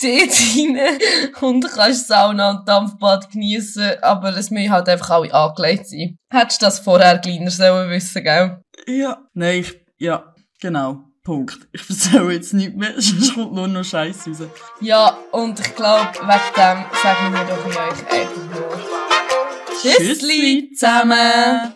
dort 0.00 0.30
rein 0.30 0.98
und 1.40 1.68
kannst 1.68 2.08
Sauna 2.08 2.50
und 2.50 2.68
Dampfbad 2.68 3.30
geniessen, 3.30 3.92
aber 4.02 4.36
es 4.36 4.50
müssen 4.50 4.70
halt 4.70 4.88
einfach 4.88 5.10
alle 5.10 5.32
angelegt 5.32 5.88
sein. 5.88 6.16
Hättest 6.30 6.62
du 6.62 6.66
das 6.66 6.80
vorher 6.80 7.18
kleiner 7.18 7.50
sollen 7.50 7.90
wissen, 7.90 8.22
gell? 8.22 8.62
Ja. 8.86 9.18
Nein, 9.34 9.60
ich, 9.60 9.80
ja, 9.98 10.34
genau. 10.60 11.04
Punkt. 11.24 11.58
Ich 11.72 11.82
erzähle 11.90 12.32
jetzt 12.32 12.54
nicht 12.54 12.74
mehr, 12.74 12.94
sonst 12.96 13.34
kommt 13.34 13.52
nur 13.52 13.68
noch 13.68 13.84
Scheiß 13.84 14.28
raus. 14.28 14.48
Ja, 14.80 15.18
und 15.32 15.60
ich 15.60 15.74
glaube, 15.74 16.08
wegen 16.14 16.54
dem 16.56 16.84
sagen 17.02 17.32
wir 17.34 17.44
doch 17.44 17.66
euch 17.66 18.10
einfach 18.10 18.44
nur 18.54 18.98
Tschüssli 19.82 20.72
zusammen! 20.74 21.72